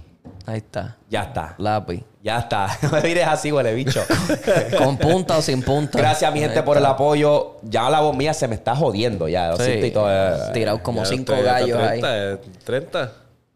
[0.45, 0.97] Ahí está.
[1.09, 1.55] Ya está.
[1.57, 2.03] Lápiz.
[2.23, 2.67] Ya está.
[2.81, 4.03] No me mires así, huele bicho.
[4.77, 5.97] Con punta o sin punta.
[5.97, 7.57] Gracias, mi gente, por el apoyo.
[7.63, 9.49] Ya la voz mía se me está jodiendo ya.
[9.49, 9.63] Lo Sí.
[9.63, 10.07] siento y todo.
[10.11, 10.51] eh.
[10.53, 11.99] Tirado como Ya cinco gallos ahí.
[12.01, 13.11] 30, eh, 30.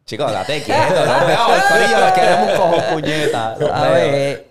[0.05, 0.81] Chicos, date quieto.
[1.05, 3.55] No, veo, el corillo, los queremos un cojo puñeta.
[3.57, 4.47] Los A ver,